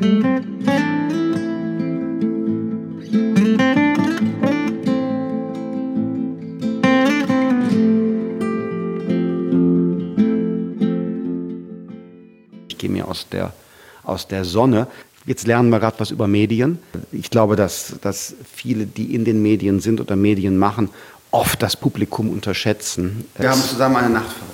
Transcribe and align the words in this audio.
Ich 0.00 0.06
gehe 12.78 12.88
mir 12.88 13.06
aus 13.06 13.28
der, 13.28 13.52
aus 14.02 14.26
der 14.26 14.46
Sonne. 14.46 14.86
Jetzt 15.26 15.46
lernen 15.46 15.68
wir 15.68 15.80
gerade 15.80 16.00
was 16.00 16.10
über 16.10 16.26
Medien. 16.26 16.78
Ich 17.12 17.28
glaube, 17.28 17.56
dass, 17.56 17.96
dass 18.00 18.34
viele, 18.50 18.86
die 18.86 19.14
in 19.14 19.26
den 19.26 19.42
Medien 19.42 19.80
sind 19.80 20.00
oder 20.00 20.16
Medien 20.16 20.56
machen, 20.56 20.88
oft 21.30 21.62
das 21.62 21.76
Publikum 21.76 22.30
unterschätzen. 22.30 23.26
Wir 23.36 23.50
haben 23.50 23.60
zusammen 23.60 23.96
eine 23.96 24.08
Nacht 24.08 24.32
verbracht. 24.32 24.49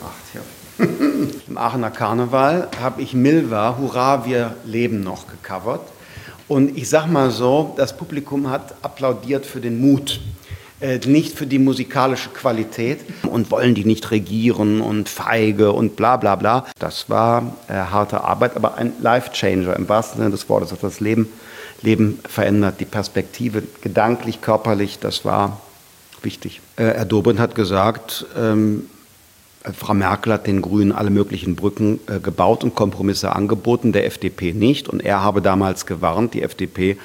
Im 1.48 1.56
Aachener 1.56 1.90
Karneval 1.90 2.68
habe 2.80 3.00
ich 3.00 3.14
Milva, 3.14 3.76
Hurra, 3.78 4.26
wir 4.26 4.54
leben 4.64 5.02
noch 5.02 5.26
gecovert. 5.26 5.80
Und 6.48 6.76
ich 6.76 6.88
sag 6.88 7.06
mal 7.06 7.30
so, 7.30 7.74
das 7.76 7.96
Publikum 7.96 8.50
hat 8.50 8.74
applaudiert 8.82 9.46
für 9.46 9.60
den 9.60 9.80
Mut, 9.80 10.20
äh, 10.80 10.98
nicht 10.98 11.36
für 11.36 11.46
die 11.46 11.58
musikalische 11.58 12.28
Qualität 12.28 13.00
und 13.24 13.50
wollen 13.50 13.74
die 13.74 13.84
nicht 13.84 14.10
regieren 14.10 14.80
und 14.80 15.08
feige 15.08 15.72
und 15.72 15.96
bla 15.96 16.18
bla 16.18 16.36
bla. 16.36 16.66
Das 16.78 17.08
war 17.08 17.54
äh, 17.68 17.72
harte 17.72 18.22
Arbeit, 18.22 18.54
aber 18.54 18.74
ein 18.74 18.92
Life-Changer 19.00 19.74
im 19.74 19.88
wahrsten 19.88 20.18
Sinne 20.18 20.30
des 20.30 20.48
Wortes. 20.48 20.72
Hat 20.72 20.82
das 20.82 21.00
Leben, 21.00 21.28
Leben 21.80 22.20
verändert, 22.28 22.80
die 22.80 22.84
Perspektive 22.84 23.62
gedanklich, 23.80 24.42
körperlich, 24.42 24.98
das 24.98 25.24
war 25.24 25.60
wichtig. 26.22 26.60
Äh, 26.76 27.06
Dobrindt 27.06 27.40
hat 27.40 27.54
gesagt, 27.54 28.26
ähm, 28.38 28.88
Frau 29.72 29.94
Merkel 29.94 30.32
hat 30.32 30.46
den 30.46 30.62
Grünen 30.62 30.92
alle 30.92 31.10
möglichen 31.10 31.56
Brücken 31.56 32.00
äh, 32.06 32.20
gebaut 32.20 32.64
und 32.64 32.74
Kompromisse 32.74 33.34
angeboten, 33.34 33.92
der 33.92 34.06
FDP 34.06 34.52
nicht. 34.52 34.88
Und 34.88 35.04
er 35.04 35.22
habe 35.22 35.42
damals 35.42 35.86
gewarnt, 35.86 36.34
die 36.34 36.42
FDP 36.42 36.98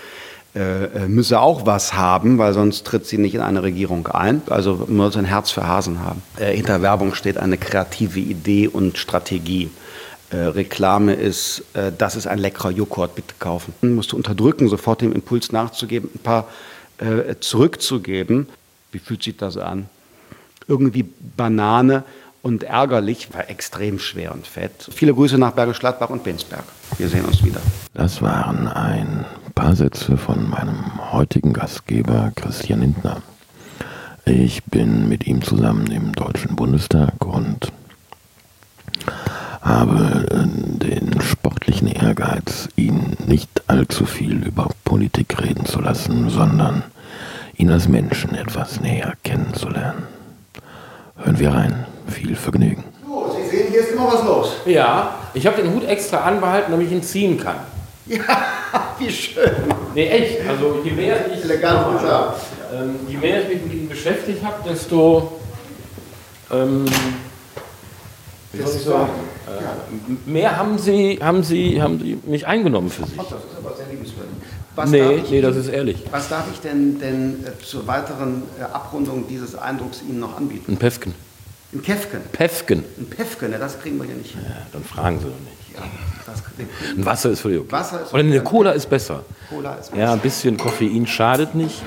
äh, 0.54 0.84
äh, 0.84 1.08
müsse 1.08 1.40
auch 1.40 1.66
was 1.66 1.94
haben, 1.94 2.38
weil 2.38 2.54
sonst 2.54 2.86
tritt 2.86 3.06
sie 3.06 3.18
nicht 3.18 3.36
in 3.36 3.42
eine 3.42 3.64
Regierung 3.64 4.08
ein. 4.08 4.42
Also 4.50 4.84
man 4.88 4.98
muss 4.98 5.16
ein 5.16 5.24
Herz 5.24 5.50
für 5.50 5.66
Hasen 5.66 6.02
haben. 6.02 6.22
Äh, 6.38 6.54
hinter 6.54 6.82
Werbung 6.82 7.16
steht 7.16 7.38
eine 7.38 7.58
kreative 7.58 8.20
Idee 8.20 8.68
und 8.68 8.98
Strategie. 8.98 9.70
Äh, 10.30 10.36
Reklame 10.36 11.14
ist, 11.14 11.64
äh, 11.74 11.94
das 11.98 12.18
ist 12.18 12.28
ein 12.28 12.38
leckerer 12.38 12.72
Joghurt, 12.72 13.16
bitte 13.16 13.34
kaufen. 13.40 13.74
Man 13.82 13.96
musste 13.96 14.18
unterdrücken, 14.18 14.68
sofort 14.68 15.00
dem 15.02 15.14
Impuls 15.14 15.52
nachzugeben, 15.52 16.10
ein 16.14 16.20
paar 16.20 16.48
zurückzugeben. 17.40 18.48
Wie 18.92 19.00
fühlt 19.00 19.24
sich 19.24 19.36
das 19.36 19.58
an? 19.58 19.90
Irgendwie 20.68 21.04
Banane 21.36 22.04
und 22.42 22.64
ärgerlich, 22.64 23.34
war 23.34 23.50
extrem 23.50 24.00
schwer 24.00 24.32
und 24.32 24.48
fett. 24.48 24.90
Viele 24.92 25.14
Grüße 25.14 25.38
nach 25.38 25.52
Bergisch 25.52 25.80
Gladbach 25.80 26.10
und 26.10 26.24
Binsberg. 26.24 26.64
Wir 26.98 27.08
sehen 27.08 27.26
uns 27.26 27.44
wieder. 27.44 27.62
Das 27.94 28.22
waren 28.22 28.68
ein 28.68 29.26
paar 29.54 29.76
Sätze 29.76 30.18
von 30.18 30.50
meinem 30.50 31.12
heutigen 31.12 31.54
Gastgeber 31.54 32.32
Christian 32.36 32.82
Lindner. 32.82 33.22
Ich 34.26 34.64
bin 34.66 35.10
mit 35.10 35.28
ihm 35.28 35.42
zusammen 35.42 35.88
im 35.92 36.14
Deutschen 36.14 36.56
Bundestag 36.56 37.26
und 37.26 37.72
habe 39.62 40.28
äh, 40.32 40.48
den 40.48 41.22
sportlichen 41.22 41.88
Ehrgeiz, 41.88 42.70
ihn 42.76 43.18
nicht 43.26 43.64
allzu 43.68 44.06
viel 44.06 44.46
über 44.46 44.70
Politik 44.84 45.42
reden 45.42 45.66
zu 45.66 45.80
lassen, 45.80 46.30
sondern 46.30 46.84
ihn 47.56 47.72
als 47.72 47.88
Menschen 47.88 48.36
etwas 48.36 48.80
näher 48.82 49.14
kennenzulernen. 49.24 50.04
Hören 51.18 51.40
wir 51.40 51.54
rein. 51.54 51.86
Viel 52.12 52.36
Vergnügen. 52.36 52.84
So, 53.08 53.36
Sie 53.36 53.50
sehen, 53.50 53.68
hier 53.72 53.82
ist 53.82 53.92
immer 53.92 54.08
was 54.14 54.24
los. 54.24 54.52
Ja, 54.66 55.16
ich 55.34 55.46
habe 55.48 55.62
den 55.62 55.74
Hut 55.74 55.84
extra 55.86 56.18
anbehalten, 56.18 56.72
damit 56.72 56.88
ich 56.88 56.94
ihn 56.94 57.04
ziehen 57.04 57.38
kann. 57.40 57.56
Ja, 58.08 58.20
wie 59.00 59.10
schön. 59.12 59.50
Nee, 59.96 60.08
echt. 60.10 60.48
Also 60.50 60.82
je 60.84 60.92
mehr 60.92 61.18
ich, 61.32 61.44
Elegant 61.44 62.00
gesagt. 62.00 62.42
ähm, 62.74 62.96
je 63.08 63.18
mehr 63.18 63.44
ich 63.44 63.48
mich 63.50 63.64
mit 63.64 63.74
ihm 63.74 63.88
beschäftigt 63.90 64.44
habe, 64.44 64.56
desto 64.68 65.40
ähm, 66.52 66.86
wie 68.52 68.62
soll 68.62 68.76
ich 68.76 68.82
sagen? 68.84 69.10
Äh, 69.48 70.30
mehr 70.30 70.58
haben 70.58 70.78
sie, 70.78 71.20
haben, 71.22 71.44
sie, 71.44 71.82
haben 71.82 72.00
sie 72.00 72.20
mich 72.26 72.46
eingenommen 72.46 72.90
für 72.90 73.06
sich. 73.06 73.16
Das 73.16 73.28
ist 73.28 73.34
aber 73.64 73.76
sehr 73.78 73.86
liebenswürdig. 73.86 74.32
Was 74.76 74.86
darf 74.92 74.92
Nee, 74.92 75.14
ich 75.16 75.30
nee, 75.30 75.38
Ihnen- 75.38 75.44
das 75.48 75.56
ist 75.56 75.68
ehrlich. 75.70 76.04
Was 76.12 76.28
darf 76.30 76.46
ich 76.52 76.60
denn, 76.60 77.00
denn 77.00 77.46
äh, 77.46 77.64
zur 77.64 77.88
weiteren 77.88 78.44
äh, 78.60 78.64
Abrundung 78.64 79.26
dieses 79.30 79.56
Eindrucks 79.56 80.02
Ihnen 80.08 80.20
noch 80.20 80.36
anbieten? 80.38 80.74
Ein 80.74 80.78
Pefken. 80.78 81.14
Ein 81.74 81.82
Käfken. 81.82 82.22
Pefken. 82.32 82.84
Ein 83.00 83.06
Päfken, 83.10 83.50
ne, 83.52 83.58
das 83.58 83.80
kriegen 83.80 83.98
wir 83.98 84.06
ja 84.08 84.16
nicht. 84.16 84.32
hin. 84.34 84.42
Ja, 84.44 84.56
dann 84.74 84.84
fragen 84.84 85.20
sie 85.20 85.26
doch 85.26 85.32
nicht. 85.32 85.76
Ja, 85.76 85.84
das 86.26 86.44
Ein 86.98 87.06
Wasser 87.06 87.30
ist 87.30 87.40
völlig 87.40 87.60
okay. 87.60 87.72
Wasser 87.72 88.02
ist 88.02 88.14
Oder 88.14 88.24
eine. 88.24 88.42
Cola 88.44 88.72
ist 88.72 88.90
besser. 88.90 89.24
Cola 89.50 89.76
ist 89.76 89.96
Ja, 89.96 90.12
ein 90.14 90.20
bisschen 90.20 90.58
Koffein 90.58 91.08
schadet 91.08 91.56
nicht. 91.56 91.82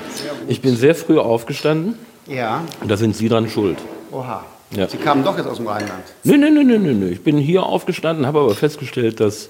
Ich 0.49 0.63
bin 0.63 0.75
sehr 0.77 0.95
früh 0.95 1.19
aufgestanden 1.19 1.95
Ja, 2.27 2.63
und 2.81 2.91
da 2.91 2.97
sind 2.97 3.15
Sie 3.15 3.29
dran 3.29 3.49
schuld. 3.49 3.79
oha. 4.11 4.43
Ja. 4.71 4.89
Sie 4.89 4.97
kamen 4.97 5.23
doch 5.23 5.37
jetzt 5.37 5.47
aus 5.47 5.59
dem 5.59 5.69
Rheinland. 5.69 6.03
Nö, 6.25 6.37
nö, 6.37 6.51
nö, 6.51 6.65
nö, 6.65 6.79
nö, 6.79 6.93
nö. 6.95 7.09
Ich 7.09 7.23
bin 7.23 7.37
hier 7.37 7.63
aufgestanden, 7.63 8.27
habe 8.27 8.41
aber 8.41 8.55
festgestellt, 8.57 9.21
dass 9.21 9.49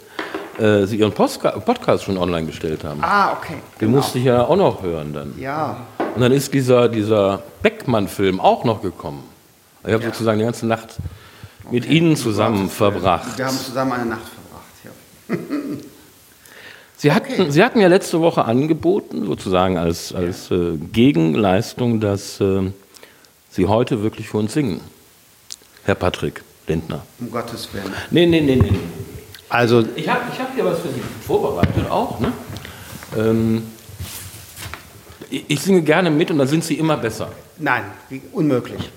äh, 0.59 0.85
Sie 0.85 0.97
Ihren 0.99 1.13
Postka 1.13 1.51
Podcast 1.61 2.05
schon 2.05 2.19
online 2.19 2.47
gestellt 2.47 2.85
haben. 2.85 2.99
Ah, 3.03 3.33
okay. 3.33 3.55
Den 3.81 3.93
musste 3.93 4.19
ich 4.19 4.25
ja 4.25 4.43
auch 4.45 4.57
noch 4.57 4.83
hören 4.83 5.15
dann. 5.15 5.35
Ja, 5.39 5.87
Und 6.15 6.21
dann 6.21 6.33
ist 6.33 6.53
dieser, 6.53 6.89
dieser 6.89 7.41
Beckmann-Film 7.63 8.39
auch 8.41 8.65
noch 8.65 8.83
gekommen. 8.83 9.23
Ich 9.87 9.93
habe 9.93 10.05
sozusagen 10.05 10.39
die 10.39 10.45
ganze 10.45 10.67
Nacht 10.67 10.97
mit 11.71 11.87
Ihnen 11.87 12.17
zusammen 12.17 12.71
verbracht. 12.71 13.37
wir 13.39 13.47
haben 13.47 13.57
zusammen 13.59 13.93
eine 13.93 14.07
Nacht 14.07 14.23
verbracht. 14.23 14.65
Ja. 15.29 15.37
Sie 16.97 17.13
hatten, 17.13 17.51
Sie 17.51 17.63
hatten 17.63 17.81
ja 17.81 17.89
letzte 17.89 18.21
Woche 18.21 18.45
angeboten, 18.45 19.27
sozusagen 19.27 19.77
als, 19.77 20.15
als 20.15 20.51
äh, 20.51 20.77
Gegenleistung, 20.93 22.01
dass 22.01 22.41
äh, 22.41 22.71
Sie 23.51 23.67
heute 23.67 24.03
wirklich 24.03 24.29
für 24.29 24.39
uns 24.39 24.55
singen. 24.55 24.81
Herr 25.85 25.97
Patrick 25.97 26.43
Lindner. 26.67 27.03
Um 27.21 27.31
Gottes 27.31 27.69
Willen. 27.75 27.93
Nee, 28.11 28.27
nee, 28.27 28.41
nee, 28.41 28.57
nee. 28.57 28.73
Also, 29.51 29.85
Ich 29.97 30.09
habe 30.09 30.23
ich 30.33 30.39
hab 30.41 30.55
hier 30.55 30.65
was 30.65 30.79
für 30.81 30.89
Sie 30.89 31.03
vorbereitet 31.27 31.91
auch. 31.91 32.19
Ne? 32.21 32.33
Ähm, 33.17 33.63
ich, 35.31 35.45
ich 35.49 35.61
singe 35.61 35.83
gerne 35.83 36.11
mit 36.11 36.31
und 36.31 36.39
dann 36.39 36.49
sind 36.49 36.65
Sie 36.65 36.75
immer 36.79 36.97
besser. 36.97 37.31
nein, 37.59 37.85
wie- 38.09 38.23
unmöglich. 38.33 38.91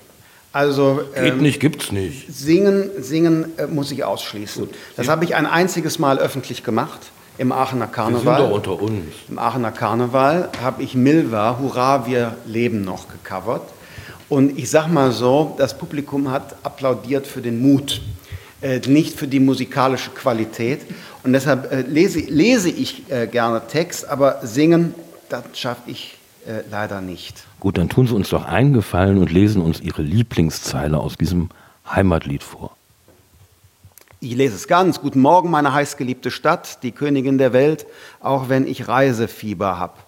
Also, 0.57 1.01
Geht 1.13 1.33
ähm, 1.33 1.37
nicht, 1.37 1.59
gibt's 1.59 1.91
nicht. 1.91 2.33
Singen, 2.33 2.89
singen 2.99 3.55
äh, 3.59 3.67
muss 3.67 3.91
ich 3.91 4.03
ausschließen. 4.03 4.67
Das 4.95 5.07
habe 5.07 5.23
ich 5.23 5.35
ein 5.35 5.45
einziges 5.45 5.99
Mal 5.99 6.17
öffentlich 6.17 6.63
gemacht 6.63 7.11
im 7.37 7.51
Aachener 7.51 7.81
Wir 7.81 7.85
sind 7.85 7.93
Karneval. 7.93 8.37
doch 8.39 8.51
unter 8.51 8.81
uns. 8.81 9.03
Im 9.29 9.37
Aachener 9.37 9.71
Karneval 9.71 10.49
habe 10.59 10.81
ich 10.81 10.95
Milva, 10.95 11.59
Hurra, 11.59 12.07
wir 12.07 12.37
leben 12.47 12.81
noch 12.81 13.05
gecovert. 13.07 13.69
Und 14.29 14.57
ich 14.57 14.71
sag 14.71 14.87
mal 14.87 15.11
so, 15.11 15.53
das 15.59 15.77
Publikum 15.77 16.31
hat 16.31 16.55
applaudiert 16.63 17.27
für 17.27 17.41
den 17.41 17.61
Mut, 17.61 18.01
äh, 18.61 18.79
nicht 18.79 19.15
für 19.15 19.27
die 19.27 19.39
musikalische 19.39 20.09
Qualität. 20.09 20.81
Und 21.23 21.33
deshalb 21.33 21.71
äh, 21.71 21.81
lese, 21.81 22.21
lese 22.21 22.71
ich 22.71 23.03
äh, 23.11 23.27
gerne 23.27 23.61
Text, 23.67 24.09
aber 24.09 24.39
singen, 24.41 24.95
das 25.29 25.43
schaffe 25.53 25.83
ich 25.85 26.17
äh, 26.47 26.63
leider 26.71 26.99
nicht. 26.99 27.46
Gut, 27.59 27.77
dann 27.77 27.89
tun 27.89 28.07
Sie 28.07 28.13
uns 28.13 28.29
doch 28.29 28.45
einen 28.45 28.73
Gefallen 28.73 29.17
und 29.17 29.31
lesen 29.31 29.61
uns 29.61 29.81
Ihre 29.81 30.03
Lieblingszeile 30.03 30.97
aus 30.99 31.17
diesem 31.17 31.49
Heimatlied 31.89 32.43
vor. 32.43 32.75
Ich 34.19 34.35
lese 34.35 34.55
es 34.55 34.67
ganz. 34.67 34.99
Guten 35.01 35.21
Morgen, 35.21 35.51
meine 35.51 35.73
heißgeliebte 35.73 36.31
Stadt, 36.31 36.81
die 36.83 36.91
Königin 36.91 37.37
der 37.37 37.53
Welt, 37.53 37.85
auch 38.19 38.49
wenn 38.49 38.67
ich 38.67 38.87
Reisefieber 38.87 39.79
hab. 39.79 40.06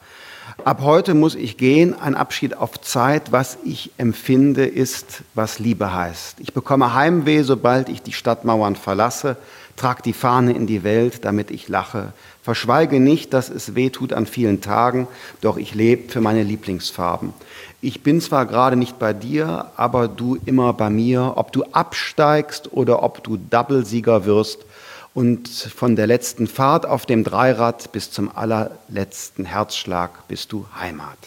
Ab 0.65 0.81
heute 0.81 1.13
muss 1.13 1.35
ich 1.35 1.57
gehen, 1.57 1.99
ein 1.99 2.15
Abschied 2.15 2.57
auf 2.57 2.81
Zeit. 2.81 3.31
Was 3.31 3.57
ich 3.63 3.91
empfinde, 3.97 4.65
ist, 4.65 5.23
was 5.33 5.59
Liebe 5.59 5.93
heißt. 5.93 6.39
Ich 6.39 6.53
bekomme 6.53 6.93
Heimweh, 6.93 7.43
sobald 7.43 7.89
ich 7.89 8.01
die 8.01 8.13
Stadtmauern 8.13 8.75
verlasse. 8.75 9.37
Trag 9.75 10.03
die 10.03 10.13
Fahne 10.13 10.51
in 10.51 10.67
die 10.67 10.83
Welt, 10.83 11.23
damit 11.23 11.51
ich 11.51 11.69
lache. 11.69 12.13
Verschweige 12.41 12.99
nicht, 12.99 13.33
dass 13.33 13.49
es 13.49 13.75
weh 13.75 13.89
tut 13.89 14.11
an 14.11 14.25
vielen 14.25 14.59
Tagen, 14.59 15.07
doch 15.39 15.57
ich 15.57 15.75
lebe 15.75 16.11
für 16.11 16.19
meine 16.19 16.43
Lieblingsfarben. 16.43 17.33
Ich 17.79 18.03
bin 18.03 18.19
zwar 18.19 18.45
gerade 18.45 18.75
nicht 18.75 18.99
bei 18.99 19.13
dir, 19.13 19.67
aber 19.77 20.09
du 20.09 20.37
immer 20.45 20.73
bei 20.73 20.89
mir, 20.89 21.33
ob 21.35 21.53
du 21.53 21.63
absteigst 21.63 22.73
oder 22.73 23.03
ob 23.03 23.23
du 23.23 23.37
Double-Sieger 23.37 24.25
wirst 24.25 24.65
und 25.13 25.47
von 25.49 25.95
der 25.95 26.07
letzten 26.07 26.47
Fahrt 26.47 26.85
auf 26.85 27.05
dem 27.05 27.23
Dreirad 27.23 27.91
bis 27.91 28.11
zum 28.11 28.35
allerletzten 28.35 29.45
Herzschlag 29.45 30.27
bist 30.27 30.51
du 30.51 30.65
Heimat. 30.79 31.17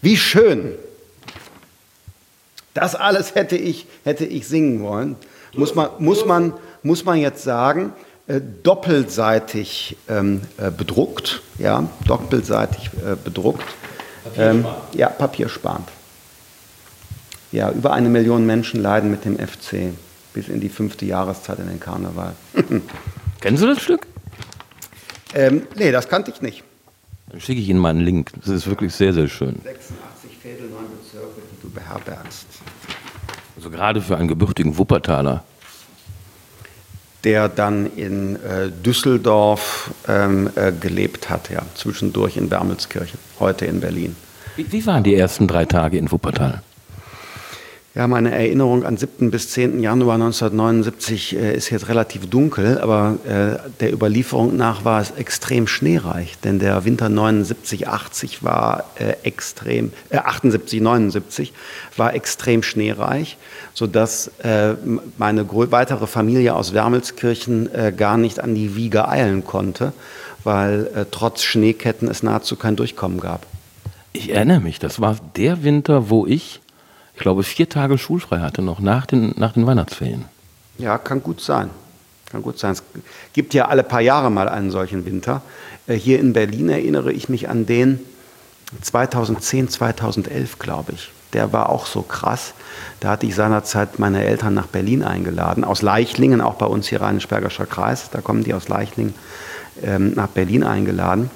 Wie 0.00 0.16
schön! 0.16 0.74
Das 2.74 2.94
alles 2.94 3.34
hätte 3.34 3.56
ich, 3.56 3.86
hätte 4.04 4.24
ich 4.24 4.46
singen 4.46 4.82
wollen. 4.82 5.16
Muss 5.54 5.74
man, 5.74 5.90
muss 5.98 6.24
man, 6.24 6.52
muss 6.82 7.04
man 7.04 7.18
jetzt 7.18 7.42
sagen, 7.42 7.92
äh, 8.28 8.40
doppelseitig 8.62 9.96
ähm, 10.08 10.42
äh, 10.58 10.70
bedruckt, 10.70 11.42
ja, 11.58 11.88
doppelseitig 12.06 12.90
äh, 13.04 13.16
bedruckt. 13.22 13.64
Ähm, 14.36 14.66
ja, 14.92 15.08
papiersparend. 15.08 15.88
Ja, 17.50 17.70
über 17.70 17.92
eine 17.92 18.10
Million 18.10 18.44
Menschen 18.44 18.82
leiden 18.82 19.10
mit 19.10 19.24
dem 19.24 19.38
FC 19.38 19.94
bis 20.32 20.48
in 20.48 20.60
die 20.60 20.68
fünfte 20.68 21.06
Jahreszeit 21.06 21.58
in 21.58 21.68
den 21.68 21.80
Karneval. 21.80 22.34
Kennen 23.40 23.56
Sie 23.56 23.66
das 23.66 23.82
Stück? 23.82 24.06
Ähm, 25.34 25.62
nee, 25.76 25.92
das 25.92 26.08
kannte 26.08 26.30
ich 26.30 26.42
nicht. 26.42 26.64
Dann 27.30 27.40
schicke 27.40 27.60
ich 27.60 27.68
Ihnen 27.68 27.78
mal 27.78 27.90
einen 27.90 28.00
Link. 28.00 28.32
Das 28.36 28.48
ist 28.48 28.66
wirklich 28.66 28.94
sehr, 28.94 29.12
sehr 29.12 29.28
schön. 29.28 29.56
86 29.62 30.30
Fädel, 30.40 30.70
neun 30.70 30.86
Bezirke, 30.98 31.42
die 31.52 31.60
du 31.62 31.70
beherbergst. 31.70 32.46
Also 33.56 33.70
gerade 33.70 34.00
für 34.00 34.16
einen 34.16 34.28
gebürtigen 34.28 34.78
Wuppertaler. 34.78 35.44
Der 37.24 37.48
dann 37.48 37.92
in 37.96 38.36
äh, 38.36 38.70
Düsseldorf 38.70 39.90
ähm, 40.06 40.48
äh, 40.54 40.72
gelebt 40.72 41.28
hat, 41.28 41.50
ja, 41.50 41.62
zwischendurch 41.74 42.36
in 42.36 42.50
Wermelskirchen, 42.50 43.18
heute 43.40 43.66
in 43.66 43.80
Berlin. 43.80 44.16
Wie, 44.56 44.70
wie 44.70 44.86
waren 44.86 45.02
die 45.02 45.16
ersten 45.16 45.48
drei 45.48 45.64
Tage 45.64 45.98
in 45.98 46.10
Wuppertal? 46.10 46.62
Ja, 47.98 48.06
meine 48.06 48.30
Erinnerung 48.30 48.84
an 48.84 48.96
7. 48.96 49.32
bis 49.32 49.50
10. 49.50 49.80
Januar 49.80 50.14
1979 50.14 51.34
äh, 51.34 51.56
ist 51.56 51.68
jetzt 51.70 51.88
relativ 51.88 52.30
dunkel, 52.30 52.78
aber 52.78 53.18
äh, 53.26 53.58
der 53.80 53.92
Überlieferung 53.92 54.56
nach 54.56 54.84
war 54.84 55.00
es 55.00 55.10
extrem 55.10 55.66
schneereich, 55.66 56.38
denn 56.44 56.60
der 56.60 56.84
Winter 56.84 57.08
79, 57.08 57.88
80 57.88 58.44
war 58.44 58.84
äh, 59.00 59.14
extrem, 59.24 59.90
äh, 60.10 60.18
78, 60.18 60.80
79 60.80 61.52
war 61.96 62.14
extrem 62.14 62.62
schneereich, 62.62 63.36
sodass 63.74 64.30
äh, 64.44 64.74
meine 65.16 65.48
weitere 65.50 66.06
Familie 66.06 66.54
aus 66.54 66.72
Wermelskirchen 66.74 67.74
äh, 67.74 67.92
gar 67.92 68.16
nicht 68.16 68.38
an 68.38 68.54
die 68.54 68.76
Wiege 68.76 69.08
eilen 69.08 69.44
konnte, 69.44 69.92
weil 70.44 70.88
äh, 70.94 71.04
trotz 71.10 71.42
Schneeketten 71.42 72.06
es 72.06 72.22
nahezu 72.22 72.54
kein 72.54 72.76
Durchkommen 72.76 73.18
gab. 73.18 73.44
Ich 74.12 74.30
erinnere 74.30 74.60
mich, 74.60 74.78
das 74.78 75.00
war 75.00 75.16
der 75.34 75.64
Winter, 75.64 76.10
wo 76.10 76.26
ich 76.26 76.60
ich 77.18 77.22
glaube, 77.22 77.42
vier 77.42 77.68
Tage 77.68 77.98
schulfrei 77.98 78.38
hatte 78.38 78.62
noch 78.62 78.78
nach 78.78 79.04
den, 79.04 79.34
nach 79.36 79.52
den 79.52 79.66
Weihnachtsferien. 79.66 80.26
Ja, 80.78 80.98
kann 80.98 81.20
gut 81.20 81.40
sein. 81.40 81.68
Kann 82.30 82.42
gut 82.42 82.60
sein. 82.60 82.74
Es 82.74 82.82
gibt 83.32 83.54
ja 83.54 83.66
alle 83.66 83.82
paar 83.82 84.00
Jahre 84.00 84.30
mal 84.30 84.48
einen 84.48 84.70
solchen 84.70 85.04
Winter. 85.04 85.42
Äh, 85.88 85.94
hier 85.94 86.20
in 86.20 86.32
Berlin 86.32 86.68
erinnere 86.68 87.10
ich 87.10 87.28
mich 87.28 87.48
an 87.48 87.66
den 87.66 87.98
2010, 88.82 89.68
2011, 89.68 90.60
glaube 90.60 90.92
ich. 90.92 91.10
Der 91.32 91.52
war 91.52 91.70
auch 91.70 91.86
so 91.86 92.02
krass. 92.02 92.54
Da 93.00 93.10
hatte 93.10 93.26
ich 93.26 93.34
seinerzeit 93.34 93.98
meine 93.98 94.22
Eltern 94.22 94.54
nach 94.54 94.68
Berlin 94.68 95.02
eingeladen, 95.02 95.64
aus 95.64 95.82
Leichlingen, 95.82 96.40
auch 96.40 96.54
bei 96.54 96.66
uns 96.66 96.86
hier 96.86 97.00
Rheinisch-Bergischer 97.00 97.66
Kreis. 97.66 98.10
Da 98.12 98.20
kommen 98.20 98.44
die 98.44 98.54
aus 98.54 98.68
Leichlingen 98.68 99.14
ähm, 99.82 100.12
nach 100.14 100.28
Berlin 100.28 100.62
eingeladen. 100.62 101.30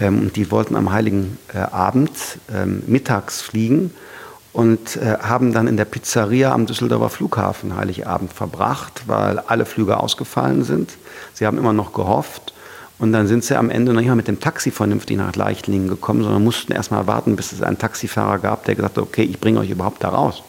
Ähm, 0.00 0.18
und 0.18 0.34
die 0.34 0.50
wollten 0.50 0.74
am 0.74 0.90
Heiligen 0.90 1.38
äh, 1.54 1.58
Abend 1.58 2.10
ähm, 2.52 2.82
mittags 2.88 3.40
fliegen 3.40 3.92
und 4.52 4.96
äh, 4.96 5.18
haben 5.18 5.52
dann 5.52 5.66
in 5.66 5.76
der 5.76 5.84
Pizzeria 5.84 6.52
am 6.52 6.66
Düsseldorfer 6.66 7.08
Flughafen 7.08 7.76
Heiligabend 7.76 8.32
verbracht, 8.32 9.02
weil 9.06 9.38
alle 9.38 9.64
Flüge 9.64 9.98
ausgefallen 9.98 10.62
sind. 10.64 10.92
Sie 11.32 11.46
haben 11.46 11.58
immer 11.58 11.72
noch 11.72 11.92
gehofft. 11.92 12.52
Und 12.98 13.12
dann 13.12 13.26
sind 13.26 13.42
sie 13.42 13.56
am 13.56 13.70
Ende 13.70 13.92
noch 13.92 14.00
nicht 14.00 14.08
mal 14.08 14.14
mit 14.14 14.28
dem 14.28 14.38
Taxi 14.38 14.70
vernünftig 14.70 15.16
nach 15.16 15.34
Leichtlingen 15.34 15.88
gekommen, 15.88 16.22
sondern 16.22 16.44
mussten 16.44 16.72
erst 16.72 16.92
mal 16.92 17.06
warten, 17.08 17.34
bis 17.34 17.50
es 17.50 17.60
einen 17.60 17.78
Taxifahrer 17.78 18.38
gab, 18.38 18.64
der 18.64 18.76
gesagt 18.76 18.96
hat, 18.96 19.02
okay, 19.02 19.22
ich 19.22 19.40
bringe 19.40 19.58
euch 19.58 19.70
überhaupt 19.70 20.04
da 20.04 20.10
raus. 20.10 20.42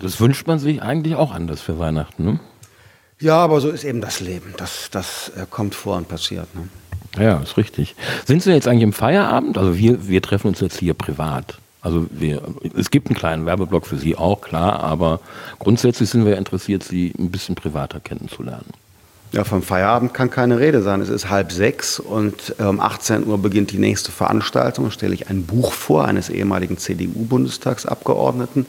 Das 0.00 0.20
wünscht 0.20 0.46
man 0.46 0.60
sich 0.60 0.82
eigentlich 0.82 1.16
auch 1.16 1.32
anders 1.32 1.60
für 1.60 1.78
Weihnachten, 1.78 2.24
ne? 2.24 2.40
Ja, 3.20 3.38
aber 3.38 3.60
so 3.60 3.70
ist 3.70 3.84
eben 3.84 4.00
das 4.00 4.20
Leben. 4.20 4.54
Das, 4.56 4.88
das 4.90 5.32
äh, 5.36 5.46
kommt 5.48 5.74
vor 5.74 5.96
und 5.96 6.08
passiert. 6.08 6.48
Ne? 6.54 6.68
Ja, 7.18 7.38
ist 7.38 7.56
richtig. 7.56 7.94
Sind 8.24 8.42
Sie 8.42 8.52
jetzt 8.52 8.68
eigentlich 8.68 8.82
im 8.82 8.92
Feierabend? 8.92 9.56
Also 9.56 9.76
wir, 9.78 10.08
wir 10.08 10.20
treffen 10.20 10.48
uns 10.48 10.60
jetzt 10.60 10.78
hier 10.78 10.94
privat. 10.94 11.58
Also 11.84 12.06
wir, 12.10 12.40
es 12.76 12.90
gibt 12.90 13.08
einen 13.08 13.16
kleinen 13.16 13.44
Werbeblock 13.44 13.86
für 13.86 13.98
Sie 13.98 14.16
auch, 14.16 14.40
klar, 14.40 14.82
aber 14.82 15.20
grundsätzlich 15.58 16.08
sind 16.08 16.24
wir 16.24 16.38
interessiert, 16.38 16.82
Sie 16.82 17.12
ein 17.18 17.30
bisschen 17.30 17.54
privater 17.54 18.00
kennenzulernen. 18.00 18.70
Ja, 19.32 19.44
vom 19.44 19.62
Feierabend 19.62 20.14
kann 20.14 20.30
keine 20.30 20.58
Rede 20.60 20.80
sein. 20.80 21.00
Es 21.02 21.10
ist 21.10 21.28
halb 21.28 21.52
sechs 21.52 22.00
und 22.00 22.54
um 22.58 22.80
18 22.80 23.26
Uhr 23.26 23.36
beginnt 23.36 23.72
die 23.72 23.78
nächste 23.78 24.12
Veranstaltung. 24.12 24.86
Da 24.86 24.90
stelle 24.92 25.12
ich 25.12 25.28
ein 25.28 25.44
Buch 25.44 25.72
vor 25.72 26.06
eines 26.06 26.30
ehemaligen 26.30 26.78
CDU-Bundestagsabgeordneten. 26.78 28.64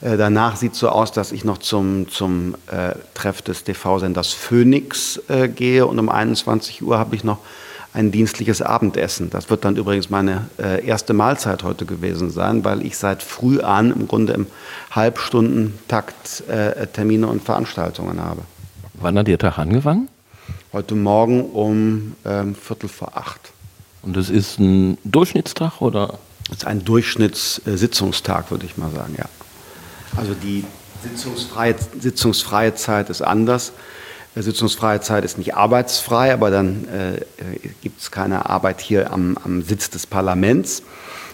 Äh, 0.00 0.16
danach 0.16 0.56
sieht 0.56 0.72
es 0.72 0.78
so 0.78 0.88
aus, 0.88 1.12
dass 1.12 1.32
ich 1.32 1.44
noch 1.44 1.58
zum, 1.58 2.08
zum 2.08 2.54
äh, 2.68 2.94
Treff 3.14 3.42
des 3.42 3.64
TV-Senders 3.64 4.32
Phoenix 4.32 5.20
äh, 5.28 5.48
gehe 5.48 5.84
und 5.86 5.98
um 5.98 6.08
21 6.08 6.82
Uhr 6.82 6.98
habe 6.98 7.16
ich 7.16 7.24
noch 7.24 7.38
ein 7.96 8.12
dienstliches 8.12 8.60
Abendessen. 8.60 9.30
Das 9.30 9.48
wird 9.48 9.64
dann 9.64 9.76
übrigens 9.76 10.10
meine 10.10 10.48
äh, 10.58 10.84
erste 10.84 11.14
Mahlzeit 11.14 11.62
heute 11.62 11.86
gewesen 11.86 12.30
sein, 12.30 12.62
weil 12.62 12.84
ich 12.84 12.98
seit 12.98 13.22
früh 13.22 13.60
an 13.60 13.90
im 13.90 14.06
Grunde 14.06 14.34
im 14.34 14.46
Halbstundentakt 14.90 16.46
äh, 16.46 16.86
Termine 16.88 17.26
und 17.26 17.42
Veranstaltungen 17.42 18.20
habe. 18.22 18.42
Wann 18.94 19.18
hat 19.18 19.28
Ihr 19.28 19.38
Tag 19.38 19.58
angefangen? 19.58 20.08
Heute 20.74 20.94
Morgen 20.94 21.42
um 21.42 22.14
ähm, 22.26 22.54
Viertel 22.54 22.90
vor 22.90 23.16
acht. 23.16 23.40
Und 24.02 24.14
das 24.14 24.28
ist 24.28 24.58
ein 24.58 24.98
Durchschnittstag 25.04 25.80
oder? 25.80 26.18
Das 26.48 26.58
ist 26.58 26.66
ein 26.66 26.84
Durchschnittssitzungstag, 26.84 28.50
würde 28.50 28.66
ich 28.66 28.76
mal 28.76 28.90
sagen, 28.90 29.14
ja. 29.16 29.24
Also 30.16 30.34
die 30.34 30.64
sitzungsfreie, 31.02 31.74
sitzungsfreie 31.98 32.74
Zeit 32.74 33.08
ist 33.08 33.22
anders. 33.22 33.72
Sitzungsfreie 34.42 35.00
Zeit 35.00 35.24
ist 35.24 35.38
nicht 35.38 35.54
arbeitsfrei, 35.54 36.32
aber 36.32 36.50
dann 36.50 36.86
äh, 36.88 37.20
gibt 37.82 38.00
es 38.00 38.10
keine 38.10 38.48
Arbeit 38.50 38.80
hier 38.80 39.12
am, 39.12 39.38
am, 39.42 39.62
Sitz 39.62 39.90
des 39.90 40.06
Parlaments, 40.06 40.82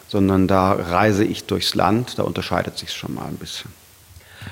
sondern 0.08 0.46
da 0.46 0.72
reise 0.72 1.24
ich 1.24 1.44
durchs 1.44 1.74
Land. 1.74 2.18
Da 2.18 2.22
unterscheidet 2.22 2.78
sich 2.78 2.92
schon 2.92 3.14
mal 3.14 3.26
ein 3.26 3.36
bisschen. 3.36 3.70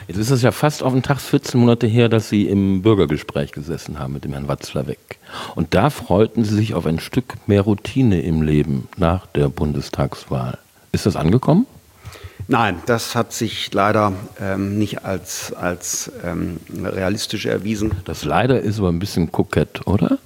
Jetzt 0.08 0.18
ist 0.18 0.30
es 0.30 0.42
ja 0.42 0.52
fast 0.52 0.82
auf 0.82 0.92
den 0.92 1.02
Tag 1.02 1.20
14 1.20 1.60
Monate 1.60 1.86
her, 1.86 2.08
dass 2.08 2.28
Sie 2.28 2.46
im 2.46 2.82
Bürgergespräch 2.82 3.52
gesessen 3.52 3.98
haben 3.98 4.12
mit 4.12 4.24
dem 4.24 4.32
Herrn 4.32 4.48
Watzlawick. 4.48 5.18
Und 5.54 5.74
da 5.74 5.90
freuten 5.90 6.44
Sie 6.44 6.54
sich 6.54 6.74
auf 6.74 6.86
ein 6.86 7.00
Stück 7.00 7.36
mehr 7.46 7.62
Routine 7.62 8.22
im 8.22 8.42
Leben 8.42 8.88
nach 8.96 9.26
der 9.26 9.48
Bundestagswahl. 9.48 10.58
Ist 10.92 11.06
das 11.06 11.16
angekommen? 11.16 11.66
Nein, 12.50 12.82
das 12.86 13.14
hat 13.14 13.32
sich 13.32 13.72
leider 13.72 14.12
ähm, 14.40 14.76
nicht 14.76 15.04
als, 15.04 15.52
als 15.52 16.10
ähm, 16.24 16.58
realistisch 16.82 17.46
erwiesen. 17.46 17.92
Das 18.06 18.24
leider 18.24 18.60
ist 18.60 18.80
aber 18.80 18.88
ein 18.88 18.98
bisschen 18.98 19.30
kokett, 19.30 19.86
oder? 19.86 20.18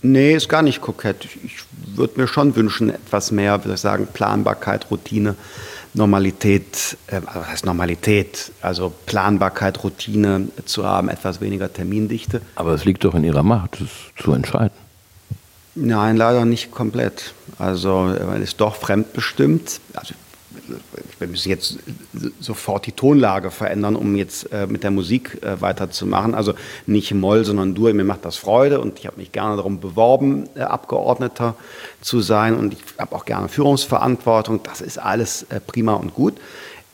Nee, 0.00 0.34
ist 0.34 0.48
gar 0.48 0.62
nicht 0.62 0.80
kokett. 0.80 1.28
Ich 1.44 1.62
würde 1.94 2.20
mir 2.20 2.26
schon 2.26 2.56
wünschen, 2.56 2.90
etwas 2.90 3.30
mehr, 3.30 3.60
wie 3.60 3.68
soll 3.68 3.74
ich 3.76 3.80
sagen, 3.80 4.08
Planbarkeit, 4.12 4.90
Routine, 4.90 5.36
Normalität, 5.94 6.96
äh, 7.06 7.20
was 7.32 7.46
heißt 7.46 7.64
Normalität, 7.64 8.50
also 8.60 8.92
Planbarkeit, 9.06 9.84
Routine 9.84 10.48
zu 10.64 10.84
haben, 10.84 11.08
etwas 11.08 11.40
weniger 11.40 11.72
Termindichte. 11.72 12.42
Aber 12.56 12.72
es 12.74 12.84
liegt 12.84 13.04
doch 13.04 13.14
in 13.14 13.22
Ihrer 13.22 13.44
Macht, 13.44 13.80
das 13.80 13.88
zu 14.20 14.32
entscheiden. 14.32 14.74
Nein, 15.76 16.16
leider 16.16 16.44
nicht 16.44 16.72
komplett. 16.72 17.34
Also, 17.60 18.08
es 18.08 18.40
ist 18.42 18.60
doch 18.60 18.74
fremdbestimmt. 18.74 19.80
Also, 19.94 20.14
wir 21.18 21.28
müssen 21.28 21.48
jetzt 21.48 21.78
sofort 22.40 22.86
die 22.86 22.92
Tonlage 22.92 23.50
verändern, 23.50 23.96
um 23.96 24.16
jetzt 24.16 24.52
äh, 24.52 24.66
mit 24.66 24.82
der 24.82 24.90
Musik 24.90 25.42
äh, 25.42 25.60
weiterzumachen. 25.60 26.34
Also 26.34 26.54
nicht 26.86 27.12
Moll, 27.14 27.44
sondern 27.44 27.74
Dur. 27.74 27.92
Mir 27.94 28.04
macht 28.04 28.24
das 28.24 28.36
Freude 28.36 28.80
und 28.80 28.98
ich 28.98 29.06
habe 29.06 29.18
mich 29.18 29.32
gerne 29.32 29.56
darum 29.56 29.80
beworben, 29.80 30.48
äh, 30.54 30.60
Abgeordneter 30.60 31.54
zu 32.00 32.20
sein 32.20 32.56
und 32.56 32.74
ich 32.74 32.80
habe 32.98 33.14
auch 33.14 33.24
gerne 33.24 33.48
Führungsverantwortung. 33.48 34.60
Das 34.62 34.80
ist 34.80 34.98
alles 34.98 35.44
äh, 35.44 35.60
prima 35.60 35.94
und 35.94 36.14
gut. 36.14 36.34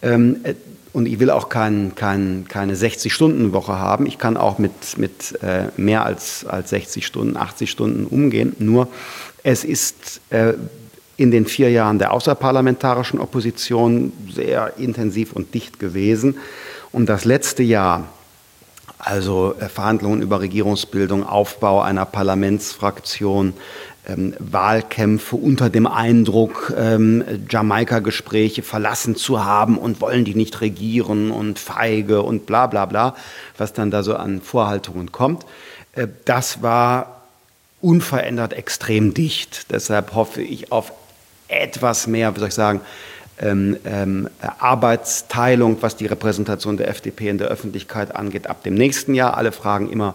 Ähm, 0.03 0.41
äh, 0.43 0.55
und 0.93 1.07
ich 1.07 1.21
will 1.21 1.31
auch 1.31 1.49
kein, 1.49 1.95
kein, 1.95 2.47
keine 2.49 2.75
60-Stunden-Woche 2.75 3.79
haben. 3.79 4.07
Ich 4.07 4.19
kann 4.19 4.37
auch 4.37 4.59
mit, 4.59 4.97
mit 4.97 5.41
äh, 5.43 5.67
mehr 5.77 6.05
als, 6.05 6.45
als 6.47 6.71
60 6.71 7.07
Stunden, 7.07 7.37
80 7.37 7.71
Stunden 7.71 8.07
umgehen. 8.07 8.57
Nur 8.59 8.89
es 9.43 9.65
ist 9.65 10.21
in 11.19 11.33
den 11.33 11.47
vier 11.47 11.71
Jahren 11.71 11.99
der 11.99 12.13
außerparlamentarischen 12.13 13.21
Opposition 13.21 14.13
sehr 14.33 14.75
intensiv 14.79 15.33
und 15.33 15.53
dicht 15.53 15.79
gewesen. 15.79 16.39
Und 16.93 17.09
das 17.09 17.27
letzte 17.27 17.65
Jahr, 17.65 18.05
also 18.99 19.55
äh, 19.59 19.69
Verhandlungen 19.69 20.23
über 20.23 20.41
Regierungsbildung, 20.41 21.27
Aufbau 21.27 21.83
einer 21.83 22.07
Parlamentsfraktion, 22.07 23.55
ähm, 24.07 24.35
Wahlkämpfe 24.39 25.35
unter 25.35 25.71
dem 25.71 25.89
Eindruck, 25.89 26.73
ähm, 26.77 27.25
Jamaika-Gespräche 27.51 28.63
verlassen 28.63 29.17
zu 29.17 29.45
haben 29.45 29.77
und 29.77 30.01
wollen 30.01 30.25
die 30.25 30.37
nicht 30.37 30.61
regieren 30.61 31.33
und 31.33 31.59
feige 31.59 32.23
und 32.23 32.47
bla 32.47 32.69
bla 32.69 32.87
bla, 32.87 33.17
was 33.57 33.73
dann 33.73 33.91
da 33.91 34.05
so 34.05 34.15
an 34.15 34.41
Vorhaltungen 34.41 35.11
kommt. 35.11 35.45
Äh, 35.95 36.07
das 36.25 36.63
war 36.63 37.23
unverändert 37.81 38.53
extrem 38.53 39.15
dicht. 39.15 39.73
Deshalb 39.73 40.15
hoffe 40.15 40.43
ich 40.43 40.71
auf 40.73 40.93
etwas 41.49 42.07
mehr, 42.07 42.35
wie 42.35 42.41
soll 42.41 42.49
ich 42.49 42.55
sagen, 42.55 42.81
ähm, 43.41 43.77
ähm, 43.85 44.29
Arbeitsteilung, 44.59 45.79
was 45.81 45.97
die 45.97 46.07
Repräsentation 46.07 46.77
der 46.77 46.89
FDP 46.89 47.29
in 47.29 47.39
der 47.39 47.49
Öffentlichkeit 47.49 48.15
angeht, 48.15 48.49
ab 48.49 48.63
dem 48.65 48.75
nächsten 48.75 49.15
Jahr. 49.15 49.37
Alle 49.37 49.53
fragen 49.53 49.91
immer 49.91 50.15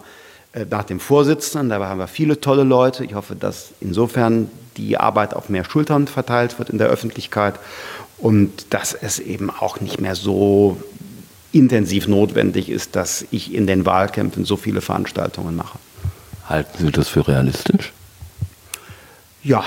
äh, 0.53 0.65
nach 0.69 0.83
dem 0.83 0.99
Vorsitzenden. 0.99 1.69
Dabei 1.69 1.87
haben 1.87 1.99
wir 1.99 2.07
viele 2.07 2.41
tolle 2.41 2.63
Leute. 2.63 3.05
Ich 3.05 3.15
hoffe, 3.15 3.35
dass 3.35 3.69
insofern 3.79 4.51
die 4.77 4.97
Arbeit 4.97 5.33
auf 5.33 5.49
mehr 5.49 5.63
Schultern 5.63 6.07
verteilt 6.07 6.59
wird 6.59 6.69
in 6.69 6.77
der 6.77 6.87
Öffentlichkeit 6.87 7.55
und 8.17 8.73
dass 8.73 8.93
es 8.93 9.19
eben 9.19 9.49
auch 9.49 9.79
nicht 9.79 10.01
mehr 10.01 10.15
so 10.15 10.77
intensiv 11.51 12.07
notwendig 12.07 12.69
ist, 12.69 12.95
dass 12.95 13.25
ich 13.31 13.53
in 13.53 13.67
den 13.67 13.85
Wahlkämpfen 13.85 14.43
so 14.43 14.57
viele 14.57 14.81
Veranstaltungen 14.81 15.55
mache. 15.55 15.77
Halten 16.49 16.85
Sie 16.85 16.91
das 16.91 17.07
für 17.07 17.27
realistisch? 17.27 17.93
Ja, 19.43 19.63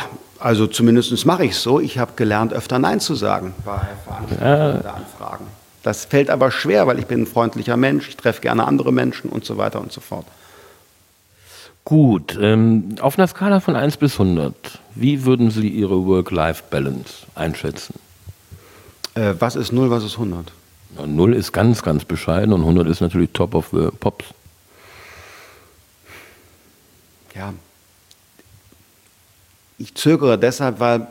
also 0.46 0.68
zumindest 0.68 1.26
mache 1.26 1.44
ich 1.44 1.50
es 1.50 1.62
so. 1.64 1.80
Ich 1.80 1.98
habe 1.98 2.12
gelernt, 2.14 2.52
öfter 2.52 2.78
Nein 2.78 3.00
zu 3.00 3.16
sagen 3.16 3.52
bei 3.64 3.80
Veranstaltungen 4.04 4.78
oder 4.78 4.94
Anfragen. 4.94 5.46
Das 5.82 6.04
fällt 6.04 6.30
aber 6.30 6.52
schwer, 6.52 6.86
weil 6.86 7.00
ich 7.00 7.06
bin 7.06 7.22
ein 7.22 7.26
freundlicher 7.26 7.76
Mensch, 7.76 8.08
ich 8.08 8.16
treffe 8.16 8.42
gerne 8.42 8.64
andere 8.64 8.92
Menschen 8.92 9.28
und 9.28 9.44
so 9.44 9.56
weiter 9.56 9.80
und 9.80 9.90
so 9.90 10.00
fort. 10.00 10.24
Gut, 11.84 12.38
ähm, 12.40 12.94
auf 13.00 13.18
einer 13.18 13.26
Skala 13.26 13.58
von 13.58 13.74
1 13.74 13.96
bis 13.96 14.20
100, 14.20 14.54
wie 14.94 15.24
würden 15.24 15.50
Sie 15.50 15.68
Ihre 15.68 16.06
Work-Life-Balance 16.06 17.26
einschätzen? 17.34 17.98
Äh, 19.14 19.34
was 19.40 19.56
ist 19.56 19.72
0, 19.72 19.90
was 19.90 20.04
ist 20.04 20.12
100? 20.12 20.52
Ja, 20.96 21.06
0 21.08 21.34
ist 21.34 21.50
ganz, 21.50 21.82
ganz 21.82 22.04
bescheiden 22.04 22.52
und 22.52 22.60
100 22.60 22.86
ist 22.86 23.00
natürlich 23.00 23.30
top 23.32 23.52
of 23.56 23.70
the 23.72 23.88
pops. 23.98 24.26
Ja, 27.34 27.52
ich 29.78 29.94
zögere 29.94 30.38
deshalb, 30.38 30.80
weil 30.80 31.06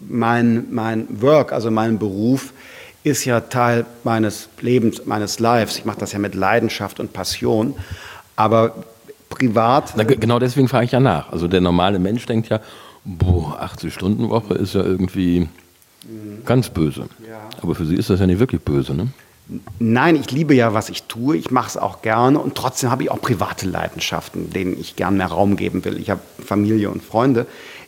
mein, 0.00 0.66
mein 0.70 1.06
Work, 1.20 1.52
also 1.52 1.70
mein 1.70 1.98
Beruf, 1.98 2.52
ist 3.02 3.24
ja 3.24 3.40
Teil 3.40 3.86
meines 4.04 4.48
Lebens, 4.60 5.06
meines 5.06 5.38
Lives. 5.38 5.78
Ich 5.78 5.84
mache 5.84 6.00
das 6.00 6.12
ja 6.12 6.18
mit 6.18 6.34
Leidenschaft 6.34 6.98
und 6.98 7.12
Passion. 7.12 7.74
Aber 8.34 8.74
privat. 9.28 9.94
Na, 9.96 10.04
genau 10.04 10.38
deswegen 10.38 10.68
frage 10.68 10.86
ich 10.86 10.92
ja 10.92 11.00
nach. 11.00 11.30
Also 11.30 11.48
der 11.48 11.60
normale 11.60 11.98
Mensch 11.98 12.26
denkt 12.26 12.48
ja, 12.48 12.60
boah, 13.04 13.60
80-Stunden-Woche 13.62 14.54
ist 14.54 14.74
ja 14.74 14.82
irgendwie 14.82 15.40
mhm. 15.40 16.44
ganz 16.44 16.68
böse. 16.68 17.08
Ja. 17.28 17.48
Aber 17.62 17.74
für 17.74 17.86
Sie 17.86 17.94
ist 17.94 18.10
das 18.10 18.20
ja 18.20 18.26
nicht 18.26 18.40
wirklich 18.40 18.60
böse, 18.62 18.94
ne? 18.94 19.08
Nein, 19.78 20.16
ich 20.16 20.30
liebe 20.30 20.54
ja, 20.54 20.74
was 20.74 20.88
ich 20.88 21.04
tue. 21.04 21.36
Ich 21.36 21.50
mache 21.50 21.68
es 21.68 21.76
auch 21.76 22.02
gerne 22.02 22.38
und 22.38 22.56
trotzdem 22.56 22.90
habe 22.90 23.04
ich 23.04 23.10
auch 23.10 23.20
private 23.20 23.66
Leidenschaften, 23.66 24.50
denen 24.50 24.78
ich 24.78 24.96
gern 24.96 25.16
mehr 25.16 25.28
Raum 25.28 25.56
geben 25.56 25.84
will. 25.84 25.98
Ich 25.98 26.10
habe 26.10 26.20
Familie 26.44 26.90
und 26.90 27.02
Freunde. 27.02 27.46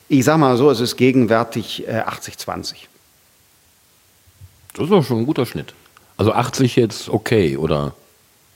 Ich 0.08 0.24
sage 0.24 0.38
mal 0.38 0.56
so, 0.56 0.70
es 0.70 0.80
ist 0.80 0.96
gegenwärtig 0.96 1.86
äh, 1.88 2.02
80-20. 2.02 2.74
Das 4.74 4.84
ist 4.84 4.90
doch 4.90 5.04
schon 5.04 5.18
ein 5.18 5.26
guter 5.26 5.46
Schnitt. 5.46 5.74
Also 6.16 6.32
80 6.32 6.76
jetzt 6.76 7.08
okay 7.08 7.56
oder, 7.56 7.94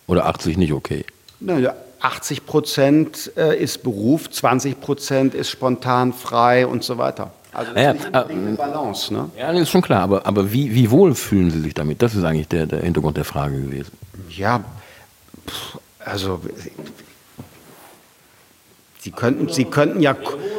oder 0.07 0.27
80 0.27 0.57
nicht 0.57 0.73
okay? 0.73 1.05
Na, 1.41 1.75
80 2.01 2.47
Prozent 2.47 3.33
äh, 3.37 3.61
ist 3.61 3.83
Beruf, 3.83 4.31
20 4.31 4.81
Prozent 4.81 5.35
ist 5.35 5.51
spontan, 5.51 6.13
frei 6.13 6.67
und 6.67 6.85
so 6.85 6.99
weiter. 6.99 7.33
Also 7.53 7.73
das 7.75 7.83
ja, 7.83 7.91
ist 7.93 8.09
ja, 8.13 8.27
eine 8.27 8.53
Balance. 8.53 9.13
Ne? 9.13 9.31
Ja, 9.37 9.53
das 9.53 9.63
ist 9.63 9.71
schon 9.71 9.83
klar. 9.83 10.03
Aber, 10.03 10.27
aber 10.27 10.53
wie, 10.53 10.75
wie 10.75 10.91
wohl 10.91 11.15
fühlen 11.15 11.51
Sie 11.51 11.61
sich 11.61 11.75
damit? 11.75 12.01
Das 12.01 12.15
ist 12.15 12.25
eigentlich 12.25 12.49
der, 12.49 12.67
der 12.67 12.81
Hintergrund 12.81 13.17
der 13.17 13.25
Frage 13.25 13.61
gewesen. 13.61 13.93
Ja, 14.31 14.65
also 15.99 16.41
Sie 18.99 19.11
könnten, 19.11 19.49
Sie 19.49 19.65
könnten 19.65 20.01
ja, 20.01 20.17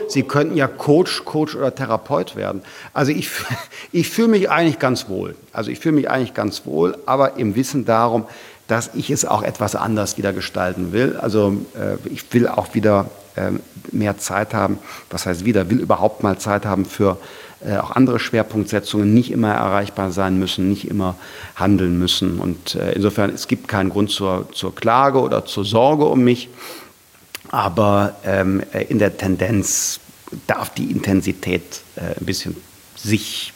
Sie 0.10 0.24
könnten 0.24 0.58
ja 0.58 0.68
Coach, 0.68 1.24
Coach 1.24 1.56
oder 1.56 1.74
Therapeut 1.74 2.36
werden. 2.36 2.62
Also 2.94 3.12
ich, 3.12 3.30
ich 3.92 4.10
fühle 4.10 4.28
mich 4.28 4.50
eigentlich 4.50 4.80
ganz 4.80 5.08
wohl. 5.08 5.36
Also 5.54 5.72
ich 5.72 5.80
fühle 5.80 5.96
mich 5.96 6.10
eigentlich 6.10 6.34
ganz 6.34 6.66
wohl, 6.66 6.98
aber 7.06 7.38
im 7.38 7.56
Wissen 7.56 7.86
darum, 7.86 8.26
dass 8.68 8.92
ich 8.94 9.10
es 9.10 9.26
auch 9.26 9.44
etwas 9.44 9.76
anders 9.76 10.18
wieder 10.18 10.34
gestalten 10.34 10.92
will. 10.92 11.18
Also 11.18 11.58
äh, 11.76 11.98
ich 12.10 12.34
will 12.34 12.48
auch 12.48 12.74
wieder 12.74 13.10
äh, 13.36 13.52
mehr 13.92 14.18
Zeit 14.18 14.54
haben. 14.54 14.80
Was 15.10 15.26
heißt 15.26 15.46
wieder? 15.46 15.70
Will 15.70 15.80
überhaupt 15.80 16.24
mal 16.24 16.38
Zeit 16.38 16.66
haben 16.66 16.86
für 16.86 17.18
äh, 17.66 17.78
auch 17.78 17.92
andere 17.92 18.20
Schwerpunktsetzungen, 18.20 19.14
nicht 19.14 19.32
immer 19.32 19.54
erreichbar 19.54 20.12
sein 20.12 20.38
müssen, 20.38 20.70
nicht 20.70 20.88
immer 20.88 21.16
handeln 21.56 21.98
müssen. 21.98 22.40
Und 22.40 22.76
äh, 22.76 22.94
insofern, 22.94 23.32
es 23.32 23.48
gibt 23.48 23.68
keinen 23.68 23.90
Grund 23.90 24.12
zur, 24.12 24.50
zur 24.54 24.76
Klage 24.76 25.20
oder 25.20 25.46
zur 25.46 25.66
Sorge 25.66 26.06
um 26.06 26.24
mich. 26.24 26.50
Aber 27.50 28.16
ähm, 28.26 28.64
in 28.90 29.00
der 29.00 29.18
Tendenz 29.18 30.00
darf 30.48 30.74
die 30.74 30.90
Intensität 30.92 31.82
äh, 31.96 32.20
ein 32.20 32.26
bisschen 32.26 32.56
sich 32.96 33.54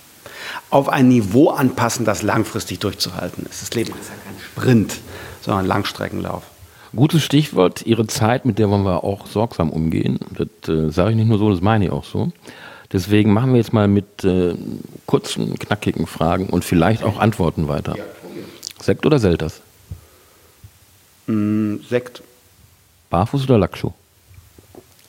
auf 0.69 0.89
ein 0.89 1.07
Niveau 1.07 1.49
anpassen, 1.49 2.05
das 2.05 2.21
langfristig 2.21 2.79
durchzuhalten 2.79 3.45
ist. 3.49 3.61
Das 3.61 3.73
Leben 3.73 3.91
ist 3.99 4.09
ja 4.09 4.26
Sprint, 4.57 4.97
sondern 5.41 5.65
Langstreckenlauf. 5.65 6.43
Gutes 6.95 7.23
Stichwort, 7.23 7.85
Ihre 7.85 8.07
Zeit, 8.07 8.45
mit 8.45 8.57
der 8.59 8.69
wollen 8.69 8.83
wir 8.83 9.03
auch 9.03 9.27
sorgsam 9.27 9.69
umgehen. 9.69 10.19
Das 10.31 10.69
äh, 10.69 10.89
sage 10.89 11.11
ich 11.11 11.15
nicht 11.15 11.27
nur 11.27 11.37
so, 11.37 11.51
das 11.51 11.61
meine 11.61 11.85
ich 11.85 11.91
auch 11.91 12.05
so. 12.05 12.31
Deswegen 12.91 13.33
machen 13.33 13.51
wir 13.51 13.57
jetzt 13.57 13.73
mal 13.73 13.87
mit 13.87 14.23
äh, 14.23 14.55
kurzen, 15.05 15.59
knackigen 15.59 16.07
Fragen 16.07 16.47
und 16.47 16.63
vielleicht 16.63 17.03
auch 17.03 17.19
Antworten 17.19 17.67
weiter. 17.67 17.95
Sekt 18.81 19.05
oder 19.05 19.19
Selters? 19.19 19.61
Mm, 21.27 21.77
Sekt. 21.87 22.23
Barfuß 23.09 23.43
oder 23.43 23.57
Lackschuh? 23.59 23.91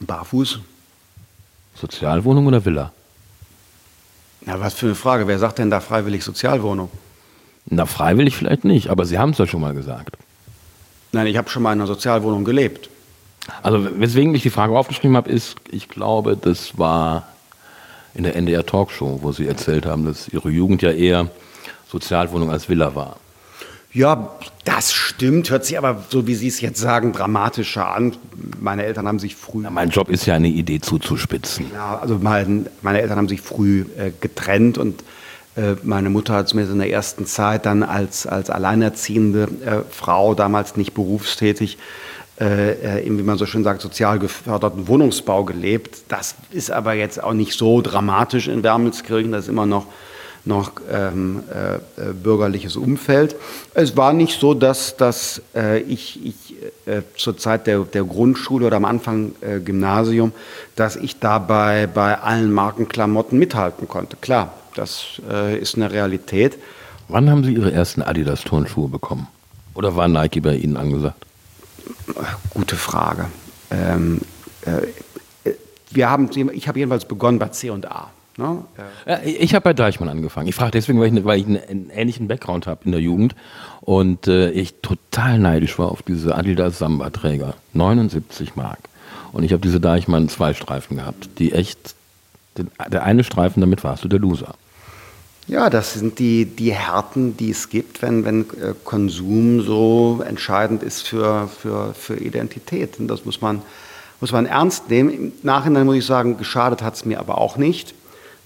Barfuß. 0.01 0.59
Sozialwohnung 1.75 2.47
oder 2.49 2.65
Villa? 2.65 2.93
Na, 4.43 4.59
was 4.61 4.75
für 4.75 4.87
eine 4.87 4.95
Frage. 4.95 5.27
Wer 5.27 5.39
sagt 5.39 5.59
denn 5.59 5.71
da 5.71 5.81
freiwillig 5.81 6.25
Sozialwohnung? 6.25 6.91
Na, 7.71 7.87
freiwillig 7.87 8.37
vielleicht 8.37 8.65
nicht, 8.65 8.89
aber 8.89 9.05
Sie 9.05 9.19
haben 9.19 9.31
es 9.31 9.39
ja 9.39 9.47
schon 9.47 9.61
mal 9.61 9.75
gesagt. 9.75 10.17
Nein, 11.13 11.27
ich 11.27 11.37
habe 11.37 11.49
schon 11.49 11.63
mal 11.63 11.73
in 11.73 11.81
einer 11.81 11.87
Sozialwohnung 11.87 12.45
gelebt. 12.45 12.91
Also, 13.63 13.87
weswegen 13.99 14.35
ich 14.35 14.43
die 14.43 14.51
Frage 14.51 14.77
aufgeschrieben 14.77 15.17
habe, 15.17 15.31
ist, 15.31 15.57
ich 15.71 15.89
glaube, 15.89 16.37
das 16.37 16.79
war 16.79 17.29
in 18.15 18.25
der 18.25 18.37
NDR 18.37 18.65
Talkshow, 18.65 19.21
wo 19.23 19.33
Sie 19.33 19.47
erzählt 19.47 19.87
haben, 19.87 20.05
dass 20.05 20.29
Ihre 20.29 20.51
Jugend 20.51 20.83
ja 20.83 20.91
eher 20.91 21.31
Sozialwohnung 21.91 22.51
als 22.51 22.69
Villa 22.69 22.95
war. 22.95 23.17
Ja, 23.93 24.37
das 24.65 24.93
stimmt, 24.93 25.51
hört 25.51 25.65
sich 25.65 25.79
aber, 25.79 26.05
so 26.11 26.27
wie 26.27 26.35
Sie 26.35 26.49
es 26.49 26.61
jetzt 26.61 26.79
sagen, 26.79 27.13
dramatischer 27.13 27.89
an. 27.95 28.17
Meine 28.61 28.85
Eltern 28.85 29.09
haben 29.09 29.19
sich 29.19 29.35
früh. 29.35 29.65
Ja, 29.65 29.71
mein 29.71 29.89
Job 29.89 30.11
ist 30.11 30.27
ja 30.27 30.35
eine 30.35 30.49
Idee 30.49 30.81
zuzuspitzen. 30.81 31.67
Ja, 31.73 31.99
also 31.99 32.19
mein, 32.21 32.67
meine 32.83 33.01
Eltern 33.01 33.17
haben 33.17 33.29
sich 33.29 33.41
früh 33.41 33.87
äh, 33.97 34.11
getrennt 34.21 34.77
und 34.77 35.03
meine 35.83 36.11
Mutter 36.11 36.35
hat 36.35 36.49
zumindest 36.49 36.75
in 36.75 36.79
der 36.79 36.91
ersten 36.91 37.27
Zeit 37.27 37.67
dann 37.67 37.83
als, 37.83 38.27
als 38.27 38.51
alleinerziehende 38.51 39.49
äh, 39.65 39.81
Frau, 39.91 40.35
damals 40.35 40.77
nicht 40.77 40.95
berufstätig, 40.95 41.79
äh, 42.37 43.03
wie 43.05 43.23
man 43.23 43.39
so 43.39 43.47
schön 43.47 43.65
sagt, 43.65 43.81
sozial 43.81 44.19
geförderten 44.19 44.87
Wohnungsbau 44.87 45.45
gelebt. 45.45 46.03
Das 46.09 46.37
ist 46.51 46.71
aber 46.71 46.95
jetzt 46.95 47.23
auch 47.23 47.33
nicht 47.33 47.59
so 47.59 47.81
dramatisch 47.81 48.49
in 48.49 48.63
Wermelskirchen, 48.63 49.33
das 49.33 49.45
ist 49.45 49.49
immer 49.49 49.67
noch 49.67 49.87
noch 50.45 50.73
ähm, 50.91 51.43
äh, 51.53 51.75
äh, 51.77 52.13
bürgerliches 52.13 52.77
Umfeld. 52.77 53.37
Es 53.75 53.97
war 53.97 54.13
nicht 54.13 54.41
so, 54.41 54.55
dass, 54.55 54.97
dass 54.97 55.43
äh, 55.55 55.81
ich, 55.81 56.25
ich 56.25 56.57
äh, 56.87 57.03
zur 57.17 57.37
Zeit 57.37 57.67
der, 57.67 57.81
der 57.81 58.05
Grundschule 58.05 58.67
oder 58.67 58.77
am 58.77 58.85
Anfang 58.85 59.33
äh, 59.41 59.61
Gymnasium, 59.61 60.33
dass 60.75 60.97
ich 60.97 61.19
dabei 61.21 61.87
bei 61.87 62.19
allen 62.19 62.51
Markenklamotten 62.51 63.39
mithalten 63.39 63.87
konnte. 63.87 64.17
Klar, 64.21 64.55
das 64.79 65.21
äh, 65.29 65.59
ist 65.59 65.77
eine 65.77 65.91
Realität. 65.91 66.59
Wann 67.09 67.31
haben 67.31 67.45
Sie 67.45 67.55
Ihre 67.55 67.73
ersten 67.73 68.03
Adidas-Turnschuhe 68.03 68.89
bekommen? 68.89 69.29
Oder 69.75 69.97
war 69.97 70.09
Nike 70.09 70.41
bei 70.41 70.57
Ihnen 70.57 70.77
angesagt? 70.77 71.25
Gute 72.51 72.77
Frage. 72.77 73.27
Ähm, 73.71 74.21
wir 75.91 76.11
haben, 76.11 76.29
ich 76.53 76.69
habe 76.69 76.79
jedenfalls 76.79 77.07
begonnen 77.07 77.39
bei 77.39 77.49
C&A. 77.49 78.11
Ne? 78.37 78.65
Ja. 79.07 79.21
Ich 79.25 79.55
habe 79.55 79.65
bei 79.65 79.73
Deichmann 79.75 80.09
angefangen. 80.09 80.47
Ich 80.49 80.55
frage 80.55 80.71
deswegen, 80.71 81.01
weil 81.01 81.17
ich, 81.17 81.25
weil 81.25 81.41
ich 81.41 81.47
einen, 81.47 81.91
ähnlichen 81.91 82.29
Background 82.29 82.69
habe 82.69 82.85
in 82.85 82.93
der 82.93 83.01
Jugend 83.01 83.35
und 83.81 84.29
äh, 84.29 84.51
ich 84.51 84.75
total 84.81 85.41
neidisch 85.41 85.79
war 85.79 85.91
auf 85.91 86.03
diese 86.03 86.37
Adidas 86.37 86.79
Samba-Träger. 86.79 87.55
79 87.73 88.55
Mark. 88.55 88.79
Und 89.33 89.43
ich 89.43 89.53
habe 89.53 89.61
diese 89.61 89.81
Deichmann 89.81 90.29
zwei 90.29 90.55
Streifen 90.55 90.99
gehabt, 90.99 91.31
die 91.39 91.53
echt, 91.53 91.97
den, 92.57 92.71
der 92.89 93.03
eine 93.03 93.25
Streifen, 93.25 93.61
damit 93.61 93.83
warst 93.83 94.05
du 94.05 94.09
der 94.09 94.21
Loser. 94.21 94.55
Ja, 95.49 95.71
das 95.71 95.95
sind 95.95 96.19
die, 96.19 96.45
die 96.45 96.75
Härten, 96.75 97.35
die 97.39 97.51
es 97.51 97.71
gibt, 97.71 98.03
wenn, 98.03 98.27
wenn 98.27 98.43
äh, 98.43 98.75
Konsum 98.85 99.63
so 99.63 100.23
entscheidend 100.27 100.83
ist 100.83 101.09
für, 101.09 101.49
für, 101.49 101.95
für 101.95 102.19
Identität. 102.19 103.01
Und 103.01 103.09
das 103.09 103.25
muss 103.25 103.41
man, 103.41 103.63
muss 104.21 104.31
man 104.31 104.45
ernst 104.45 104.91
nehmen. 104.91 105.11
Im 105.11 105.33
Nachhinein 105.43 105.87
muss 105.87 105.97
ich 105.97 106.05
sagen, 106.05 106.37
geschadet 106.37 106.83
hat 106.83 106.97
es 106.97 107.07
mir 107.07 107.19
aber 107.19 107.39
auch 107.39 107.57
nicht. 107.57 107.95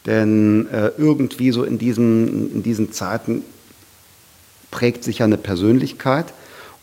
Denn 0.07 0.69
äh, 0.73 0.93
irgendwie 0.97 1.51
so 1.51 1.65
in 1.65 1.77
diesen, 1.77 2.53
in 2.53 2.63
diesen 2.63 2.93
Zeiten 2.93 3.43
prägt 4.71 5.03
sich 5.03 5.19
ja 5.19 5.27
eine 5.27 5.39
Persönlichkeit 5.39 6.27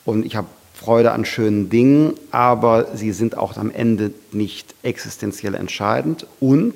und 0.03 0.25
ich 0.25 0.35
habe 0.35 0.47
Freude 0.73 1.11
an 1.13 1.23
schönen 1.23 1.69
Dingen, 1.69 2.13
aber 2.31 2.87
sie 2.93 3.13
sind 3.13 3.37
auch 3.37 3.55
am 3.55 3.71
Ende 3.71 4.13
nicht 4.33 4.75
existenziell 4.83 5.55
entscheidend. 5.55 6.27
Und 6.41 6.75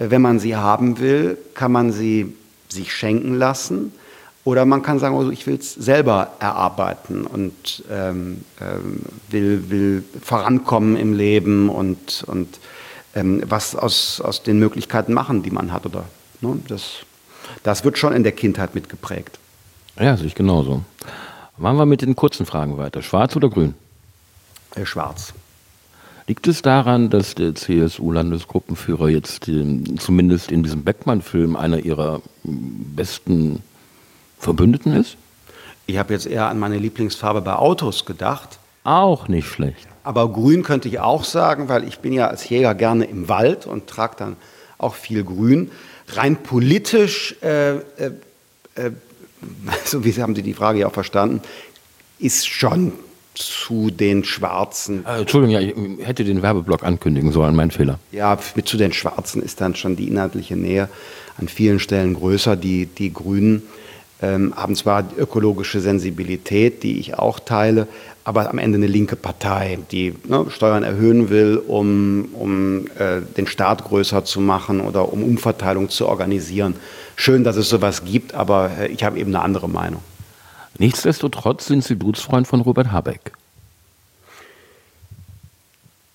äh, 0.00 0.10
wenn 0.10 0.20
man 0.20 0.40
sie 0.40 0.56
haben 0.56 0.98
will, 0.98 1.38
kann 1.54 1.70
man 1.70 1.92
sie 1.92 2.34
sich 2.68 2.92
schenken 2.92 3.34
lassen 3.34 3.92
oder 4.46 4.64
man 4.64 4.82
kann 4.82 5.00
sagen, 5.00 5.16
also 5.16 5.32
ich 5.32 5.46
will 5.48 5.56
es 5.56 5.74
selber 5.74 6.30
erarbeiten 6.38 7.26
und 7.26 7.82
ähm, 7.90 8.44
ähm, 8.60 9.02
will, 9.28 9.70
will 9.70 10.04
vorankommen 10.22 10.96
im 10.96 11.14
Leben 11.14 11.68
und, 11.68 12.24
und 12.28 12.60
ähm, 13.16 13.42
was 13.46 13.74
aus, 13.74 14.20
aus 14.20 14.44
den 14.44 14.60
Möglichkeiten 14.60 15.12
machen, 15.12 15.42
die 15.42 15.50
man 15.50 15.72
hat. 15.72 15.84
Oder, 15.84 16.04
ne, 16.42 16.60
das, 16.68 16.98
das 17.64 17.82
wird 17.82 17.98
schon 17.98 18.12
in 18.12 18.22
der 18.22 18.30
Kindheit 18.30 18.76
mitgeprägt. 18.76 19.40
Ja, 19.98 20.16
sehe 20.16 20.26
ich 20.26 20.36
genauso. 20.36 20.84
Machen 21.56 21.78
wir 21.78 21.86
mit 21.86 22.02
den 22.02 22.14
kurzen 22.14 22.46
Fragen 22.46 22.76
weiter. 22.78 23.02
Schwarz 23.02 23.34
oder 23.34 23.48
grün? 23.48 23.74
Äh, 24.76 24.86
schwarz. 24.86 25.32
Liegt 26.28 26.48
es 26.48 26.60
daran, 26.60 27.08
dass 27.08 27.36
der 27.36 27.54
CSU-Landesgruppenführer 27.54 29.08
jetzt 29.08 29.46
ähm, 29.46 29.98
zumindest 29.98 30.50
in 30.50 30.64
diesem 30.64 30.82
Beckmann-Film 30.82 31.54
einer 31.54 31.78
ihrer 31.78 32.20
besten 32.42 33.62
Verbündeten 34.38 34.92
ist? 34.92 35.16
Ich 35.86 35.98
habe 35.98 36.12
jetzt 36.12 36.26
eher 36.26 36.48
an 36.48 36.58
meine 36.58 36.78
Lieblingsfarbe 36.78 37.42
bei 37.42 37.54
Autos 37.54 38.06
gedacht. 38.06 38.58
Auch 38.82 39.28
nicht 39.28 39.46
schlecht. 39.46 39.86
Aber 40.02 40.32
grün 40.32 40.64
könnte 40.64 40.88
ich 40.88 40.98
auch 40.98 41.22
sagen, 41.22 41.68
weil 41.68 41.84
ich 41.84 42.00
bin 42.00 42.12
ja 42.12 42.26
als 42.26 42.48
Jäger 42.48 42.74
gerne 42.74 43.04
im 43.04 43.28
Wald 43.28 43.66
und 43.66 43.86
trage 43.86 44.16
dann 44.18 44.36
auch 44.78 44.94
viel 44.96 45.22
grün. 45.22 45.70
Rein 46.08 46.36
politisch, 46.36 47.36
äh, 47.40 47.76
äh, 47.76 47.80
äh, 48.74 48.90
so 49.84 50.04
wie 50.04 50.12
haben 50.20 50.34
Sie 50.34 50.42
die 50.42 50.54
Frage 50.54 50.80
ja 50.80 50.88
auch 50.88 50.92
verstanden, 50.92 51.40
ist 52.18 52.48
schon 52.48 52.92
zu 53.36 53.90
den 53.90 54.24
Schwarzen. 54.24 55.04
Äh, 55.06 55.20
Entschuldigung, 55.20 55.54
ja, 55.54 55.60
ich 55.60 56.06
hätte 56.06 56.24
den 56.24 56.42
Werbeblock 56.42 56.82
ankündigen 56.82 57.32
sollen, 57.32 57.54
mein 57.54 57.70
Fehler. 57.70 57.98
Ja, 58.12 58.38
mit 58.54 58.66
zu 58.66 58.76
den 58.76 58.92
Schwarzen 58.92 59.42
ist 59.42 59.60
dann 59.60 59.74
schon 59.74 59.96
die 59.96 60.08
inhaltliche 60.08 60.56
Nähe 60.56 60.88
an 61.38 61.48
vielen 61.48 61.78
Stellen 61.78 62.14
größer. 62.14 62.56
Die, 62.56 62.86
die 62.86 63.12
Grünen 63.12 63.62
ähm, 64.22 64.54
haben 64.56 64.74
zwar 64.74 65.04
ökologische 65.16 65.80
Sensibilität, 65.80 66.82
die 66.82 66.98
ich 66.98 67.14
auch 67.18 67.38
teile, 67.38 67.86
aber 68.24 68.48
am 68.48 68.58
Ende 68.58 68.76
eine 68.76 68.86
linke 68.86 69.14
Partei, 69.14 69.78
die 69.92 70.14
ne, 70.26 70.46
Steuern 70.48 70.82
erhöhen 70.82 71.28
will, 71.28 71.62
um, 71.66 72.28
um 72.32 72.86
äh, 72.98 73.20
den 73.36 73.46
Staat 73.46 73.84
größer 73.84 74.24
zu 74.24 74.40
machen 74.40 74.80
oder 74.80 75.12
um 75.12 75.22
Umverteilung 75.22 75.90
zu 75.90 76.08
organisieren. 76.08 76.74
Schön, 77.14 77.44
dass 77.44 77.56
es 77.56 77.68
sowas 77.68 78.04
gibt, 78.04 78.34
aber 78.34 78.70
äh, 78.80 78.88
ich 78.88 79.04
habe 79.04 79.18
eben 79.18 79.34
eine 79.34 79.44
andere 79.44 79.68
Meinung. 79.68 80.00
Nichtsdestotrotz 80.78 81.66
sind 81.66 81.84
Sie 81.84 81.94
Blutsfreund 81.94 82.46
von 82.46 82.60
Robert 82.60 82.92
Habeck. 82.92 83.32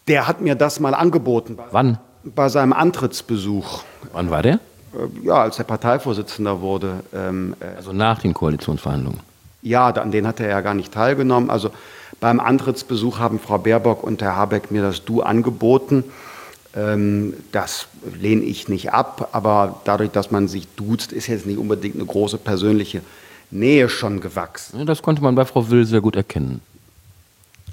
Der 0.08 0.28
hat 0.28 0.42
mir 0.42 0.56
das 0.56 0.80
mal 0.80 0.94
angeboten. 0.94 1.58
Wann? 1.72 1.98
Bei 2.24 2.50
seinem 2.50 2.74
Antrittsbesuch. 2.74 3.84
Wann 4.14 4.30
war 4.30 4.44
der? 4.44 4.56
Äh, 4.94 5.26
ja, 5.26 5.36
als 5.36 5.58
er 5.58 5.66
Parteivorsitzender 5.66 6.62
wurde. 6.62 7.04
Ähm, 7.14 7.56
äh, 7.60 7.78
also 7.78 7.94
nach 7.94 8.20
den 8.20 8.34
Koalitionsverhandlungen? 8.34 9.20
Ja, 9.62 9.90
an 9.90 10.12
denen 10.12 10.28
hat 10.28 10.40
er 10.40 10.50
ja 10.50 10.62
gar 10.62 10.74
nicht 10.74 10.94
teilgenommen. 10.94 11.50
Also 11.50 11.72
beim 12.20 12.40
Antrittsbesuch 12.40 13.20
haben 13.20 13.40
Frau 13.40 13.58
Baerbock 13.58 14.04
und 14.04 14.22
Herr 14.22 14.36
Habeck 14.36 14.72
mir 14.72 14.82
das 14.82 15.06
Du 15.06 15.22
angeboten. 15.22 16.04
Ähm, 16.76 17.34
das 17.52 17.88
lehne 18.20 18.44
ich 18.44 18.68
nicht 18.70 18.94
ab, 18.94 19.30
aber 19.34 19.82
dadurch, 19.86 20.12
dass 20.12 20.32
man 20.32 20.48
sich 20.48 20.68
duzt, 20.76 21.12
ist 21.12 21.28
jetzt 21.28 21.46
nicht 21.46 21.58
unbedingt 21.58 21.96
eine 21.96 22.06
große 22.06 22.38
persönliche 22.38 23.02
Nähe 23.52 23.90
schon 23.90 24.22
gewachsen. 24.22 24.86
Das 24.86 25.02
konnte 25.02 25.22
man 25.22 25.36
bei 25.36 25.46
Frau 25.46 25.70
Will 25.70 25.86
sehr 25.86 26.02
gut 26.02 26.16
erkennen. 26.16 26.62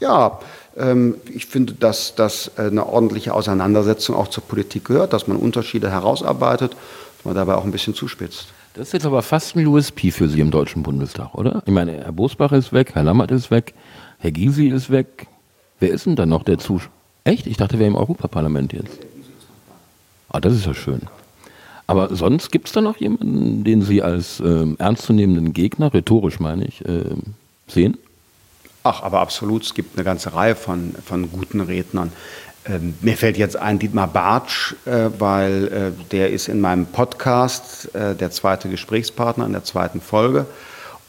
Ja, 0.00 0.38
ähm, 0.76 1.16
ich 1.34 1.46
finde, 1.46 1.74
dass 1.74 2.14
das 2.14 2.56
eine 2.56 2.86
ordentliche 2.86 3.34
Auseinandersetzung 3.34 4.16
auch 4.16 4.28
zur 4.28 4.44
Politik 4.44 4.84
gehört, 4.84 5.12
dass 5.12 5.26
man 5.26 5.36
Unterschiede 5.36 5.90
herausarbeitet, 5.90 6.72
dass 6.72 7.24
man 7.24 7.34
dabei 7.34 7.56
auch 7.56 7.64
ein 7.64 7.72
bisschen 7.72 7.94
zuspitzt. 7.94 8.48
Das 8.74 8.88
ist 8.88 8.92
jetzt 8.92 9.06
aber 9.06 9.22
fast 9.22 9.56
ein 9.56 9.66
USP 9.66 10.12
für 10.12 10.28
Sie 10.28 10.40
im 10.40 10.50
Deutschen 10.52 10.82
Bundestag, 10.82 11.34
oder? 11.34 11.62
Ich 11.66 11.72
meine, 11.72 11.92
Herr 12.04 12.12
Bosbach 12.12 12.52
ist 12.52 12.72
weg, 12.72 12.92
Herr 12.94 13.02
Lammert 13.02 13.30
ist 13.32 13.50
weg, 13.50 13.74
Herr 14.18 14.30
Gysi 14.30 14.68
ist 14.68 14.90
weg. 14.90 15.26
Wer 15.80 15.90
ist 15.90 16.06
denn 16.06 16.16
dann 16.16 16.28
noch 16.28 16.44
der 16.44 16.58
Zuschauer? 16.58 16.90
Echt? 17.24 17.46
Ich 17.46 17.56
dachte, 17.56 17.78
wir 17.78 17.86
im 17.86 17.96
Europaparlament 17.96 18.72
jetzt. 18.72 18.98
Ah, 20.28 20.40
das 20.40 20.54
ist 20.54 20.66
ja 20.66 20.74
schön. 20.74 21.02
Aber 21.88 22.14
sonst 22.14 22.52
gibt 22.52 22.68
es 22.68 22.74
da 22.74 22.82
noch 22.82 22.98
jemanden, 22.98 23.64
den 23.64 23.80
Sie 23.80 24.02
als 24.02 24.40
ähm, 24.40 24.76
ernstzunehmenden 24.78 25.54
Gegner, 25.54 25.92
rhetorisch 25.92 26.38
meine 26.38 26.66
ich, 26.66 26.84
äh, 26.84 27.04
sehen? 27.66 27.96
Ach, 28.84 29.02
aber 29.02 29.20
absolut. 29.20 29.62
Es 29.62 29.72
gibt 29.72 29.96
eine 29.96 30.04
ganze 30.04 30.34
Reihe 30.34 30.54
von, 30.54 30.94
von 31.02 31.32
guten 31.32 31.62
Rednern. 31.62 32.12
Ähm, 32.66 32.92
mir 33.00 33.16
fällt 33.16 33.38
jetzt 33.38 33.56
ein 33.56 33.78
Dietmar 33.78 34.06
Bartsch, 34.06 34.74
äh, 34.84 35.08
weil 35.18 35.68
äh, 35.68 36.04
der 36.10 36.30
ist 36.30 36.48
in 36.48 36.60
meinem 36.60 36.84
Podcast 36.84 37.94
äh, 37.94 38.14
der 38.14 38.30
zweite 38.32 38.68
Gesprächspartner 38.68 39.46
in 39.46 39.52
der 39.52 39.64
zweiten 39.64 40.02
Folge. 40.02 40.44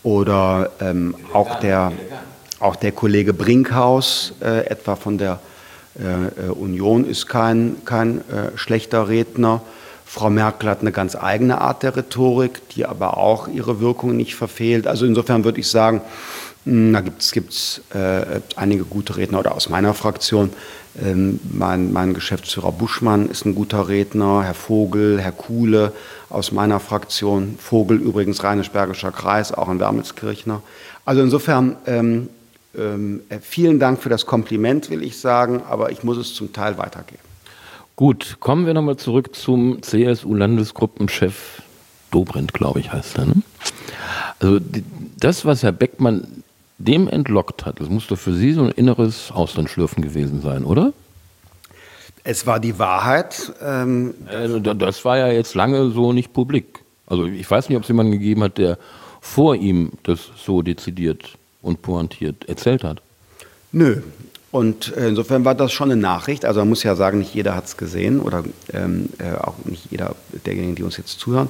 Oder 0.04 0.72
ähm, 0.80 1.14
auch, 1.34 1.60
der, 1.60 1.92
auch 2.62 2.78
der 2.78 2.94
Kollege 2.94 3.34
Brinkhaus, 3.34 4.32
äh, 4.42 4.66
etwa 4.68 4.96
von 4.96 5.18
der 5.18 5.42
äh, 5.96 6.50
Union, 6.52 7.04
ist 7.04 7.28
kein, 7.28 7.76
kein 7.84 8.22
schlechter 8.56 9.10
Redner. 9.10 9.62
Frau 10.12 10.32
Merkel 10.32 10.68
hat 10.68 10.82
eine 10.82 10.92
ganz 10.92 11.16
eigene 11.16 11.62
Art 11.62 11.84
der 11.84 11.96
Rhetorik, 11.96 12.68
die 12.70 12.88
aber 12.88 13.18
auch 13.18 13.48
ihre 13.48 13.80
Wirkung 13.80 14.18
nicht 14.18 14.34
verfehlt. 14.34 14.88
Also 14.88 15.06
insofern 15.06 15.44
würde 15.44 15.60
ich 15.60 15.68
sagen, 15.68 16.02
hm, 16.66 16.94
da 16.94 17.02
gibt 17.02 17.22
es 17.22 17.84
äh, 17.94 18.42
einige 18.56 18.86
gute 18.86 19.18
Redner 19.18 19.38
oder 19.38 19.54
aus 19.54 19.70
meiner 19.70 19.94
Fraktion. 19.94 20.50
Ähm, 21.00 21.40
mein, 21.54 21.94
mein, 21.94 22.16
Geschäftsführer 22.16 22.72
Buschmann 22.72 23.30
ist 23.30 23.46
ein 23.46 23.54
guter 23.54 23.88
Redner, 23.88 24.42
Herr 24.44 24.56
Vogel, 24.56 25.22
Herr 25.22 25.32
Kuhle 25.32 25.94
aus 26.32 26.52
meiner 26.52 26.80
Fraktion. 26.80 27.60
Vogel 27.60 27.98
übrigens 27.98 28.44
Rheinisch-Bergischer 28.44 29.12
Kreis, 29.12 29.52
auch 29.52 29.70
ein 29.70 29.80
Wermelskirchner. 29.80 30.64
Also 31.06 31.22
insofern 31.22 31.76
ähm, 31.86 32.30
ähm, 32.76 33.22
vielen 33.42 33.80
Dank 33.80 34.02
für 34.02 34.10
das 34.10 34.26
Kompliment, 34.26 34.90
will 34.90 35.04
ich 35.04 35.20
sagen, 35.20 35.62
aber 35.70 35.92
ich 35.92 36.04
muss 36.04 36.18
es 36.18 36.34
zum 36.34 36.52
Teil 36.52 36.80
weitergeben. 36.80 37.29
Gut, 38.00 38.38
kommen 38.40 38.66
wir 38.66 38.74
nochmal 38.74 38.96
zurück 38.96 39.36
zum 39.36 39.82
CSU-Landesgruppenchef 39.84 41.62
Dobrindt, 42.12 42.54
glaube 42.54 42.80
ich, 42.80 42.94
heißt 42.94 43.18
er. 43.18 43.26
Ne? 43.26 43.34
Also 44.40 44.60
die, 44.62 44.86
das, 45.20 45.44
was 45.44 45.64
Herr 45.64 45.74
Beckmann 45.74 46.26
dem 46.78 47.10
entlockt 47.10 47.66
hat, 47.66 47.82
das 47.82 47.90
muss 47.90 48.08
doch 48.08 48.18
für 48.18 48.32
Sie 48.32 48.54
so 48.54 48.64
ein 48.64 48.72
inneres 48.72 49.34
Auslandschlürfen 49.34 50.02
gewesen 50.02 50.40
sein, 50.40 50.64
oder? 50.64 50.94
Es 52.24 52.48
war 52.48 52.62
die 52.62 52.80
Wahrheit. 52.80 53.52
Ähm 53.62 54.14
also, 54.28 54.62
das 54.62 55.04
war 55.04 55.18
ja 55.18 55.28
jetzt 55.28 55.54
lange 55.54 55.92
so 55.92 56.14
nicht 56.14 56.32
publik. 56.32 56.80
Also 57.06 57.26
ich 57.26 57.52
weiß 57.52 57.68
nicht, 57.68 57.76
ob 57.76 57.84
es 57.84 57.90
jemanden 57.90 58.14
gegeben 58.14 58.44
hat, 58.44 58.58
der 58.60 58.78
vor 59.20 59.56
ihm 59.56 59.92
das 60.04 60.22
so 60.42 60.62
dezidiert 60.62 61.38
und 61.62 61.82
pointiert 61.82 62.48
erzählt 62.48 62.86
hat. 62.86 63.02
Nö, 63.74 64.02
und 64.52 64.96
äh, 64.98 65.10
insofern 65.10 65.46
war 65.46 65.54
das 65.54 65.72
schon 65.72 65.92
eine 65.92 66.02
Nachricht. 66.02 66.46
Also 66.46 66.62
man 66.62 66.70
muss 66.70 66.84
ja 66.84 66.96
sagen, 66.96 67.20
nicht 67.20 67.34
jeder 67.34 67.56
hat 67.56 67.66
es 67.66 67.78
gesehen 67.78 68.20
oder 68.20 68.44
ähm, 68.74 69.10
äh, 69.20 69.38
auch 69.38 69.56
nicht 69.66 69.92
jeder 69.92 70.16
derjenigen, 70.46 70.76
die 70.76 70.84
uns 70.84 70.98
jetzt 70.98 71.20
zuhören. 71.20 71.50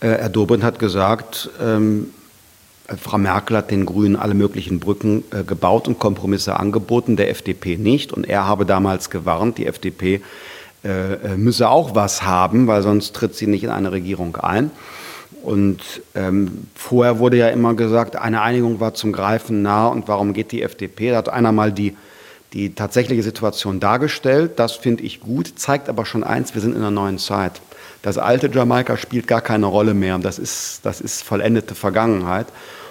Äh, 0.00 0.08
Herr 0.08 0.28
Dobrindt 0.28 0.64
hat 0.64 0.78
gesagt, 0.78 1.50
ähm, 1.62 2.10
Frau 3.00 3.18
Merkel 3.18 3.56
hat 3.56 3.70
den 3.70 3.86
Grünen 3.86 4.16
alle 4.16 4.34
möglichen 4.34 4.80
Brücken 4.80 5.22
äh, 5.30 5.44
gebaut 5.44 5.86
und 5.86 6.00
Kompromisse 6.00 6.58
angeboten, 6.58 7.16
der 7.16 7.30
FDP 7.30 7.76
nicht. 7.76 8.12
Und 8.12 8.28
er 8.28 8.46
habe 8.46 8.66
damals 8.66 9.08
gewarnt, 9.08 9.58
die 9.58 9.66
FDP 9.66 10.20
äh, 10.84 11.12
äh, 11.12 11.36
müsse 11.36 11.68
auch 11.68 11.94
was 11.94 12.22
haben, 12.22 12.66
weil 12.66 12.82
sonst 12.82 13.14
tritt 13.14 13.36
sie 13.36 13.46
nicht 13.46 13.62
in 13.62 13.70
eine 13.70 13.92
Regierung 13.92 14.36
ein. 14.36 14.72
Und 15.44 15.80
ähm, 16.16 16.66
vorher 16.74 17.20
wurde 17.20 17.36
ja 17.36 17.48
immer 17.48 17.74
gesagt, 17.74 18.16
eine 18.16 18.42
Einigung 18.42 18.80
war 18.80 18.94
zum 18.94 19.12
Greifen 19.12 19.62
nah 19.62 19.86
und 19.86 20.08
warum 20.08 20.32
geht 20.32 20.50
die 20.52 20.62
FDP? 20.62 21.10
Da 21.10 21.18
hat 21.18 21.28
einer 21.28 21.52
mal 21.52 21.72
die 21.72 21.96
die 22.52 22.74
tatsächliche 22.74 23.22
Situation 23.22 23.80
dargestellt. 23.80 24.52
Das 24.56 24.72
finde 24.72 25.02
ich 25.04 25.20
gut, 25.20 25.54
zeigt 25.56 25.88
aber 25.88 26.04
schon 26.04 26.24
eins, 26.24 26.54
wir 26.54 26.60
sind 26.60 26.72
in 26.72 26.78
einer 26.78 26.90
neuen 26.90 27.18
Zeit. 27.18 27.60
Das 28.02 28.18
alte 28.18 28.50
Jamaika 28.52 28.96
spielt 28.96 29.26
gar 29.26 29.40
keine 29.40 29.66
Rolle 29.66 29.94
mehr. 29.94 30.18
Das 30.18 30.38
ist, 30.38 30.80
das 30.82 31.00
ist 31.00 31.22
vollendete 31.22 31.74
Vergangenheit. 31.74 32.46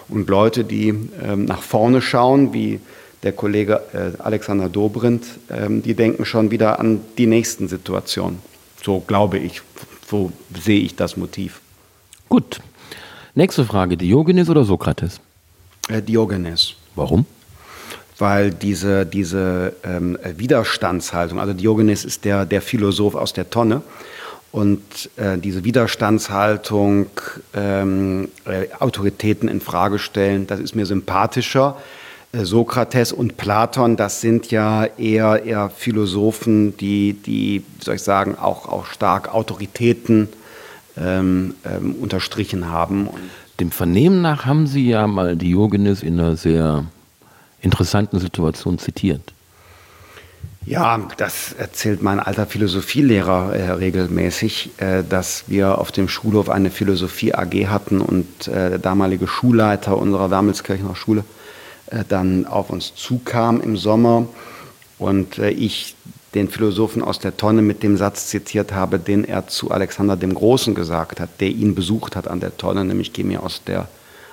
Und 0.07 0.29
Leute, 0.29 0.63
die 0.63 0.89
ähm, 0.89 1.45
nach 1.45 1.61
vorne 1.61 2.01
schauen, 2.01 2.53
wie 2.53 2.79
der 3.23 3.33
Kollege 3.33 3.81
äh, 3.93 4.21
Alexander 4.21 4.67
Dobrindt, 4.69 5.25
ähm, 5.49 5.83
die 5.83 5.93
denken 5.93 6.25
schon 6.25 6.49
wieder 6.49 6.79
an 6.79 7.01
die 7.17 7.27
nächsten 7.27 7.67
Situationen. 7.67 8.39
So 8.83 8.99
glaube 8.99 9.37
ich, 9.37 9.61
so 10.09 10.31
sehe 10.59 10.81
ich 10.81 10.95
das 10.95 11.17
Motiv. 11.17 11.61
Gut. 12.29 12.59
Nächste 13.35 13.63
Frage, 13.63 13.95
Diogenes 13.95 14.49
oder 14.49 14.63
Sokrates? 14.63 15.21
Äh, 15.87 16.01
Diogenes. 16.01 16.73
Warum? 16.95 17.25
Weil 18.17 18.51
diese, 18.51 19.05
diese 19.05 19.73
ähm, 19.83 20.17
Widerstandshaltung, 20.37 21.39
also 21.39 21.53
Diogenes 21.53 22.05
ist 22.05 22.25
der, 22.25 22.45
der 22.45 22.61
Philosoph 22.61 23.15
aus 23.15 23.33
der 23.33 23.49
Tonne, 23.49 23.81
und 24.51 25.09
äh, 25.15 25.37
diese 25.37 25.63
Widerstandshaltung, 25.63 27.07
ähm, 27.53 28.27
äh, 28.45 28.67
Autoritäten 28.79 29.47
in 29.47 29.61
Frage 29.61 29.97
stellen, 29.97 30.45
das 30.45 30.59
ist 30.59 30.75
mir 30.75 30.85
sympathischer. 30.85 31.77
Äh, 32.33 32.43
Sokrates 32.43 33.13
und 33.13 33.37
Platon, 33.37 33.95
das 33.95 34.19
sind 34.19 34.51
ja 34.51 34.85
eher, 34.85 35.43
eher 35.45 35.69
Philosophen, 35.69 36.75
die, 36.77 37.13
die, 37.13 37.63
wie 37.77 37.83
soll 37.83 37.95
ich 37.95 38.03
sagen, 38.03 38.37
auch, 38.37 38.67
auch 38.67 38.87
stark 38.87 39.33
Autoritäten 39.33 40.27
ähm, 40.97 41.55
ähm, 41.63 41.95
unterstrichen 41.95 42.69
haben. 42.69 43.09
Dem 43.61 43.71
Vernehmen 43.71 44.21
nach 44.21 44.45
haben 44.45 44.67
Sie 44.67 44.89
ja 44.89 45.07
mal 45.07 45.37
Diogenes 45.37 46.03
in 46.03 46.19
einer 46.19 46.35
sehr 46.35 46.85
interessanten 47.61 48.19
Situation 48.19 48.77
zitiert. 48.79 49.21
Ja, 50.65 50.99
das 51.17 51.53
erzählt 51.53 52.03
mein 52.03 52.19
alter 52.19 52.45
Philosophielehrer 52.45 53.55
äh, 53.55 53.71
regelmäßig, 53.71 54.71
äh, 54.77 55.03
dass 55.03 55.45
wir 55.47 55.79
auf 55.79 55.91
dem 55.91 56.07
Schulhof 56.07 56.49
eine 56.49 56.69
Philosophie 56.69 57.33
AG 57.33 57.67
hatten 57.67 57.99
und 57.99 58.47
äh, 58.47 58.69
der 58.69 58.79
damalige 58.79 59.27
Schulleiter 59.27 59.97
unserer 59.97 60.29
Wermelskirchener 60.29 60.95
Schule 60.95 61.23
äh, 61.87 62.03
dann 62.07 62.45
auf 62.45 62.69
uns 62.69 62.93
zukam 62.93 63.59
im 63.59 63.75
Sommer 63.75 64.27
und 64.99 65.39
äh, 65.39 65.49
ich 65.49 65.95
den 66.35 66.47
Philosophen 66.47 67.01
aus 67.01 67.19
der 67.19 67.35
Tonne 67.35 67.61
mit 67.63 67.83
dem 67.83 67.97
Satz 67.97 68.27
zitiert 68.27 68.71
habe, 68.71 68.99
den 68.99 69.25
er 69.25 69.47
zu 69.47 69.71
Alexander 69.71 70.15
dem 70.15 70.33
Großen 70.33 70.75
gesagt 70.75 71.19
hat, 71.19 71.29
der 71.41 71.49
ihn 71.49 71.75
besucht 71.75 72.15
hat 72.15 72.27
an 72.27 72.39
der 72.39 72.55
Tonne, 72.55 72.85
nämlich 72.85 73.11
geh 73.13 73.23
mir 73.23 73.43
aus 73.43 73.63
der, 73.65 73.87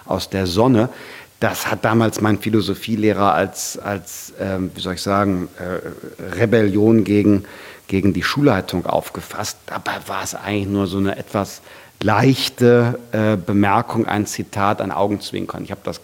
aus 0.04 0.28
der 0.28 0.46
Sonne. 0.46 0.90
Das 1.40 1.70
hat 1.70 1.84
damals 1.84 2.20
mein 2.20 2.38
Philosophielehrer 2.38 3.32
als, 3.32 3.78
als 3.78 4.32
ähm, 4.40 4.72
wie 4.74 4.80
soll 4.80 4.94
ich 4.94 5.02
sagen, 5.02 5.48
äh, 5.58 6.34
Rebellion 6.36 7.04
gegen, 7.04 7.44
gegen 7.86 8.12
die 8.12 8.24
Schulleitung 8.24 8.86
aufgefasst. 8.86 9.58
Dabei 9.66 9.96
war 10.06 10.24
es 10.24 10.34
eigentlich 10.34 10.66
nur 10.66 10.86
so 10.88 10.98
eine 10.98 11.16
etwas 11.16 11.62
leichte 12.02 12.98
äh, 13.12 13.36
Bemerkung, 13.36 14.06
ein 14.06 14.26
Zitat, 14.26 14.80
ein 14.80 14.90
Augenzwinkern. 14.90 15.62
Ich 15.62 15.70
habe 15.70 15.80
das 15.84 16.00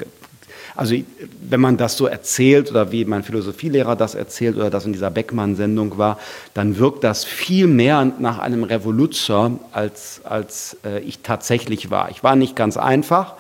also 0.77 0.97
wenn 1.41 1.61
man 1.61 1.77
das 1.77 1.97
so 1.97 2.07
erzählt 2.07 2.71
oder 2.71 2.91
wie 2.91 3.05
mein 3.05 3.23
Philosophielehrer 3.23 3.95
das 3.95 4.15
erzählt 4.15 4.57
oder 4.57 4.71
das 4.71 4.85
in 4.85 4.93
dieser 4.93 5.11
Beckmann-Sendung 5.11 5.99
war, 5.99 6.19
dann 6.53 6.79
wirkt 6.79 7.05
das 7.05 7.25
viel 7.25 7.69
mehr 7.69 8.05
nach 8.19 8.39
einem 8.41 8.65
Revoluzer, 8.65 9.53
als, 9.71 10.21
als 10.25 10.77
äh, 10.85 10.99
ich 11.01 11.21
tatsächlich 11.21 11.91
war. 11.91 12.11
Ich 12.11 12.25
war 12.25 12.35
nicht 12.35 12.57
ganz 12.57 12.77
einfach 12.77 13.35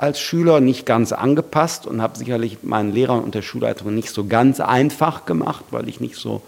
als 0.00 0.18
Schüler, 0.18 0.60
nicht 0.60 0.86
ganz 0.86 1.12
angepasst 1.12 1.86
und 1.86 2.00
habe 2.00 2.16
sicherlich 2.16 2.58
meinen 2.62 2.90
Lehrern 2.90 3.22
und 3.22 3.34
der 3.34 3.42
Schulleitung 3.42 3.94
nicht 3.94 4.08
so 4.10 4.26
ganz 4.26 4.58
einfach 4.58 5.26
gemacht, 5.26 5.66
weil 5.70 5.88
ich 5.90 6.00
nicht 6.00 6.16
so 6.16 6.40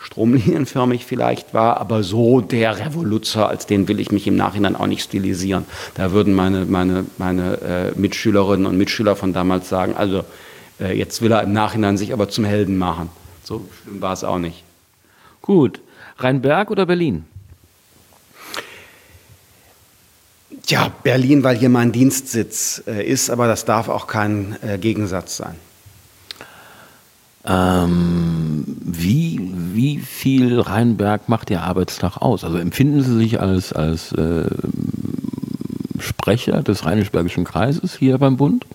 stromlinienförmig 0.00 1.06
vielleicht 1.06 1.54
war, 1.54 1.78
aber 1.78 2.02
so 2.02 2.40
der 2.42 2.78
Revoluzer, 2.78 3.48
als 3.48 3.66
den 3.66 3.88
will 3.88 4.00
ich 4.00 4.12
mich 4.12 4.26
im 4.26 4.36
Nachhinein 4.36 4.76
auch 4.76 4.86
nicht 4.86 5.02
stilisieren. 5.02 5.64
Da 5.94 6.12
würden 6.12 6.34
meine, 6.34 6.66
meine, 6.66 7.06
meine 7.16 7.92
äh, 7.96 7.98
Mitschülerinnen 7.98 8.66
und 8.66 8.76
Mitschüler 8.76 9.16
von 9.16 9.32
damals 9.32 9.68
sagen, 9.68 9.94
also 9.94 10.24
äh, 10.78 10.96
jetzt 10.96 11.22
will 11.22 11.32
er 11.32 11.42
im 11.42 11.52
Nachhinein 11.52 11.96
sich 11.96 12.12
aber 12.12 12.28
zum 12.28 12.44
Helden 12.44 12.76
machen. 12.76 13.08
So 13.44 13.66
schlimm 13.82 14.02
war 14.02 14.12
es 14.12 14.24
auch 14.24 14.38
nicht. 14.38 14.62
Gut. 15.40 15.80
Rheinberg 16.18 16.70
oder 16.70 16.84
Berlin? 16.84 17.24
Ja, 20.66 20.92
Berlin, 21.02 21.42
weil 21.42 21.56
hier 21.56 21.68
mein 21.68 21.92
Dienstsitz 21.92 22.82
äh, 22.86 23.04
ist, 23.04 23.30
aber 23.30 23.46
das 23.46 23.64
darf 23.64 23.88
auch 23.88 24.06
kein 24.06 24.56
äh, 24.62 24.78
Gegensatz 24.78 25.36
sein. 25.36 25.56
Ähm, 27.44 28.64
wie, 28.66 29.40
wie 29.72 29.98
viel 29.98 30.60
Rheinberg 30.60 31.28
macht 31.28 31.50
Ihr 31.50 31.62
Arbeitstag 31.62 32.18
aus? 32.18 32.44
Also 32.44 32.58
empfinden 32.58 33.02
Sie 33.02 33.16
sich 33.16 33.40
als, 33.40 33.72
als 33.72 34.12
äh, 34.12 34.44
Sprecher 35.98 36.62
des 36.62 36.84
Rheinisch-Bergischen 36.84 37.44
Kreises 37.44 37.96
hier 37.96 38.18
beim 38.18 38.36
Bund? 38.36 38.66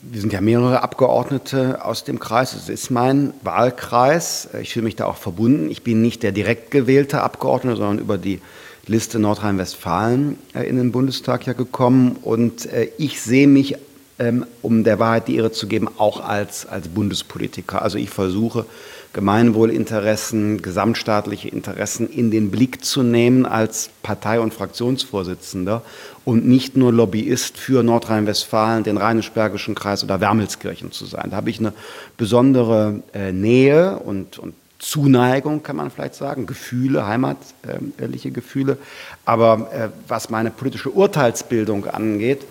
Wir 0.00 0.20
sind 0.20 0.32
ja 0.32 0.40
mehrere 0.40 0.82
Abgeordnete 0.82 1.84
aus 1.84 2.04
dem 2.04 2.18
Kreis. 2.18 2.54
Es 2.54 2.68
ist 2.68 2.90
mein 2.90 3.34
Wahlkreis. 3.42 4.48
Ich 4.60 4.72
fühle 4.72 4.84
mich 4.84 4.96
da 4.96 5.06
auch 5.06 5.16
verbunden. 5.16 5.70
Ich 5.70 5.82
bin 5.82 6.02
nicht 6.02 6.22
der 6.22 6.32
direkt 6.32 6.70
gewählte 6.70 7.22
Abgeordnete, 7.22 7.76
sondern 7.76 7.98
über 7.98 8.18
die 8.18 8.40
Liste 8.86 9.18
Nordrhein-Westfalen 9.18 10.38
äh, 10.54 10.68
in 10.68 10.76
den 10.76 10.92
Bundestag 10.92 11.46
ja 11.46 11.52
gekommen. 11.52 12.16
Und 12.22 12.66
äh, 12.66 12.88
ich 12.98 13.20
sehe 13.20 13.46
mich 13.46 13.76
ähm, 14.18 14.46
um 14.60 14.84
der 14.84 14.98
Wahrheit 14.98 15.28
die 15.28 15.36
Ehre 15.36 15.52
zu 15.52 15.66
geben, 15.66 15.88
auch 15.98 16.20
als, 16.20 16.66
als 16.66 16.88
Bundespolitiker. 16.88 17.82
Also 17.82 17.98
ich 17.98 18.10
versuche, 18.10 18.66
Gemeinwohlinteressen, 19.12 20.62
gesamtstaatliche 20.62 21.48
Interessen 21.48 22.08
in 22.08 22.30
den 22.30 22.50
Blick 22.50 22.84
zu 22.84 23.02
nehmen 23.02 23.44
als 23.44 23.90
Partei- 24.02 24.40
und 24.40 24.54
Fraktionsvorsitzender 24.54 25.82
und 26.24 26.46
nicht 26.46 26.76
nur 26.76 26.92
Lobbyist 26.92 27.58
für 27.58 27.82
Nordrhein-Westfalen, 27.82 28.84
den 28.84 28.96
Rheinisch-Bergischen 28.96 29.74
Kreis 29.74 30.02
oder 30.02 30.20
Wermelskirchen 30.20 30.92
zu 30.92 31.04
sein. 31.04 31.28
Da 31.30 31.36
habe 31.36 31.50
ich 31.50 31.58
eine 31.58 31.72
besondere 32.16 33.02
äh, 33.12 33.32
Nähe 33.32 33.98
und, 33.98 34.38
und 34.38 34.54
Zuneigung, 34.82 35.62
kann 35.62 35.76
man 35.76 35.92
vielleicht 35.92 36.16
sagen, 36.16 36.44
Gefühle, 36.44 37.06
heimatliche 37.06 38.32
Gefühle. 38.32 38.78
Aber 39.24 39.72
äh, 39.72 39.88
was 40.08 40.28
meine 40.28 40.50
politische 40.50 40.90
Urteilsbildung 40.90 41.86
angeht, 41.86 42.44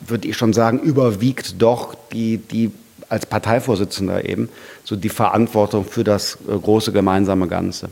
würde 0.00 0.28
ich 0.28 0.36
schon 0.36 0.52
sagen, 0.52 0.78
überwiegt 0.78 1.62
doch 1.62 1.94
die, 2.12 2.36
die 2.36 2.70
als 3.08 3.24
Parteivorsitzender 3.24 4.28
eben 4.28 4.50
so 4.84 4.94
die 4.94 5.08
Verantwortung 5.08 5.86
für 5.86 6.04
das 6.04 6.36
äh, 6.46 6.58
große 6.58 6.92
gemeinsame 6.92 7.48
Ganze. 7.48 7.88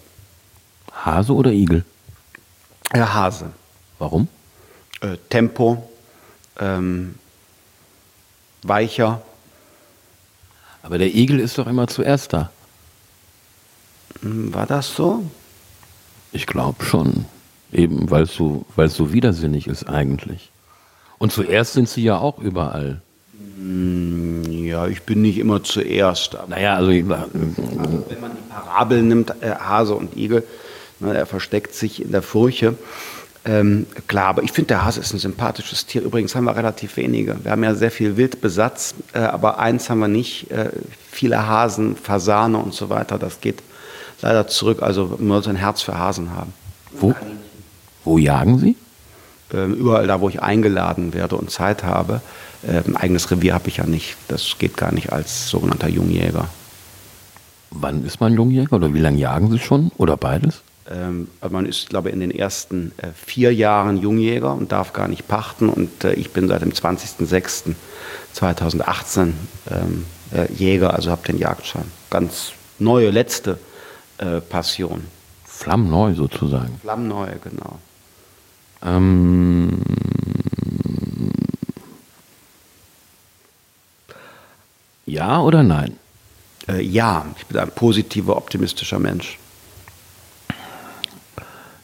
Hase 0.92 1.32
oder 1.32 1.50
Igel? 1.50 1.84
Ja, 2.94 3.14
Hase. 3.14 3.52
Warum? 3.98 4.28
Äh, 5.00 5.16
Tempo, 5.30 5.90
ähm, 6.60 7.14
weicher. 8.62 9.22
Aber 10.82 10.98
der 10.98 11.14
Igel 11.14 11.40
ist 11.40 11.56
doch 11.56 11.66
immer 11.66 11.86
zuerst 11.88 12.34
da. 12.34 12.50
War 14.20 14.66
das 14.66 14.94
so? 14.94 15.24
Ich 16.32 16.46
glaube 16.46 16.84
schon. 16.84 17.26
Eben, 17.72 18.10
weil 18.10 18.24
es 18.24 18.34
so, 18.34 18.66
so 18.76 19.12
widersinnig 19.12 19.66
ist 19.66 19.88
eigentlich. 19.88 20.50
Und 21.18 21.32
zuerst 21.32 21.72
sind 21.72 21.88
sie 21.88 22.02
ja 22.02 22.18
auch 22.18 22.38
überall. 22.38 23.00
Hm, 23.56 24.42
ja, 24.50 24.86
ich 24.88 25.02
bin 25.02 25.22
nicht 25.22 25.38
immer 25.38 25.62
zuerst. 25.62 26.36
naja, 26.48 26.74
also, 26.74 26.90
also, 26.90 27.04
wenn 27.32 28.20
man 28.20 28.32
die 28.32 28.50
Parabel 28.50 29.02
nimmt, 29.02 29.30
äh, 29.40 29.54
Hase 29.54 29.94
und 29.94 30.16
Igel, 30.16 30.42
ne, 31.00 31.14
er 31.16 31.26
versteckt 31.26 31.74
sich 31.74 32.02
in 32.02 32.12
der 32.12 32.22
Furche. 32.22 32.74
Ähm, 33.44 33.86
klar, 34.06 34.26
aber 34.26 34.42
ich 34.42 34.52
finde, 34.52 34.68
der 34.68 34.84
Hase 34.84 35.00
ist 35.00 35.12
ein 35.12 35.18
sympathisches 35.18 35.86
Tier. 35.86 36.02
Übrigens 36.02 36.34
haben 36.34 36.44
wir 36.44 36.56
relativ 36.56 36.96
wenige. 36.96 37.36
Wir 37.42 37.52
haben 37.52 37.64
ja 37.64 37.74
sehr 37.74 37.90
viel 37.90 38.16
Wildbesatz, 38.16 38.94
äh, 39.14 39.18
aber 39.18 39.58
eins 39.58 39.90
haben 39.90 39.98
wir 40.00 40.08
nicht. 40.08 40.50
Äh, 40.50 40.70
viele 41.10 41.46
Hasen, 41.46 41.96
Fasane 41.96 42.58
und 42.58 42.74
so 42.74 42.88
weiter. 42.88 43.18
Das 43.18 43.40
geht 43.40 43.62
leider 44.22 44.48
zurück. 44.48 44.82
Also 44.82 45.16
man 45.18 45.28
muss 45.28 45.46
ein 45.46 45.56
Herz 45.56 45.82
für 45.82 45.98
Hasen 45.98 46.30
haben. 46.30 46.54
Wo, 46.92 47.14
wo 48.04 48.18
jagen 48.18 48.58
Sie? 48.58 48.76
Ähm, 49.52 49.74
überall 49.74 50.06
da, 50.06 50.20
wo 50.20 50.28
ich 50.28 50.42
eingeladen 50.42 51.12
werde 51.12 51.36
und 51.36 51.50
Zeit 51.50 51.82
habe. 51.84 52.22
Ein 52.66 52.84
ähm, 52.86 52.96
eigenes 52.96 53.30
Revier 53.30 53.54
habe 53.54 53.68
ich 53.68 53.76
ja 53.78 53.86
nicht. 53.86 54.16
Das 54.28 54.56
geht 54.58 54.76
gar 54.76 54.92
nicht 54.92 55.12
als 55.12 55.48
sogenannter 55.48 55.88
Jungjäger. 55.88 56.48
Wann 57.70 58.04
ist 58.04 58.20
man 58.20 58.34
Jungjäger 58.34 58.76
oder 58.76 58.94
wie 58.94 59.00
lange 59.00 59.18
jagen 59.18 59.50
Sie 59.50 59.58
schon 59.58 59.90
oder 59.98 60.16
beides? 60.16 60.62
Ähm, 60.90 61.28
also 61.40 61.54
man 61.54 61.66
ist, 61.66 61.90
glaube 61.90 62.08
ich, 62.08 62.14
in 62.14 62.20
den 62.20 62.30
ersten 62.30 62.92
äh, 62.98 63.08
vier 63.14 63.52
Jahren 63.54 63.98
Jungjäger 63.98 64.54
und 64.54 64.72
darf 64.72 64.92
gar 64.92 65.08
nicht 65.08 65.28
pachten. 65.28 65.68
Und 65.68 66.04
äh, 66.04 66.14
ich 66.14 66.30
bin 66.30 66.48
seit 66.48 66.62
dem 66.62 66.72
20.06.2018 66.72 69.32
ähm, 69.70 70.06
äh, 70.32 70.50
Jäger, 70.52 70.94
also 70.94 71.10
habe 71.10 71.26
den 71.26 71.38
Jagdschein. 71.38 71.84
Ganz 72.10 72.52
neue, 72.78 73.10
letzte 73.10 73.58
äh, 74.22 74.40
Passion. 74.40 75.06
Flammneu 75.44 76.14
sozusagen. 76.14 76.78
Flammneu, 76.80 77.28
genau. 77.42 77.78
Ähm, 78.84 79.82
ja 85.06 85.40
oder 85.40 85.62
nein? 85.62 85.98
Äh, 86.68 86.82
ja, 86.82 87.26
ich 87.36 87.46
bin 87.46 87.58
ein 87.58 87.70
positiver, 87.70 88.36
optimistischer 88.36 88.98
Mensch. 88.98 89.38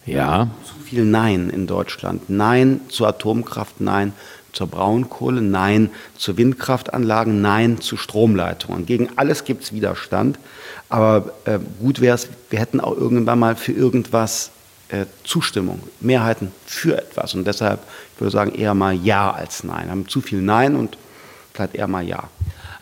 Ja. 0.07 0.49
Zu 0.65 0.75
viel 0.83 1.05
Nein 1.05 1.51
in 1.51 1.67
Deutschland. 1.67 2.31
Nein 2.31 2.81
zur 2.89 3.09
Atomkraft, 3.09 3.81
nein 3.81 4.15
zur 4.53 4.67
Braunkohle, 4.67 5.41
nein 5.41 5.91
zu 6.17 6.37
Windkraftanlagen, 6.37 7.41
nein 7.41 7.81
zu 7.81 7.97
Stromleitungen. 7.97 8.87
Gegen 8.87 9.11
alles 9.17 9.45
gibt 9.45 9.65
es 9.65 9.73
Widerstand. 9.73 10.39
Aber 10.89 11.33
äh, 11.45 11.59
gut 11.81 12.01
wäre 12.01 12.15
es, 12.15 12.29
wir 12.51 12.59
hätten 12.59 12.81
auch 12.81 12.97
irgendwann 12.97 13.39
mal 13.39 13.57
für 13.57 13.73
irgendwas 13.73 14.51
äh, 14.89 15.05
Zustimmung, 15.25 15.81
Mehrheiten 16.01 16.51
für 16.65 16.97
etwas. 16.97 17.35
Und 17.35 17.47
deshalb, 17.47 17.81
ich 18.15 18.21
würde 18.21 18.31
sagen, 18.31 18.55
eher 18.55 18.75
mal 18.75 18.95
Ja 18.95 19.31
als 19.31 19.65
Nein. 19.65 19.85
Wir 19.85 19.91
haben 19.91 20.09
zu 20.09 20.21
viel 20.21 20.41
Nein 20.41 20.77
und 20.77 20.97
vielleicht 21.53 21.75
eher 21.75 21.89
mal 21.89 22.07
Ja. 22.07 22.25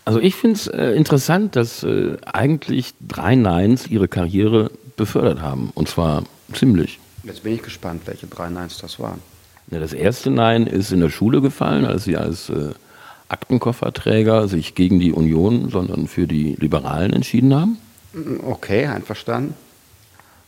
Also 0.05 0.21
ich 0.21 0.37
finde 0.37 0.55
es 0.57 0.69
äh, 0.69 0.93
interessant, 0.93 1.57
dass 1.57 1.83
äh, 1.83 2.17
eigentlich 2.25 2.95
drei 3.01 3.35
Neins 3.35 3.89
ihre 3.89 4.07
Karriere 4.07 4.71
befördert 4.97 5.41
haben. 5.41 5.71
Und 5.75 5.89
zwar 5.89 6.23
ziemlich. 6.53 7.01
Jetzt 7.25 7.43
bin 7.43 7.55
ich 7.55 7.63
gespannt, 7.63 8.03
welche 8.07 8.29
drei 8.29 8.49
Neins 8.49 8.79
das 8.79 9.01
waren. 9.01 9.21
Ja, 9.71 9.81
das 9.81 9.93
erste 9.93 10.31
Nein 10.31 10.67
ist 10.67 10.93
in 10.93 11.01
der 11.01 11.11
Schule 11.11 11.41
gefallen, 11.41 11.85
als 11.85 12.05
sie 12.05 12.17
als 12.17 12.51
äh, 12.51 12.71
Aktenkofferträger 13.29 14.47
sich 14.47 14.75
gegen 14.75 15.01
die 15.01 15.13
Union, 15.13 15.71
sondern 15.71 16.07
für 16.07 16.27
die 16.27 16.55
Liberalen 16.59 17.13
entschieden 17.13 17.55
haben. 17.55 17.79
Okay, 18.45 18.87
einverstanden. 18.87 19.55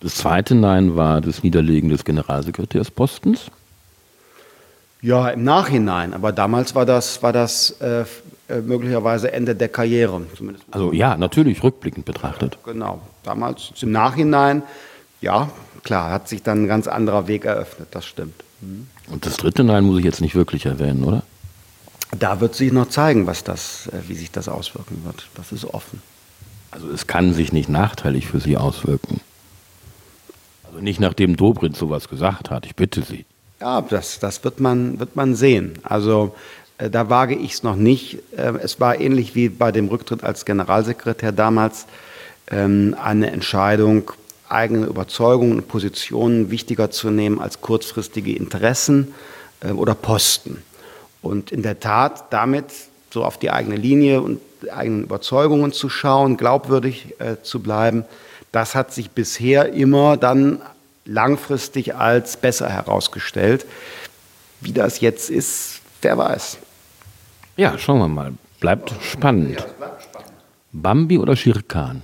Das 0.01 0.15
zweite 0.15 0.55
Nein 0.55 0.95
war 0.95 1.21
das 1.21 1.43
Niederlegen 1.43 1.89
des 1.89 2.05
Generalsekretärspostens. 2.05 3.51
Ja, 5.01 5.29
im 5.29 5.45
Nachhinein, 5.45 6.15
aber 6.15 6.33
damals 6.33 6.75
war 6.75 6.87
das, 6.87 7.23
war 7.23 7.33
das 7.33 7.73
äh, 7.81 8.05
äh, 8.49 8.61
möglicherweise 8.61 9.33
Ende 9.33 9.55
der 9.55 9.69
Karriere. 9.69 10.23
Zumindest. 10.37 10.65
Also 10.71 10.93
ja, 10.93 11.17
natürlich 11.17 11.63
rückblickend 11.63 12.05
betrachtet. 12.05 12.59
Genau, 12.65 13.01
damals 13.23 13.73
im 13.81 13.93
Nachhinein, 13.93 14.63
ja, 15.21 15.51
klar, 15.83 16.11
hat 16.11 16.29
sich 16.29 16.43
dann 16.43 16.65
ein 16.65 16.69
ganz 16.69 16.87
anderer 16.87 17.29
Weg 17.29 17.45
eröffnet, 17.45 17.89
das 17.91 18.07
stimmt. 18.07 18.45
Mhm. 18.61 18.87
Und 19.11 19.27
das 19.27 19.37
dritte 19.37 19.65
Nein 19.65 19.85
muss 19.85 19.99
ich 19.99 20.05
jetzt 20.05 20.21
nicht 20.21 20.35
wirklich 20.35 20.67
erwähnen, 20.67 21.05
oder? 21.05 21.23
Da 22.19 22.41
wird 22.41 22.55
sich 22.55 22.73
noch 22.73 22.89
zeigen, 22.89 23.27
was 23.27 23.45
das, 23.45 23.89
äh, 23.89 24.09
wie 24.09 24.15
sich 24.15 24.31
das 24.31 24.49
auswirken 24.49 25.03
wird. 25.05 25.29
Das 25.35 25.53
ist 25.53 25.65
offen. 25.65 26.01
Also 26.71 26.91
es 26.91 27.07
kann 27.07 27.35
sich 27.35 27.53
nicht 27.53 27.69
nachteilig 27.69 28.27
für 28.27 28.41
Sie 28.41 28.57
auswirken. 28.57 29.21
Also 30.65 30.81
nicht 30.81 31.01
nachdem 31.01 31.37
Dobrindt 31.37 31.77
sowas 31.77 32.09
gesagt 32.09 32.51
hat, 32.51 32.67
ich 32.67 32.77
bitte 32.77 33.03
Sie. 33.03 33.25
Ja, 33.61 33.81
das, 33.81 34.19
das 34.19 34.45
wird, 34.45 34.61
man, 34.61 35.01
wird 35.01 35.17
man 35.17 35.35
sehen. 35.35 35.79
Also 35.83 36.35
äh, 36.79 36.91
da 36.91 37.11
wage 37.11 37.35
ich 37.35 37.53
es 37.53 37.63
noch 37.63 37.77
nicht. 37.77 38.19
Äh, 38.37 38.55
es 38.63 38.81
war 38.81 39.01
ähnlich 39.01 39.35
wie 39.35 39.49
bei 39.49 39.73
dem 39.73 39.89
Rücktritt 39.89 40.25
als 40.25 40.45
Generalsekretär 40.45 41.33
damals 41.33 41.87
ähm, 42.51 42.97
eine 43.03 43.31
Entscheidung, 43.31 44.13
eigene 44.49 44.87
Überzeugungen 44.87 45.59
und 45.59 45.69
Positionen 45.69 46.51
wichtiger 46.51 46.91
zu 46.91 47.11
nehmen 47.11 47.41
als 47.41 47.61
kurzfristige 47.61 48.35
Interessen 48.35 49.15
äh, 49.61 49.71
oder 49.71 49.95
Posten. 49.95 50.63
Und 51.23 51.53
in 51.53 51.63
der 51.63 51.81
Tat 51.81 52.33
damit 52.33 52.67
so 53.11 53.25
auf 53.25 53.39
die 53.39 53.51
eigene 53.51 53.77
Linie 53.77 54.21
und 54.21 54.41
eigenen 54.71 55.05
Überzeugungen 55.05 55.73
zu 55.73 55.89
schauen, 55.89 56.37
glaubwürdig 56.37 57.15
äh, 57.19 57.37
zu 57.43 57.61
bleiben, 57.61 58.05
das 58.53 58.75
hat 58.75 58.93
sich 58.93 59.11
bisher 59.11 59.73
immer 59.73 60.17
dann 60.17 60.61
langfristig 61.05 61.95
als 61.95 62.37
besser 62.37 62.69
herausgestellt. 62.69 63.67
Wie 64.61 64.73
das 64.73 65.01
jetzt 65.01 65.31
ist, 65.31 65.81
wer 66.03 66.19
weiß. 66.19 66.59
Ja, 67.57 67.79
schauen 67.79 67.99
wir 67.99 68.09
mal. 68.09 68.33
Bleibt 68.61 68.93
spannend. 69.01 69.61
Ja, 69.61 69.67
bleibt 69.79 70.03
spannend. 70.03 70.33
Bambi 70.73 71.19
oder 71.19 71.37
Schirkan? 71.37 72.03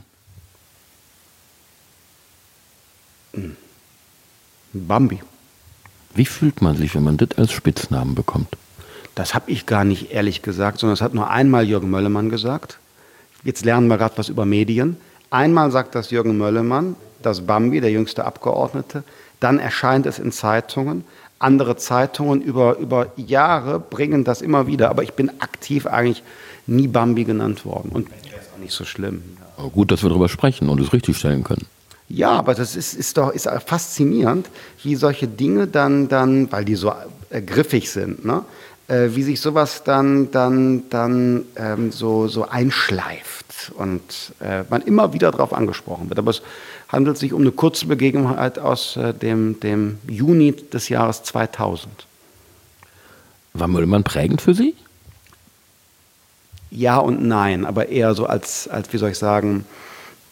Bambi. 4.72 5.20
Wie 6.14 6.26
fühlt 6.26 6.62
man 6.62 6.76
sich, 6.76 6.94
wenn 6.94 7.04
man 7.04 7.16
das 7.16 7.36
als 7.36 7.52
Spitznamen 7.52 8.14
bekommt? 8.14 8.48
Das 9.14 9.34
habe 9.34 9.50
ich 9.50 9.66
gar 9.66 9.84
nicht 9.84 10.10
ehrlich 10.10 10.42
gesagt, 10.42 10.78
sondern 10.78 10.94
das 10.94 11.02
hat 11.02 11.14
nur 11.14 11.30
einmal 11.30 11.64
Jürgen 11.64 11.90
Möllemann 11.90 12.30
gesagt. 12.30 12.78
Jetzt 13.44 13.64
lernen 13.64 13.88
wir 13.88 13.98
gerade 13.98 14.16
was 14.16 14.28
über 14.28 14.44
Medien. 14.44 14.96
Einmal 15.30 15.70
sagt 15.70 15.94
das 15.94 16.10
Jürgen 16.10 16.38
Möllemann, 16.38 16.96
das 17.22 17.46
Bambi, 17.46 17.80
der 17.80 17.90
jüngste 17.90 18.24
Abgeordnete. 18.24 19.04
Dann 19.40 19.58
erscheint 19.58 20.06
es 20.06 20.18
in 20.18 20.32
Zeitungen. 20.32 21.04
Andere 21.38 21.76
Zeitungen 21.76 22.40
über, 22.40 22.78
über 22.78 23.12
Jahre 23.16 23.78
bringen 23.78 24.24
das 24.24 24.42
immer 24.42 24.66
wieder. 24.66 24.90
Aber 24.90 25.02
ich 25.02 25.12
bin 25.12 25.30
aktiv 25.40 25.86
eigentlich 25.86 26.22
nie 26.66 26.88
Bambi 26.88 27.24
genannt 27.24 27.64
worden. 27.64 27.90
Und 27.92 28.08
das 28.10 28.42
ist 28.42 28.52
auch 28.54 28.58
nicht 28.58 28.72
so 28.72 28.84
schlimm. 28.84 29.22
Aber 29.56 29.68
gut, 29.70 29.90
dass 29.90 30.02
wir 30.02 30.08
darüber 30.08 30.28
sprechen 30.28 30.68
und 30.68 30.80
es 30.80 30.92
richtig 30.92 31.16
stellen 31.16 31.44
können. 31.44 31.66
Ja, 32.08 32.32
aber 32.32 32.54
das 32.54 32.76
ist, 32.76 32.94
ist 32.94 33.16
doch 33.16 33.32
ist 33.32 33.48
faszinierend, 33.66 34.48
wie 34.82 34.94
solche 34.94 35.26
Dinge 35.26 35.66
dann, 35.66 36.08
dann 36.08 36.52
weil 36.52 36.64
die 36.64 36.74
so 36.74 36.92
äh, 37.30 37.40
griffig 37.40 37.90
sind, 37.90 38.24
ne? 38.24 38.44
äh, 38.88 39.08
wie 39.10 39.22
sich 39.22 39.40
sowas 39.40 39.82
dann, 39.84 40.30
dann, 40.30 40.88
dann 40.90 41.44
ähm, 41.56 41.92
so, 41.92 42.28
so 42.28 42.46
einschleift 42.46 43.72
und 43.76 44.34
äh, 44.40 44.64
man 44.68 44.82
immer 44.82 45.12
wieder 45.12 45.30
darauf 45.30 45.52
angesprochen 45.52 46.08
wird. 46.08 46.18
Aber 46.18 46.30
es 46.30 46.42
handelt 46.88 47.16
sich 47.16 47.32
um 47.32 47.40
eine 47.40 47.52
kurze 47.52 47.86
Begebenheit 47.86 48.58
aus 48.58 48.96
äh, 48.96 49.14
dem, 49.14 49.58
dem 49.60 49.98
Juni 50.06 50.52
des 50.52 50.88
Jahres 50.88 51.22
2000. 51.22 52.06
War 53.54 53.68
Müllmann 53.68 54.04
prägend 54.04 54.42
für 54.42 54.54
Sie? 54.54 54.74
Ja 56.70 56.98
und 56.98 57.22
nein, 57.22 57.64
aber 57.64 57.88
eher 57.88 58.14
so 58.14 58.26
als, 58.26 58.68
als 58.68 58.92
wie 58.92 58.98
soll 58.98 59.10
ich 59.10 59.18
sagen, 59.18 59.64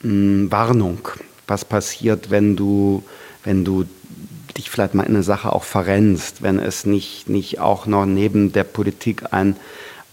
mh, 0.02 0.50
Warnung. 0.50 1.08
Was 1.46 1.64
passiert, 1.64 2.30
wenn 2.30 2.56
du, 2.56 3.02
wenn 3.44 3.64
du 3.64 3.84
dich 4.56 4.70
vielleicht 4.70 4.94
mal 4.94 5.04
in 5.04 5.14
eine 5.14 5.22
Sache 5.22 5.52
auch 5.52 5.64
verrennst, 5.64 6.42
wenn 6.42 6.58
es 6.58 6.84
nicht, 6.86 7.28
nicht 7.28 7.60
auch 7.60 7.86
noch 7.86 8.06
neben 8.06 8.52
der 8.52 8.64
Politik 8.64 9.32
ein, 9.32 9.56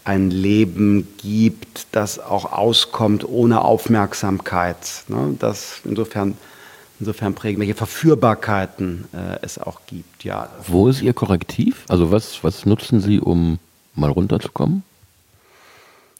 ein 0.04 0.30
Leben 0.30 1.08
gibt, 1.18 1.86
das 1.92 2.18
auch 2.18 2.52
auskommt 2.52 3.28
ohne 3.28 3.62
Aufmerksamkeit. 3.62 5.04
Ne? 5.08 5.36
Das 5.38 5.80
insofern, 5.84 6.36
insofern 6.98 7.34
prägen, 7.34 7.60
welche 7.60 7.74
Verführbarkeiten 7.74 9.06
äh, 9.12 9.38
es 9.42 9.58
auch 9.58 9.80
gibt. 9.86 10.24
Ja. 10.24 10.48
Wo 10.66 10.88
ist 10.88 11.02
Ihr 11.02 11.12
Korrektiv? 11.12 11.84
Also 11.88 12.10
was, 12.10 12.42
was 12.42 12.66
nutzen 12.66 13.00
Sie, 13.00 13.20
um 13.20 13.58
mal 13.94 14.10
runterzukommen? 14.10 14.82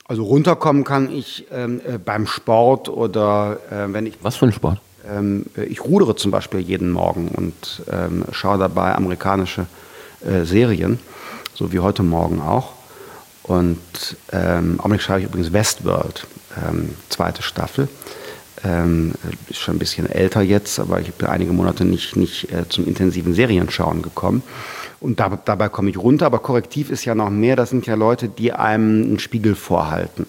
Also 0.05 0.25
runterkommen 0.25 0.85
kann 0.85 1.11
ich 1.11 1.47
ähm, 1.53 1.81
äh, 1.87 1.97
beim 1.97 2.27
Sport 2.27 2.89
oder 2.89 3.59
äh, 3.71 3.93
wenn 3.93 4.07
ich. 4.07 4.15
Was 4.23 4.37
für 4.37 4.47
ein 4.47 4.53
Sport? 4.53 4.81
Ähm, 5.09 5.47
ich 5.69 5.85
rudere 5.85 6.17
zum 6.17 6.31
Beispiel 6.31 6.61
jeden 6.61 6.91
Morgen 6.91 7.29
und 7.29 7.83
ähm, 7.91 8.25
schaue 8.33 8.59
dabei 8.59 8.95
amerikanische 8.95 9.67
äh, 10.25 10.45
Serien, 10.45 10.99
so 11.55 11.73
wie 11.73 11.81
heute 11.81 12.03
Morgen 12.03 12.41
auch. 12.41 12.73
Und 13.43 13.79
ähm, 14.33 14.79
Augenblick 14.79 15.03
schaue 15.03 15.21
ich 15.21 15.25
übrigens 15.25 15.53
Westworld, 15.53 16.27
ähm, 16.57 16.91
zweite 17.09 17.43
Staffel. 17.43 17.89
Ähm, 18.63 19.15
ist 19.49 19.59
schon 19.59 19.77
ein 19.77 19.79
bisschen 19.79 20.07
älter 20.07 20.43
jetzt, 20.43 20.79
aber 20.79 21.01
ich 21.01 21.15
bin 21.15 21.27
einige 21.29 21.53
Monate 21.53 21.87
nicht, 21.87 22.17
nicht 22.17 22.53
äh, 22.53 22.69
zum 22.69 22.87
intensiven 22.87 23.33
Serienschauen 23.33 24.03
gekommen. 24.03 24.43
Und 25.01 25.19
da, 25.19 25.39
dabei 25.43 25.71
komme 25.71 25.89
ich 25.89 25.97
runter, 25.97 26.27
aber 26.27 26.41
korrektiv 26.41 26.91
ist 26.91 27.07
ja 27.07 27.15
noch 27.15 27.31
mehr. 27.31 27.57
Das 27.57 27.71
sind 27.71 27.87
ja 27.87 27.95
Leute, 27.95 28.29
die 28.29 28.53
einem 28.53 29.03
einen 29.03 29.19
Spiegel 29.19 29.55
vorhalten. 29.55 30.27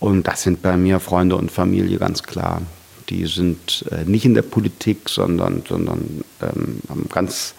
Und 0.00 0.26
das 0.26 0.42
sind 0.42 0.62
bei 0.62 0.76
mir 0.76 0.98
Freunde 0.98 1.36
und 1.36 1.52
Familie 1.52 1.98
ganz 1.98 2.24
klar 2.24 2.62
die 3.10 3.26
sind 3.26 3.84
äh, 3.90 4.04
nicht 4.04 4.24
in 4.24 4.34
der 4.34 4.42
Politik, 4.42 5.08
sondern, 5.08 5.62
sondern 5.68 6.24
ähm, 6.40 6.80
haben 6.88 7.08
ganz 7.12 7.54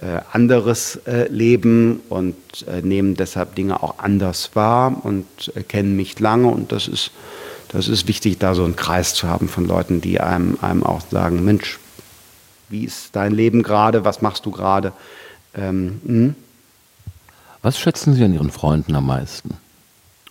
äh, 0.00 0.20
anderes 0.32 0.96
äh, 1.06 1.28
Leben 1.28 2.00
und 2.08 2.36
äh, 2.68 2.82
nehmen 2.82 3.16
deshalb 3.16 3.54
Dinge 3.54 3.82
auch 3.82 3.98
anders 3.98 4.50
wahr 4.54 5.00
und 5.04 5.26
kennen 5.68 5.96
mich 5.96 6.20
lange. 6.20 6.48
Und 6.48 6.72
das 6.72 6.88
ist, 6.88 7.10
das 7.68 7.88
ist 7.88 8.06
wichtig, 8.08 8.38
da 8.38 8.54
so 8.54 8.64
einen 8.64 8.76
Kreis 8.76 9.14
zu 9.14 9.28
haben 9.28 9.48
von 9.48 9.66
Leuten, 9.66 10.00
die 10.00 10.20
einem, 10.20 10.58
einem 10.60 10.82
auch 10.82 11.00
sagen, 11.10 11.44
Mensch, 11.44 11.78
wie 12.68 12.84
ist 12.84 13.10
dein 13.14 13.32
Leben 13.32 13.62
gerade, 13.62 14.04
was 14.04 14.22
machst 14.22 14.44
du 14.44 14.50
gerade? 14.50 14.92
Ähm, 15.54 16.00
hm? 16.04 16.34
was 17.62 17.78
schätzen 17.78 18.14
Sie 18.14 18.24
an 18.24 18.34
Ihren 18.34 18.50
Freunden 18.50 18.94
am 18.96 19.06
meisten? 19.06 19.56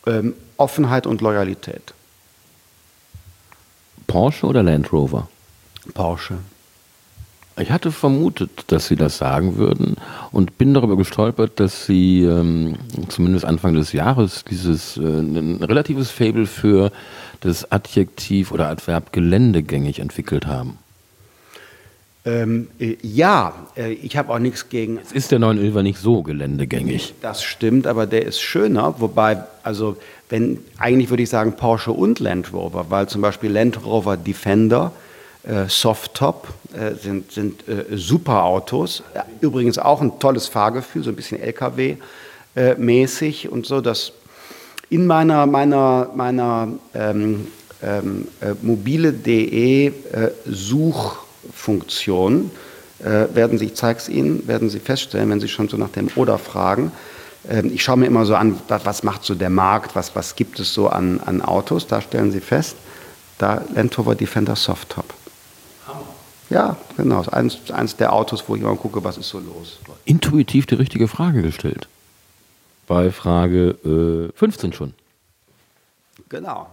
Ähm, 0.05 0.33
Offenheit 0.57 1.07
und 1.07 1.21
Loyalität. 1.21 1.93
Porsche 4.11 4.45
oder 4.45 4.61
Land 4.61 4.91
Rover? 4.91 5.29
Porsche. 5.93 6.37
Ich 7.57 7.71
hatte 7.71 7.93
vermutet, 7.93 8.65
dass 8.67 8.87
Sie 8.87 8.97
das 8.97 9.17
sagen 9.17 9.55
würden 9.55 9.95
und 10.33 10.57
bin 10.57 10.73
darüber 10.73 10.97
gestolpert, 10.97 11.61
dass 11.61 11.85
Sie 11.85 12.23
ähm, 12.23 12.75
zumindest 13.07 13.45
Anfang 13.45 13.73
des 13.73 13.93
Jahres 13.93 14.43
dieses 14.43 14.97
äh, 14.97 15.01
ein 15.01 15.63
relatives 15.63 16.11
Fable 16.11 16.45
für 16.45 16.91
das 17.39 17.71
Adjektiv 17.71 18.51
oder 18.51 18.67
Adverb 18.67 19.13
geländegängig 19.13 19.99
entwickelt 19.99 20.45
haben. 20.45 20.77
Ähm, 22.23 22.67
äh, 22.79 22.97
ja, 23.01 23.53
äh, 23.75 23.93
ich 23.93 24.15
habe 24.15 24.31
auch 24.33 24.39
nichts 24.39 24.69
gegen. 24.69 24.99
Es 24.99 25.11
ist 25.11 25.31
der 25.31 25.39
911 25.39 25.83
nicht 25.83 25.99
so 25.99 26.21
geländegängig. 26.21 27.15
Das 27.21 27.43
stimmt, 27.43 27.87
aber 27.87 28.05
der 28.05 28.25
ist 28.25 28.41
schöner. 28.41 28.95
Wobei, 28.99 29.43
also, 29.63 29.97
wenn, 30.31 30.59
eigentlich 30.79 31.09
würde 31.09 31.23
ich 31.23 31.29
sagen 31.29 31.55
Porsche 31.55 31.91
und 31.91 32.19
Land 32.19 32.53
Rover, 32.53 32.85
weil 32.89 33.07
zum 33.07 33.21
Beispiel 33.21 33.51
Land 33.51 33.85
Rover 33.85 34.17
Defender, 34.17 34.91
äh, 35.43 35.67
Softtop 35.67 36.47
äh, 36.73 36.95
sind, 36.95 37.31
sind 37.31 37.67
äh, 37.67 37.97
super 37.97 38.43
Autos. 38.43 39.03
Übrigens 39.41 39.77
auch 39.77 40.01
ein 40.01 40.19
tolles 40.19 40.47
Fahrgefühl, 40.47 41.03
so 41.03 41.09
ein 41.09 41.15
bisschen 41.15 41.39
LKW-mäßig 41.39 43.49
und 43.49 43.65
so. 43.65 43.81
Das 43.81 44.13
in 44.89 45.05
meiner, 45.05 45.45
meiner, 45.45 46.09
meiner 46.15 46.69
ähm, 46.93 47.47
ähm, 47.83 48.27
äh, 48.39 48.53
mobile.de 48.61 49.91
Such 50.45 51.17
Funktion 51.53 52.51
äh, 52.99 53.33
werden 53.33 53.57
Sie, 53.57 53.65
ich 53.65 53.75
zeige 53.75 53.99
es 53.99 54.09
Ihnen, 54.09 54.47
werden 54.47 54.69
Sie 54.69 54.79
feststellen, 54.79 55.29
wenn 55.29 55.39
Sie 55.39 55.47
schon 55.47 55.67
so 55.67 55.77
nach 55.77 55.89
dem 55.89 56.09
Oder 56.15 56.37
fragen. 56.37 56.91
Ähm, 57.49 57.71
ich 57.73 57.83
schaue 57.83 57.97
mir 57.97 58.05
immer 58.05 58.25
so 58.25 58.35
an, 58.35 58.59
was 58.67 59.03
macht 59.03 59.23
so 59.23 59.35
der 59.35 59.49
Markt, 59.49 59.95
was, 59.95 60.15
was 60.15 60.35
gibt 60.35 60.59
es 60.59 60.73
so 60.73 60.89
an, 60.89 61.19
an 61.21 61.41
Autos. 61.41 61.87
Da 61.87 62.01
stellen 62.01 62.31
Sie 62.31 62.41
fest, 62.41 62.75
da 63.37 63.63
Land 63.73 63.97
Rover 63.97 64.15
Defender 64.15 64.55
Softtop. 64.55 65.13
Ja, 66.49 66.75
genau. 66.97 67.17
Das 67.17 67.27
ist 67.27 67.33
eins, 67.33 67.71
eins 67.71 67.95
der 67.95 68.11
Autos, 68.11 68.43
wo 68.47 68.55
ich 68.55 68.61
immer 68.61 68.75
gucke, 68.75 69.03
was 69.03 69.17
ist 69.17 69.29
so 69.29 69.39
los. 69.39 69.79
Intuitiv 70.03 70.65
die 70.65 70.75
richtige 70.75 71.07
Frage 71.07 71.41
gestellt. 71.41 71.87
Bei 72.87 73.09
Frage 73.09 74.29
äh, 74.33 74.37
15 74.37 74.73
schon. 74.73 74.93
Genau. 76.27 76.67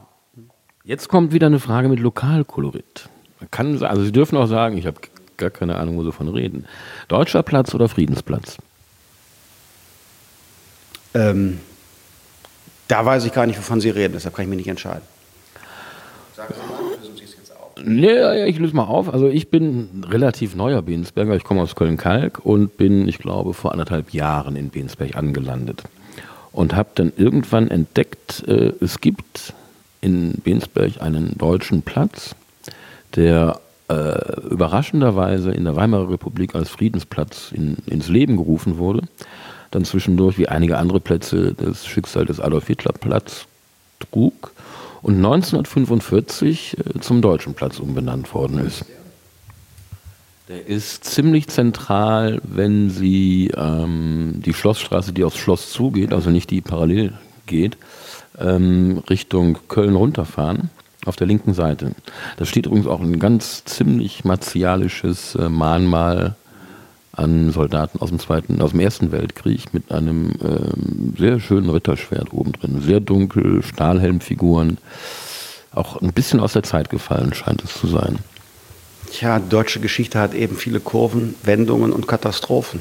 Jetzt 0.83 1.09
kommt 1.09 1.33
wieder 1.33 1.47
eine 1.47 1.61
Frage 1.61 1.89
mit 1.89 2.01
Lokalkolorit. 2.01 3.09
Man 3.39 3.51
kann, 3.53 3.83
also 3.85 4.03
Sie 4.03 4.11
dürfen 4.11 4.37
auch 4.37 4.47
sagen, 4.47 4.77
ich 4.77 4.87
habe 4.87 4.99
gar 5.37 5.51
keine 5.51 5.77
Ahnung, 5.77 5.97
wo 5.97 6.03
Sie 6.03 6.13
von 6.13 6.29
reden. 6.29 6.67
Deutscher 7.07 7.45
Platz 7.45 7.73
oder 7.73 7.89
Friedensplatz? 7.89 8.59
Ähm, 11.15 11.61
da 12.89 13.05
weiß 13.05 13.25
ich 13.25 13.33
gar 13.33 13.47
nicht, 13.47 13.59
wovon 13.59 13.81
Sie 13.81 13.91
reden, 13.91 14.15
deshalb 14.15 14.35
kann 14.35 14.45
ich 14.45 14.49
mich 14.49 14.59
nicht 14.59 14.69
entscheiden. 14.69 15.03
Sagen 16.35 16.55
Sie 16.55 16.73
mal, 16.73 16.91
lösen 16.91 17.17
Sie 17.17 17.25
es 17.25 17.37
jetzt 17.37 17.53
auf. 17.53 17.73
Nee, 17.85 18.47
ich 18.47 18.59
löse 18.59 18.75
mal 18.75 18.85
auf. 18.85 19.13
Also 19.13 19.29
ich 19.29 19.51
bin 19.51 20.05
relativ 20.09 20.55
neuer 20.55 20.83
Bensberger. 20.83 21.37
Ich 21.37 21.45
komme 21.45 21.63
aus 21.63 21.77
Köln-Kalk 21.77 22.41
und 22.45 22.77
bin, 22.77 23.09
ich 23.09 23.19
glaube, 23.19 23.55
vor 23.55 23.73
anderthalb 23.73 24.11
Jahren 24.11 24.57
in 24.57 24.71
Bensberg 24.71 25.17
angelandet. 25.17 25.83
Und 26.53 26.75
habe 26.75 26.89
dann 26.95 27.13
irgendwann 27.17 27.69
entdeckt, 27.71 28.45
äh, 28.49 28.73
es 28.81 29.01
gibt 29.01 29.53
in 30.01 30.35
Bensberg 30.45 31.01
einen 31.03 31.37
deutschen 31.37 31.83
Platz, 31.83 32.35
der 33.17 33.61
äh, 33.89 34.41
überraschenderweise 34.49 35.51
in 35.51 35.65
der 35.65 35.77
Weimarer 35.77 36.11
Republik 36.11 36.55
als 36.55 36.69
Friedensplatz 36.69 37.53
in, 37.53 37.79
ins 37.87 38.09
Leben 38.09 38.37
gerufen 38.37 38.79
wurde, 38.79 39.03
dann 39.71 39.85
zwischendurch 39.85 40.39
wie 40.39 40.49
einige 40.49 40.79
andere 40.79 41.01
Plätze 41.01 41.55
das 41.55 41.87
Schicksal 41.87 42.25
des 42.25 42.41
Adolf 42.41 42.67
Hitler 42.67 42.93
Platz 42.93 43.47
trug 43.99 44.53
und 45.03 45.17
1945 45.17 46.77
äh, 46.79 47.01
zum 47.01 47.23
Deutschen 47.23 47.55
Platz 47.55 47.79
umbenannt 47.79 48.33
worden 48.35 48.65
ist. 48.67 48.85
Der 50.49 50.67
ist 50.67 51.05
ziemlich 51.05 51.49
zentral, 51.49 52.41
wenn 52.43 52.89
Sie 52.89 53.51
ähm, 53.55 54.41
die 54.45 54.55
Schlossstraße, 54.55 55.13
die 55.13 55.25
aufs 55.25 55.37
Schloss 55.37 55.71
zugeht, 55.71 56.13
also 56.13 56.31
nicht 56.31 56.51
die 56.51 56.63
parallel 56.63 57.13
geht, 57.47 57.77
ähm, 58.39 59.03
Richtung 59.11 59.59
Köln 59.69 59.95
runterfahren, 59.95 60.71
auf 61.05 61.17
der 61.17 61.27
linken 61.27 61.53
Seite. 61.53 61.93
Da 62.39 62.47
steht 62.47 62.65
übrigens 62.65 62.87
auch 62.87 63.01
ein 63.01 63.19
ganz 63.19 63.65
ziemlich 63.67 64.25
martialisches 64.25 65.35
äh, 65.35 65.51
Mahnmal 65.51 66.35
an 67.19 67.51
Soldaten 67.51 68.01
aus 68.01 68.11
dem 68.11 68.19
zweiten, 68.19 68.63
aus 68.63 68.71
dem 68.71 68.81
ersten 68.81 69.11
Weltkrieg 69.13 69.75
mit 69.75 69.91
einem 69.91 70.33
ähm, 70.43 71.15
sehr 71.19 71.41
schönen 71.41 71.69
Ritterschwert 71.69 72.33
oben 72.33 72.53
drin. 72.53 72.81
Sehr 72.81 73.01
dunkel, 73.01 73.63
Stahlhelmfiguren. 73.63 74.79
Auch 75.73 76.01
ein 76.01 76.13
bisschen 76.13 76.41
aus 76.41 76.53
der 76.53 76.63
Zeit 76.63 76.91
gefallen 76.91 77.35
scheint 77.35 77.63
es 77.65 77.75
zu 77.79 77.89
sein. 77.89 78.19
Tja, 79.11 79.39
deutsche 79.39 79.81
Geschichte 79.81 80.19
hat 80.19 80.35
eben 80.35 80.57
viele 80.57 80.81
Kurven, 80.81 81.35
Wendungen 81.43 81.93
und 81.93 82.07
Katastrophen. 82.07 82.81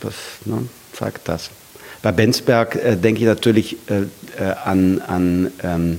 Das 0.00 0.14
ne, 0.44 0.66
zeigt 0.92 1.28
das. 1.28 1.50
Bei 2.02 2.12
Bensberg 2.12 2.76
äh, 2.76 2.96
denke 2.96 3.20
ich 3.20 3.26
natürlich 3.26 3.76
äh, 3.88 4.02
äh, 4.42 4.54
an, 4.64 5.00
an 5.06 5.52
ähm, 5.62 5.98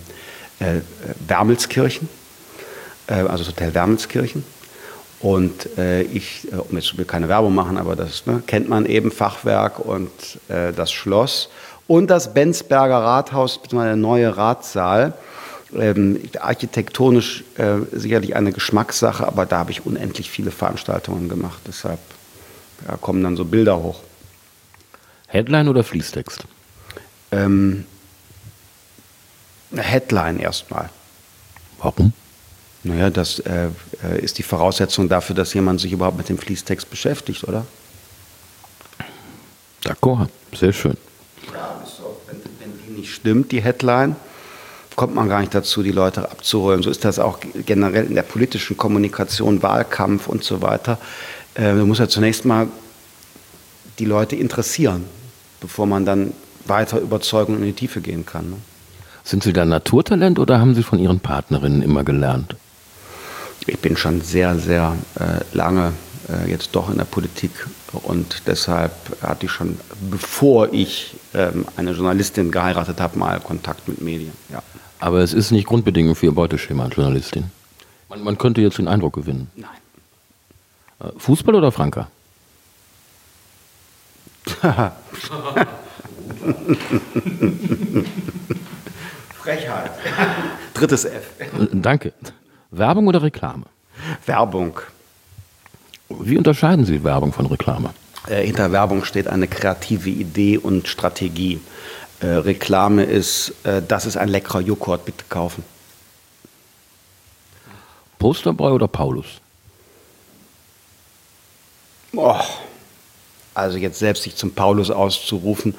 äh, 0.59 0.81
Wermelskirchen, 1.27 2.09
äh, 3.07 3.13
also 3.13 3.43
das 3.43 3.49
Hotel 3.49 3.73
Wermelskirchen. 3.73 4.43
Und 5.21 5.77
äh, 5.77 6.01
ich, 6.01 6.47
um 6.69 6.75
jetzt 6.75 6.97
will 6.97 7.05
keine 7.05 7.29
Werbung 7.29 7.53
machen, 7.53 7.77
aber 7.77 7.95
das 7.95 8.25
ne, 8.25 8.41
kennt 8.47 8.69
man 8.69 8.85
eben, 8.85 9.11
Fachwerk 9.11 9.79
und 9.79 10.09
das 10.47 10.91
Schloss 10.91 11.49
und 11.87 12.07
das 12.09 12.33
Bensberger 12.33 12.97
Rathaus, 12.97 13.59
der 13.71 13.95
neue 13.95 14.35
Ratssaal 14.35 15.13
ähm, 15.75 16.21
architektonisch 16.39 17.43
äh, 17.57 17.77
sicherlich 17.91 18.35
eine 18.35 18.51
Geschmackssache, 18.51 19.25
aber 19.25 19.45
da 19.45 19.59
habe 19.59 19.71
ich 19.71 19.85
unendlich 19.85 20.29
viele 20.29 20.51
Veranstaltungen 20.51 21.29
gemacht. 21.29 21.61
Deshalb 21.67 21.99
ja, 22.87 22.97
kommen 22.97 23.23
dann 23.23 23.37
so 23.37 23.45
Bilder 23.45 23.81
hoch. 23.81 24.01
Headline 25.27 25.67
oder 25.67 25.83
Fließtext? 25.83 26.43
Ähm, 27.31 27.85
Headline 29.75 30.39
erstmal. 30.39 30.89
Warum? 31.79 32.13
Naja, 32.83 33.09
das 33.09 33.39
äh, 33.39 33.67
äh, 34.03 34.21
ist 34.21 34.37
die 34.37 34.43
Voraussetzung 34.43 35.07
dafür, 35.07 35.35
dass 35.35 35.53
jemand 35.53 35.79
sich 35.79 35.91
überhaupt 35.91 36.17
mit 36.17 36.29
dem 36.29 36.37
Fließtext 36.37 36.89
beschäftigt, 36.89 37.43
oder? 37.47 37.65
D'accord, 39.83 40.29
sehr 40.55 40.73
schön. 40.73 40.97
Ja, 41.53 41.83
so, 41.85 42.17
wenn, 42.27 42.37
wenn 42.59 42.79
die 42.87 42.99
nicht 42.99 43.13
stimmt, 43.13 43.51
die 43.51 43.61
Headline, 43.61 44.15
kommt 44.95 45.15
man 45.15 45.29
gar 45.29 45.39
nicht 45.39 45.53
dazu, 45.53 45.83
die 45.83 45.91
Leute 45.91 46.29
abzuholen. 46.29 46.81
So 46.83 46.89
ist 46.89 47.05
das 47.05 47.19
auch 47.19 47.39
generell 47.65 48.05
in 48.05 48.15
der 48.15 48.23
politischen 48.23 48.77
Kommunikation, 48.77 49.61
Wahlkampf 49.61 50.27
und 50.27 50.43
so 50.43 50.61
weiter. 50.61 50.97
Äh, 51.53 51.73
du 51.73 51.85
musst 51.85 51.99
ja 51.99 52.07
zunächst 52.07 52.45
mal 52.45 52.67
die 53.99 54.05
Leute 54.05 54.35
interessieren, 54.35 55.05
bevor 55.59 55.85
man 55.85 56.05
dann 56.05 56.33
weiter 56.65 56.99
überzeugen 56.99 57.55
und 57.55 57.61
in 57.61 57.67
die 57.67 57.73
Tiefe 57.73 58.01
gehen 58.01 58.25
kann. 58.25 58.49
Ne? 58.49 58.57
Sind 59.23 59.43
Sie 59.43 59.53
da 59.53 59.65
Naturtalent 59.65 60.39
oder 60.39 60.59
haben 60.59 60.73
Sie 60.73 60.83
von 60.83 60.99
Ihren 60.99 61.19
Partnerinnen 61.19 61.81
immer 61.81 62.03
gelernt? 62.03 62.55
Ich 63.67 63.79
bin 63.79 63.95
schon 63.95 64.21
sehr, 64.21 64.57
sehr 64.57 64.95
äh, 65.19 65.39
lange 65.55 65.93
äh, 66.29 66.49
jetzt 66.49 66.75
doch 66.75 66.89
in 66.89 66.97
der 66.97 67.05
Politik 67.05 67.51
und 68.03 68.43
deshalb 68.47 68.91
hatte 69.21 69.45
ich 69.45 69.51
schon, 69.51 69.77
bevor 70.09 70.73
ich 70.73 71.15
ähm, 71.33 71.65
eine 71.75 71.91
Journalistin 71.91 72.51
geheiratet 72.51 72.99
habe, 72.99 73.19
mal 73.19 73.39
Kontakt 73.39 73.87
mit 73.87 74.01
Medien. 74.01 74.33
Ja. 74.49 74.63
Aber 74.99 75.19
es 75.19 75.33
ist 75.33 75.51
nicht 75.51 75.67
Grundbedingung 75.67 76.15
für 76.15 76.27
Ihr 76.27 76.31
Beuteschema 76.31 76.87
Journalistin. 76.87 77.51
Man, 78.09 78.23
man 78.23 78.37
könnte 78.37 78.61
jetzt 78.61 78.77
den 78.77 78.87
Eindruck 78.87 79.13
gewinnen. 79.13 79.49
Nein. 79.55 79.69
Äh, 80.99 81.09
Fußball 81.17 81.55
oder 81.55 81.71
Franka? 81.71 82.07
Frechheit. 89.41 89.91
Drittes 90.73 91.05
F. 91.05 91.31
Danke. 91.71 92.13
Werbung 92.71 93.07
oder 93.07 93.21
Reklame? 93.21 93.65
Werbung. 94.25 94.79
Wie 96.09 96.37
unterscheiden 96.37 96.85
Sie 96.85 97.03
Werbung 97.03 97.33
von 97.33 97.45
Reklame? 97.45 97.93
Äh, 98.27 98.45
hinter 98.45 98.71
Werbung 98.71 99.03
steht 99.03 99.27
eine 99.27 99.47
kreative 99.47 100.09
Idee 100.09 100.57
und 100.57 100.87
Strategie. 100.87 101.59
Äh, 102.21 102.27
Reklame 102.27 103.03
ist, 103.03 103.53
äh, 103.63 103.81
das 103.85 104.05
ist 104.05 104.15
ein 104.15 104.29
leckerer 104.29 104.61
Joghurt, 104.61 105.05
bitte 105.05 105.25
kaufen. 105.27 105.63
Posterboy 108.19 108.71
oder 108.71 108.87
Paulus? 108.87 109.25
Oh, 112.13 112.39
also 113.53 113.77
jetzt 113.77 113.99
selbst 113.99 114.23
sich 114.23 114.35
zum 114.35 114.53
Paulus 114.53 114.91
auszurufen, 114.91 115.75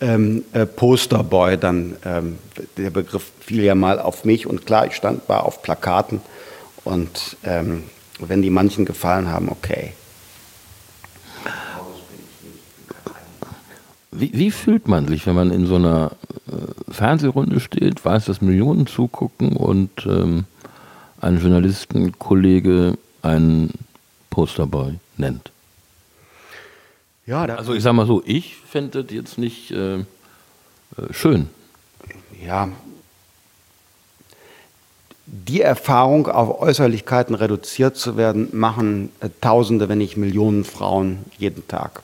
ähm, 0.00 0.44
äh, 0.52 0.66
Posterboy, 0.66 1.56
dann 1.56 1.96
ähm, 2.04 2.38
der 2.76 2.90
Begriff 2.90 3.32
fiel 3.40 3.62
ja 3.62 3.74
mal 3.74 3.98
auf 3.98 4.24
mich 4.24 4.46
und 4.46 4.66
klar, 4.66 4.86
ich 4.86 4.94
stand 4.94 5.28
war 5.28 5.44
auf 5.44 5.62
Plakaten 5.62 6.20
und 6.86 7.36
ähm, 7.42 7.82
wenn 8.20 8.42
die 8.42 8.50
manchen 8.50 8.84
gefallen 8.84 9.28
haben, 9.28 9.48
okay. 9.48 9.92
Wie, 14.12 14.30
wie, 14.32 14.50
fühlt 14.50 14.88
man 14.88 15.08
sich, 15.08 15.26
wenn 15.26 15.34
man 15.34 15.50
in 15.50 15.66
so 15.66 15.74
einer 15.74 16.12
äh, 16.46 16.92
Fernsehrunde 16.92 17.60
steht, 17.60 18.02
weiß, 18.02 18.26
dass 18.26 18.40
Millionen 18.40 18.86
zugucken 18.86 19.56
und 19.56 20.06
ähm, 20.06 20.44
ein 21.20 21.38
Journalistenkollege 21.38 22.96
einen 23.20 23.72
Posterboy 24.30 24.94
nennt? 25.16 25.50
Ja, 27.26 27.42
also 27.44 27.74
ich 27.74 27.82
sage 27.82 27.96
mal 27.96 28.06
so, 28.06 28.22
ich 28.24 28.56
fände 28.56 29.02
das 29.02 29.12
jetzt 29.12 29.36
nicht 29.36 29.72
äh, 29.72 29.96
äh, 29.96 30.04
schön. 31.10 31.48
Ja, 32.42 32.68
die 35.26 35.60
Erfahrung, 35.60 36.28
auf 36.28 36.60
Äußerlichkeiten 36.60 37.34
reduziert 37.34 37.96
zu 37.96 38.16
werden, 38.16 38.48
machen 38.52 39.10
äh, 39.20 39.28
Tausende, 39.40 39.88
wenn 39.88 39.98
nicht 39.98 40.16
Millionen 40.16 40.64
Frauen 40.64 41.24
jeden 41.36 41.66
Tag. 41.66 42.02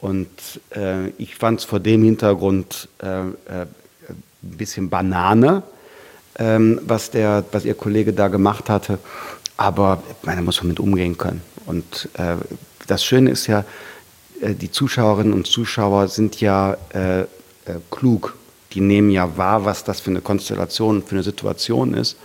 Und 0.00 0.28
äh, 0.74 1.08
ich 1.18 1.36
fand 1.36 1.60
es 1.60 1.64
vor 1.64 1.80
dem 1.80 2.02
Hintergrund 2.02 2.88
äh, 3.02 3.06
äh, 3.06 3.22
ein 3.22 4.22
bisschen 4.40 4.88
Banane, 4.88 5.62
ähm, 6.38 6.80
was, 6.84 7.10
der, 7.10 7.44
was 7.52 7.64
Ihr 7.64 7.74
Kollege 7.74 8.12
da 8.12 8.28
gemacht 8.28 8.70
hatte. 8.70 8.98
Aber 9.56 10.02
man 10.22 10.42
muss 10.44 10.58
damit 10.58 10.80
umgehen 10.80 11.18
können. 11.18 11.42
Und 11.66 12.08
äh, 12.14 12.36
das 12.86 13.04
Schöne 13.04 13.30
ist 13.30 13.46
ja, 13.46 13.64
äh, 14.40 14.54
die 14.54 14.70
Zuschauerinnen 14.70 15.34
und 15.34 15.46
Zuschauer 15.46 16.08
sind 16.08 16.40
ja 16.40 16.76
klug. 17.90 18.34
Die 18.72 18.80
nehmen 18.80 19.10
ja 19.10 19.36
wahr, 19.36 19.64
was 19.64 19.84
das 19.84 20.00
für 20.00 20.10
eine 20.10 20.20
Konstellation, 20.20 21.02
für 21.02 21.12
eine 21.12 21.22
Situation 21.22 21.94
ist. 21.94 22.16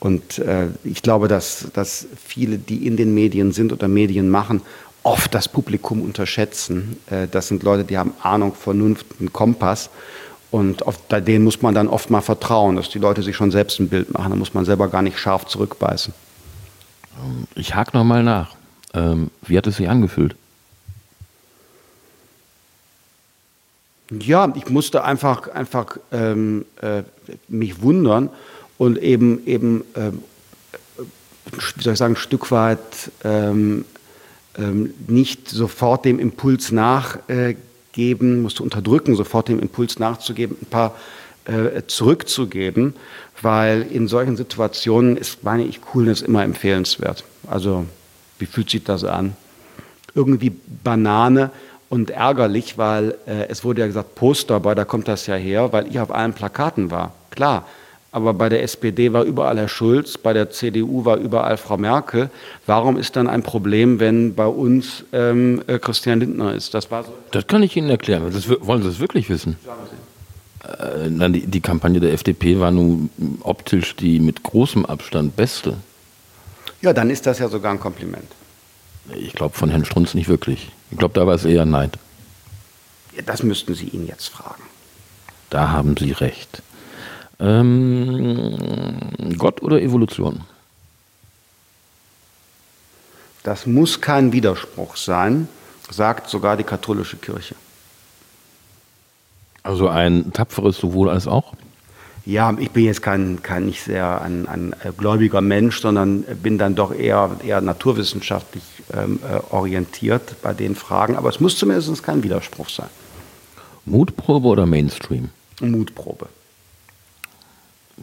Und 0.00 0.42
ich 0.84 1.02
glaube, 1.02 1.28
dass, 1.28 1.68
dass 1.72 2.06
viele, 2.22 2.58
die 2.58 2.86
in 2.86 2.96
den 2.96 3.14
Medien 3.14 3.52
sind 3.52 3.72
oder 3.72 3.88
Medien 3.88 4.28
machen, 4.28 4.60
oft 5.04 5.34
das 5.34 5.48
Publikum 5.48 6.02
unterschätzen. 6.02 6.96
Äh, 7.08 7.28
das 7.30 7.48
sind 7.48 7.62
Leute, 7.62 7.84
die 7.84 7.96
haben 7.96 8.12
Ahnung, 8.22 8.54
Vernunft, 8.54 9.06
einen 9.20 9.32
Kompass. 9.32 9.90
Und 10.50 10.86
auf, 10.86 10.98
denen 11.08 11.44
muss 11.44 11.62
man 11.62 11.74
dann 11.74 11.88
oft 11.88 12.10
mal 12.10 12.20
vertrauen, 12.20 12.76
dass 12.76 12.88
die 12.88 12.98
Leute 12.98 13.22
sich 13.22 13.36
schon 13.36 13.50
selbst 13.50 13.78
ein 13.80 13.88
Bild 13.88 14.12
machen. 14.12 14.30
Da 14.30 14.36
muss 14.36 14.54
man 14.54 14.64
selber 14.64 14.88
gar 14.88 15.02
nicht 15.02 15.18
scharf 15.18 15.46
zurückbeißen. 15.46 16.12
Ich 17.54 17.74
hake 17.74 17.96
nochmal 17.96 18.22
nach. 18.22 18.56
Ähm, 18.92 19.30
wie 19.42 19.58
hat 19.58 19.66
es 19.66 19.76
sich 19.76 19.88
angefühlt? 19.88 20.36
Ja, 24.20 24.52
ich 24.54 24.68
musste 24.68 25.04
einfach, 25.04 25.48
einfach 25.48 25.98
ähm, 26.12 26.64
äh, 26.80 27.02
mich 27.48 27.82
wundern 27.82 28.30
und 28.78 28.98
eben, 28.98 29.46
eben 29.46 29.82
äh, 29.94 30.10
wie 31.76 31.82
soll 31.82 31.92
ich 31.92 31.98
sagen, 31.98 32.14
ein 32.14 32.18
Stück 32.18 32.50
weit 32.50 32.78
ähm, 33.22 33.84
ähm, 34.56 34.94
nicht 35.06 35.48
sofort 35.48 36.04
dem 36.04 36.18
Impuls 36.18 36.72
nachgeben, 36.72 38.42
musst 38.42 38.58
du 38.58 38.62
unterdrücken, 38.62 39.16
sofort 39.16 39.48
dem 39.48 39.60
Impuls 39.60 39.98
nachzugeben, 39.98 40.56
ein 40.60 40.66
paar 40.66 40.94
äh, 41.44 41.82
zurückzugeben, 41.86 42.94
weil 43.42 43.82
in 43.82 44.08
solchen 44.08 44.36
Situationen 44.36 45.16
ist, 45.16 45.44
meine 45.44 45.64
ich, 45.64 45.80
Coolness 45.80 46.22
immer 46.22 46.42
empfehlenswert. 46.42 47.24
Also, 47.48 47.84
wie 48.38 48.46
fühlt 48.46 48.70
sich 48.70 48.84
das 48.84 49.04
an? 49.04 49.36
Irgendwie 50.14 50.50
Banane 50.50 51.50
und 51.94 52.10
ärgerlich, 52.10 52.76
weil 52.76 53.14
äh, 53.24 53.46
es 53.48 53.62
wurde 53.62 53.82
ja 53.82 53.86
gesagt, 53.86 54.16
Posterboy, 54.16 54.74
da 54.74 54.84
kommt 54.84 55.06
das 55.06 55.28
ja 55.28 55.36
her, 55.36 55.72
weil 55.72 55.86
ich 55.86 56.00
auf 56.00 56.12
allen 56.12 56.32
Plakaten 56.32 56.90
war. 56.90 57.12
Klar, 57.30 57.66
aber 58.10 58.34
bei 58.34 58.48
der 58.48 58.64
SPD 58.64 59.12
war 59.12 59.22
überall 59.22 59.56
Herr 59.58 59.68
Schulz, 59.68 60.18
bei 60.18 60.32
der 60.32 60.50
CDU 60.50 61.04
war 61.04 61.18
überall 61.18 61.56
Frau 61.56 61.76
Merkel. 61.76 62.30
Warum 62.66 62.96
ist 62.96 63.14
dann 63.14 63.28
ein 63.28 63.44
Problem, 63.44 64.00
wenn 64.00 64.34
bei 64.34 64.46
uns 64.46 65.04
ähm, 65.12 65.62
äh, 65.68 65.78
Christian 65.78 66.18
Lindner 66.18 66.52
ist? 66.52 66.74
Das, 66.74 66.90
war 66.90 67.04
so. 67.04 67.12
das 67.30 67.46
kann 67.46 67.62
ich 67.62 67.76
Ihnen 67.76 67.90
erklären. 67.90 68.28
Das, 68.32 68.48
wollen 68.48 68.82
Sie 68.82 68.88
das 68.88 68.98
wirklich 68.98 69.30
wissen? 69.30 69.56
Äh, 70.64 71.30
die, 71.30 71.46
die 71.46 71.60
Kampagne 71.60 72.00
der 72.00 72.12
FDP 72.12 72.58
war 72.58 72.72
nun 72.72 73.08
optisch 73.44 73.94
die 73.94 74.18
mit 74.18 74.42
großem 74.42 74.84
Abstand 74.84 75.36
beste. 75.36 75.76
Ja, 76.82 76.92
dann 76.92 77.08
ist 77.08 77.24
das 77.24 77.38
ja 77.38 77.48
sogar 77.48 77.70
ein 77.70 77.78
Kompliment. 77.78 78.26
Ich 79.14 79.34
glaube 79.34 79.54
von 79.54 79.70
Herrn 79.70 79.84
Strunz 79.84 80.14
nicht 80.14 80.28
wirklich. 80.28 80.72
Ich 80.94 80.98
glaube, 81.00 81.14
da 81.14 81.26
war 81.26 81.34
es 81.34 81.44
eher 81.44 81.66
Neid. 81.66 81.98
Ja, 83.16 83.22
das 83.22 83.42
müssten 83.42 83.74
Sie 83.74 83.88
ihn 83.88 84.06
jetzt 84.06 84.28
fragen. 84.28 84.62
Da 85.50 85.70
haben 85.70 85.96
Sie 85.96 86.12
recht. 86.12 86.62
Ähm, 87.40 89.00
Gott 89.36 89.60
oder 89.60 89.82
Evolution? 89.82 90.42
Das 93.42 93.66
muss 93.66 94.00
kein 94.00 94.32
Widerspruch 94.32 94.94
sein, 94.94 95.48
sagt 95.90 96.30
sogar 96.30 96.56
die 96.56 96.62
katholische 96.62 97.16
Kirche. 97.16 97.56
Also 99.64 99.88
ein 99.88 100.32
tapferes 100.32 100.76
sowohl 100.76 101.10
als 101.10 101.26
auch? 101.26 101.54
Ja, 102.26 102.56
ich 102.58 102.70
bin 102.70 102.84
jetzt 102.84 103.02
kein, 103.02 103.42
kein 103.42 103.66
nicht 103.66 103.82
sehr 103.82 104.22
ein, 104.22 104.48
ein 104.48 104.74
gläubiger 104.96 105.42
Mensch, 105.42 105.80
sondern 105.80 106.22
bin 106.42 106.56
dann 106.56 106.74
doch 106.74 106.94
eher, 106.94 107.36
eher 107.44 107.60
naturwissenschaftlich 107.60 108.62
ähm, 108.94 109.20
äh, 109.22 109.40
orientiert 109.54 110.36
bei 110.40 110.54
den 110.54 110.74
Fragen. 110.74 111.16
Aber 111.16 111.28
es 111.28 111.40
muss 111.40 111.58
zumindest 111.58 112.02
kein 112.02 112.22
Widerspruch 112.22 112.70
sein. 112.70 112.88
Mutprobe 113.84 114.48
oder 114.48 114.64
Mainstream? 114.64 115.28
Mutprobe. 115.60 116.28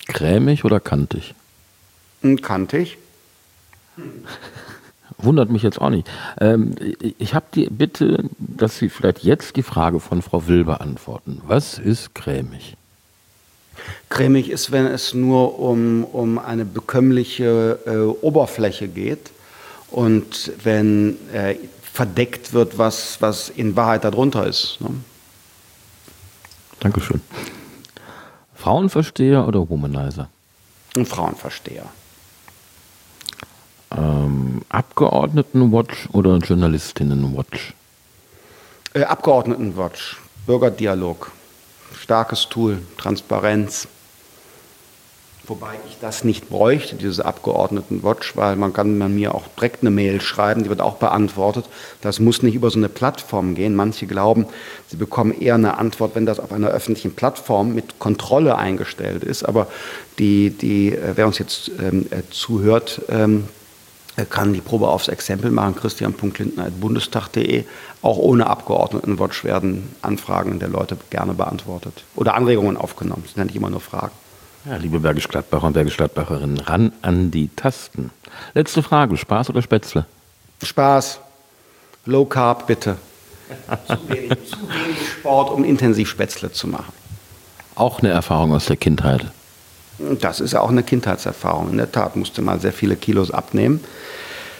Cremig 0.08 0.64
oder 0.66 0.80
kantig? 0.80 1.34
Hm, 2.22 2.42
kantig. 2.42 3.00
Wundert 5.18 5.50
mich 5.50 5.64
jetzt 5.64 5.82
auch 5.82 5.90
nicht. 5.90 6.10
Ähm, 6.40 6.76
ich 7.18 7.34
habe 7.34 7.46
die 7.54 7.68
Bitte, 7.70 8.26
dass 8.38 8.78
Sie 8.78 8.90
vielleicht 8.90 9.24
jetzt 9.24 9.56
die 9.56 9.64
Frage 9.64 10.00
von 10.00 10.22
Frau 10.22 10.48
Will 10.48 10.64
beantworten. 10.64 11.42
Was 11.46 11.78
ist 11.80 12.16
cremig? 12.16 12.78
Cremig 14.10 14.50
ist, 14.50 14.72
wenn 14.72 14.86
es 14.86 15.14
nur 15.14 15.60
um, 15.60 16.04
um 16.04 16.38
eine 16.40 16.66
bekömmliche 16.66 17.80
äh, 17.86 18.26
Oberfläche 18.26 18.88
geht 18.88 19.32
und 19.90 20.52
wenn 20.64 21.18
äh, 21.34 21.56
verdeckt 21.82 22.54
wird, 22.54 22.78
was, 22.78 23.22
was 23.22 23.50
in 23.50 23.76
Wahrheit 23.76 24.04
darunter 24.04 24.48
ist. 24.48 24.78
Ne? 24.80 24.90
Dankeschön. 26.80 27.22
Frauenversteher 28.56 29.48
oder 29.48 29.68
Womanizer? 29.70 30.30
Ein 30.96 31.06
Frauenversteher. 31.06 31.86
Ähm, 33.96 34.62
Abgeordnetenwatch 34.70 36.10
oder 36.14 36.38
Journalistinnenwatch? 36.38 37.74
Äh, 38.94 39.04
Abgeordnetenwatch. 39.04 40.18
Bürgerdialog. 40.46 41.32
Starkes 42.02 42.50
Tool. 42.50 42.80
Transparenz. 42.98 43.88
Wobei 45.46 45.76
ich 45.88 45.98
das 46.02 46.24
nicht 46.24 46.50
bräuchte, 46.50 46.96
diese 46.96 47.26
Abgeordnetenwatch, 47.26 48.36
weil 48.36 48.56
man 48.56 48.74
kann 48.74 48.98
mir 49.16 49.36
auch 49.36 49.48
direkt 49.56 49.82
eine 49.82 49.92
Mail 49.92 50.20
schreiben, 50.20 50.64
die 50.64 50.70
wird 50.70 50.82
auch 50.82 50.96
beantwortet. 50.96 51.66
Das 52.02 52.20
muss 52.20 52.42
nicht 52.42 52.56
über 52.56 52.72
so 52.72 52.80
eine 52.80 52.90
Plattform 52.90 53.54
gehen. 53.54 53.76
Manche 53.76 54.08
glauben, 54.08 54.48
sie 54.88 54.98
bekommen 54.98 55.40
eher 55.40 55.56
eine 55.56 55.78
Antwort, 55.78 56.16
wenn 56.16 56.26
das 56.26 56.40
auf 56.40 56.52
einer 56.52 56.70
öffentlichen 56.70 57.14
Plattform 57.14 57.76
mit 57.76 58.00
Kontrolle 58.00 58.56
eingestellt 58.58 59.24
ist. 59.24 59.44
Aber 59.44 59.68
die, 60.18 60.50
die, 60.50 60.94
äh, 60.94 61.14
wer 61.16 61.28
uns 61.28 61.38
jetzt 61.38 61.70
ähm, 61.80 62.08
äh, 62.10 62.22
zuhört, 62.32 63.02
ähm, 63.10 63.48
kann 64.30 64.54
die 64.54 64.62
Probe 64.62 64.88
aufs 64.88 65.08
Exempel 65.08 65.52
machen, 65.52 65.76
christian.lindner.bundestag.de. 65.76 67.64
Auch 68.02 68.18
ohne 68.18 68.48
Abgeordnetenwatch 68.48 69.44
werden 69.44 69.96
Anfragen 70.02 70.60
der 70.60 70.70
Leute 70.70 70.98
gerne 71.10 71.34
beantwortet 71.34 72.04
oder 72.16 72.36
Anregungen 72.36 72.78
aufgenommen. 72.78 73.24
Das 73.24 73.34
sind 73.34 73.40
ja 73.42 73.46
nicht 73.46 73.56
immer 73.56 73.70
nur 73.70 73.82
Fragen. 73.82 74.12
Ja, 74.66 74.76
liebe 74.76 75.00
Bergisch 75.00 75.28
Gladbacher 75.28 75.68
und 75.68 75.74
Bergisch 75.74 75.98
Gladbacherinnen, 75.98 76.60
ran 76.60 76.92
an 77.02 77.32
die 77.32 77.50
Tasten. 77.56 78.12
Letzte 78.54 78.84
Frage, 78.84 79.18
Spaß 79.18 79.50
oder 79.50 79.62
Spätzle? 79.62 80.06
Spaß. 80.64 81.20
Low 82.06 82.26
Carb, 82.26 82.68
bitte. 82.68 82.98
zu, 83.88 84.10
wenig, 84.10 84.30
zu 84.50 84.58
wenig 84.70 85.10
Sport, 85.20 85.52
um 85.52 85.64
intensiv 85.64 86.10
Spätzle 86.10 86.52
zu 86.52 86.68
machen. 86.68 86.94
Auch 87.76 88.00
eine 88.00 88.10
Erfahrung 88.10 88.54
aus 88.54 88.66
der 88.66 88.78
Kindheit. 88.78 89.26
Das 90.20 90.40
ist 90.40 90.54
ja 90.54 90.62
auch 90.62 90.70
eine 90.70 90.84
Kindheitserfahrung. 90.84 91.72
In 91.72 91.78
der 91.78 91.92
Tat 91.92 92.16
musste 92.16 92.42
mal 92.42 92.60
sehr 92.60 92.74
viele 92.74 92.96
Kilos 92.96 93.32
abnehmen, 93.32 93.84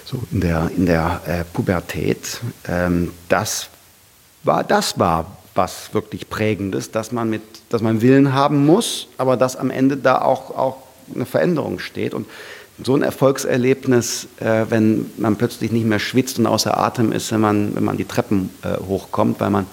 so 0.06 0.20
in 0.32 0.42
der, 0.42 0.72
in 0.76 0.86
der 0.86 1.22
äh, 1.26 1.44
Pubertät. 1.44 2.40
Ähm, 2.68 3.12
das, 3.30 3.70
war, 4.44 4.64
das 4.64 5.00
war 5.00 5.38
was 5.56 5.94
wirklich 5.94 6.30
Prägendes, 6.30 6.92
dass 6.92 7.12
man, 7.12 7.30
mit, 7.30 7.42
dass 7.70 7.82
man 7.82 8.02
Willen 8.02 8.34
haben 8.34 8.66
muss, 8.66 9.08
aber 9.18 9.38
dass 9.38 9.56
am 9.56 9.70
Ende 9.70 9.98
da 9.98 10.22
auch, 10.22 10.58
auch 10.58 10.78
eine 11.14 11.26
Veränderung 11.26 11.80
steht. 11.80 12.14
Und 12.14 12.28
so 12.84 12.96
ein 12.96 13.04
Erfolgserlebnis, 13.04 14.28
äh, 14.40 14.66
wenn 14.70 15.12
man 15.18 15.36
plötzlich 15.36 15.72
nicht 15.72 15.86
mehr 15.86 16.00
schwitzt 16.00 16.40
und 16.40 16.48
außer 16.48 16.78
Atem 16.78 17.12
ist, 17.12 17.32
wenn 17.32 17.42
man, 17.42 17.76
wenn 17.76 17.84
man 17.84 17.98
die 17.98 18.06
Treppen 18.06 18.50
äh, 18.64 18.78
hochkommt, 18.78 19.40
weil 19.40 19.50
man 19.50 19.68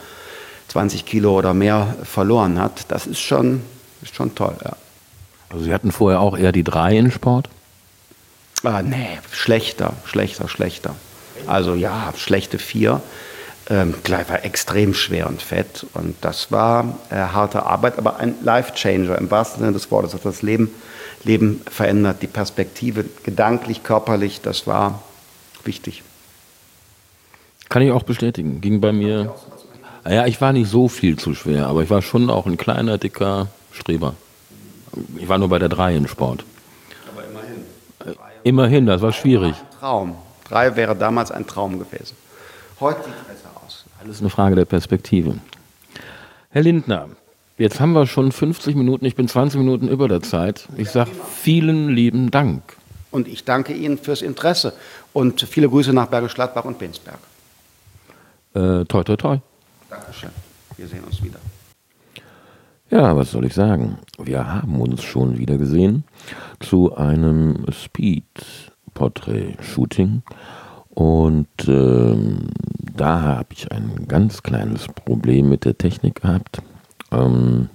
20 0.69 1.07
Kilo 1.07 1.39
oder 1.39 1.55
mehr 1.55 1.97
verloren 2.03 2.61
hat, 2.61 2.85
das 2.89 3.07
ist 3.07 3.21
schon, 3.21 3.63
ist 4.03 4.15
schon 4.15 4.35
toll. 4.35 4.55
Ja. 4.65 4.77
Also 5.51 5.65
Sie 5.65 5.73
hatten 5.73 5.93
vorher 5.93 6.21
auch 6.21 6.37
eher 6.37 6.53
die 6.53 6.65
drei 6.65 6.97
in 6.97 7.11
Sport? 7.11 7.49
Ah, 8.65 8.83
nee, 8.83 9.19
schlechter, 9.31 9.95
schlechter, 10.05 10.49
schlechter. 10.49 10.95
Also 11.47 11.75
ja, 11.75 12.13
schlechte 12.17 12.59
vier. 12.59 13.01
Ähm, 13.71 13.95
gleich 14.03 14.29
war 14.31 14.45
extrem 14.45 14.95
schwer 14.95 15.29
und 15.29 15.43
fett. 15.43 15.87
Und 15.95 16.17
das 16.23 16.51
war 16.51 16.99
äh, 17.11 17.17
harte 17.17 17.65
Arbeit, 17.65 17.99
aber 17.99 18.17
ein 18.17 18.35
Life-Changer 18.43 19.17
im 19.19 19.31
wahrsten 19.31 19.61
Sinne 19.61 19.73
des 19.73 19.91
Wortes. 19.91 20.15
Hat 20.15 20.25
das 20.25 20.43
Leben, 20.43 20.71
Leben 21.25 21.63
verändert, 21.71 22.23
die 22.23 22.27
Perspektive, 22.27 23.05
gedanklich, 23.25 23.83
körperlich, 23.83 24.41
das 24.41 24.67
war 24.67 25.03
wichtig. 25.65 26.03
Kann 27.69 27.83
ich 27.83 27.93
auch 27.93 28.03
bestätigen. 28.03 28.61
Ging 28.61 28.81
bei 28.81 28.93
mir. 28.93 29.35
Ja, 30.09 30.27
ich 30.27 30.41
war 30.41 30.53
nicht 30.55 30.71
so 30.71 30.89
viel 30.89 31.19
zu 31.19 31.35
schwer, 31.35 31.67
aber 31.67 31.83
ich 31.83 31.91
war 31.91 32.01
schon 32.01 32.31
auch 32.31 32.47
ein 32.47 32.57
kleiner, 32.57 32.97
dicker 32.97 33.49
Streber. 33.73 34.15
Ich 35.17 35.29
war 35.29 35.39
nur 35.39 35.49
bei 35.49 35.59
der 35.59 35.69
3 35.69 35.97
in 35.97 36.09
Sport. 36.09 36.45
Aber 37.13 37.25
immerhin. 37.25 37.65
Äh, 38.05 38.15
immerhin, 38.45 38.87
das 38.87 39.03
war 39.03 39.13
schwierig. 39.13 39.55
Traum. 39.79 40.17
Drei 40.49 40.77
wäre 40.77 40.97
damals 40.97 41.31
ein 41.31 41.47
Traum 41.47 41.79
gewesen. 41.79 42.17
Heute 42.81 43.03
sieht 43.05 43.13
es 43.21 43.35
besser 43.35 43.51
aus. 43.65 43.85
Alles 44.03 44.21
eine 44.21 44.31
Frage 44.31 44.55
der 44.55 44.65
Perspektive. 44.65 45.35
Herr 46.51 46.63
Lindner, 46.63 47.09
jetzt 47.59 47.81
haben 47.81 47.93
wir 47.93 48.07
schon 48.07 48.33
50 48.33 48.75
Minuten, 48.75 49.05
ich 49.05 49.17
bin 49.17 49.29
20 49.29 49.59
Minuten 49.59 49.89
über 49.89 50.09
der 50.09 50.23
Zeit. 50.23 50.69
Ich 50.77 50.91
sage 50.91 51.11
vielen 51.43 51.91
lieben 51.91 52.31
Dank. 52.31 52.63
Und 53.11 53.29
ich 53.29 53.45
danke 53.45 53.73
Ihnen 53.73 53.99
fürs 53.99 54.23
Interesse 54.23 54.73
und 55.13 55.43
viele 55.43 55.69
Grüße 55.69 55.93
nach 55.93 56.07
Bergisch 56.07 56.35
Gladbach 56.35 56.65
und 56.65 56.79
Bensberg. 56.79 57.19
Äh, 58.55 58.85
toi, 58.85 59.03
toi, 59.03 59.17
toi. 59.17 59.39
Dankeschön. 59.91 60.31
Wir 60.77 60.87
sehen 60.87 61.05
uns 61.05 61.23
wieder. 61.23 61.39
Ja, 62.91 63.15
was 63.17 63.33
soll 63.33 63.45
ich 63.45 63.53
sagen? 63.53 63.99
Wir 64.19 64.51
haben 64.51 64.81
uns 64.81 65.03
schon 65.03 65.37
wieder 65.37 65.59
gesehen 65.59 66.05
zu 66.59 66.97
einem 66.97 67.67
Speed-Portrait-Shooting. 67.71 70.23
Und 70.89 71.49
ähm, 71.67 72.49
da 72.97 73.21
habe 73.21 73.49
ich 73.53 73.71
ein 73.71 74.07
ganz 74.09 74.43
kleines 74.43 74.89
Problem 74.89 75.51
mit 75.51 75.67
der 75.67 75.77
Technik 75.77 76.23
gehabt. 76.23 76.63
Ähm, 77.13 77.69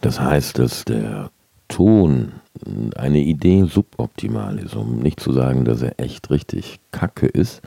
das 0.00 0.20
heißt, 0.20 0.60
dass 0.60 0.84
der 0.84 1.32
Ton 1.70 2.32
eine 2.96 3.20
Idee 3.20 3.64
suboptimal 3.64 4.58
ist, 4.58 4.74
um 4.74 4.98
nicht 4.98 5.20
zu 5.20 5.32
sagen, 5.32 5.64
dass 5.64 5.82
er 5.82 5.98
echt 5.98 6.30
richtig 6.30 6.80
kacke 6.90 7.26
ist. 7.26 7.62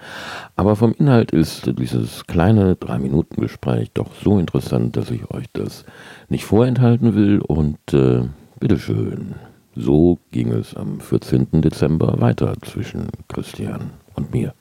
Aber 0.56 0.76
vom 0.76 0.94
Inhalt 0.94 1.32
ist 1.32 1.72
dieses 1.80 2.28
kleine 2.28 2.76
3-Minuten-Gespräch 2.76 3.92
doch 3.94 4.10
so 4.22 4.38
interessant, 4.38 4.98
dass 4.98 5.10
ich 5.10 5.32
euch 5.32 5.46
das 5.54 5.86
nicht 6.30 6.46
vorenthalten 6.46 7.16
will. 7.16 7.40
Und 7.40 7.78
äh, 7.94 8.26
bitteschön. 8.60 9.36
So 9.76 10.20
ging 10.32 10.52
es 10.52 10.76
am 10.76 11.00
14. 11.00 11.62
Dezember 11.62 12.20
weiter 12.20 12.54
zwischen 12.62 13.08
Christian 13.28 13.92
und 14.16 14.32
mir. 14.32 14.54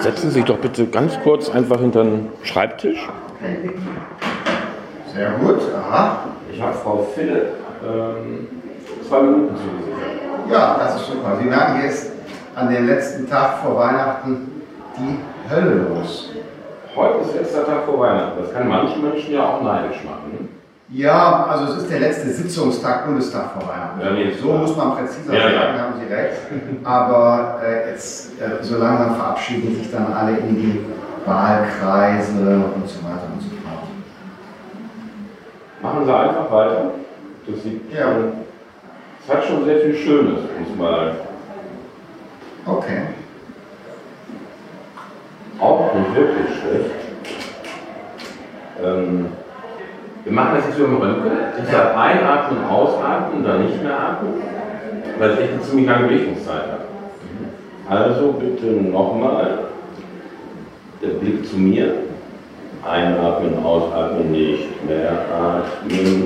Setzen 0.00 0.28
Sie 0.30 0.36
sich 0.36 0.44
doch 0.44 0.58
bitte 0.58 0.86
ganz 0.86 1.18
kurz 1.22 1.50
einfach 1.50 1.80
hinter 1.80 2.04
den 2.04 2.28
Schreibtisch. 2.42 3.06
Sehr 5.12 5.32
gut, 5.32 5.60
aha. 5.74 6.28
Ich 6.50 6.60
habe 6.60 6.74
Frau 6.74 7.06
Philipp 7.14 7.63
ähm, 7.84 8.48
zwei 9.06 9.20
Minuten 9.22 9.56
zugesichert. 9.56 10.50
Ja, 10.50 10.76
das 10.78 10.96
ist 10.96 11.06
super. 11.06 11.36
Sie 11.40 11.50
werden 11.50 11.82
jetzt 11.82 12.12
an 12.54 12.72
dem 12.72 12.86
letzten 12.86 13.28
Tag 13.28 13.58
vor 13.58 13.76
Weihnachten 13.78 14.62
die 14.98 15.18
Hölle 15.52 15.86
los. 15.88 16.30
Heute 16.94 17.18
ist 17.18 17.34
letzter 17.34 17.66
Tag 17.66 17.84
vor 17.86 18.00
Weihnachten. 18.00 18.40
Das 18.40 18.52
kann 18.52 18.68
manchen 18.68 19.02
Menschen 19.02 19.34
ja 19.34 19.44
auch 19.44 19.62
neidisch 19.62 20.04
machen. 20.04 20.48
Ja, 20.90 21.46
also 21.50 21.72
es 21.72 21.82
ist 21.82 21.90
der 21.90 22.00
letzte 22.00 22.28
Sitzungstag 22.28 23.06
Bundestag 23.06 23.52
vor 23.52 23.68
Weihnachten. 23.68 24.00
Ja, 24.00 24.10
nee, 24.12 24.32
so 24.32 24.52
muss 24.52 24.76
man 24.76 24.96
präziser 24.96 25.34
ja, 25.34 25.42
sagen, 25.42 25.76
ja. 25.76 25.82
haben 25.82 25.94
Sie 25.98 26.14
recht. 26.14 26.36
Aber 26.84 27.60
äh, 27.64 27.90
jetzt, 27.90 28.40
äh, 28.40 28.62
so 28.62 28.78
langsam 28.78 29.16
verabschieden 29.16 29.74
sich 29.74 29.90
dann 29.90 30.12
alle 30.12 30.36
in 30.36 30.54
die 30.54 30.84
Wahlkreise 31.26 32.32
und 32.32 32.88
so 32.88 33.02
weiter 33.02 33.28
und 33.32 33.40
so 33.40 33.48
fort. 33.48 33.88
Machen 35.80 36.04
Sie 36.04 36.14
einfach 36.14 36.50
weiter. 36.52 36.90
Das 37.46 37.62
sieht 37.62 37.92
Ja. 37.92 38.14
Es 39.26 39.34
hat 39.34 39.44
schon 39.44 39.64
sehr 39.64 39.80
viel 39.80 39.94
Schönes, 39.96 40.40
muss 40.58 40.78
man 40.78 41.10
Okay. 42.66 43.02
auch 45.60 45.94
nicht 45.94 46.14
wirklich 46.14 46.46
schlecht. 46.58 46.90
Ähm, 48.82 49.26
wir 50.24 50.32
machen 50.32 50.56
das 50.56 50.66
jetzt 50.66 50.78
über 50.78 50.88
den 50.88 50.96
Röntgen. 50.96 51.32
Ich 51.62 51.70
sage 51.70 51.96
einatmen, 51.96 52.64
ausatmen, 52.64 53.44
dann 53.44 53.66
nicht 53.66 53.82
mehr 53.82 53.98
atmen, 53.98 54.42
weil 55.18 55.30
es 55.30 55.38
echt 55.40 55.52
eine 55.52 55.62
ziemlich 55.62 55.86
lange 55.86 56.08
Bewegungszeit 56.08 56.62
hat. 56.62 56.80
Also 57.88 58.32
bitte 58.32 58.66
nochmal 58.66 59.58
der 61.02 61.08
Blick 61.08 61.46
zu 61.46 61.56
mir. 61.58 61.94
Einatmen, 62.86 63.64
ausatmen, 63.64 64.32
nicht 64.32 64.84
mehr 64.86 65.12
atmen 65.32 66.24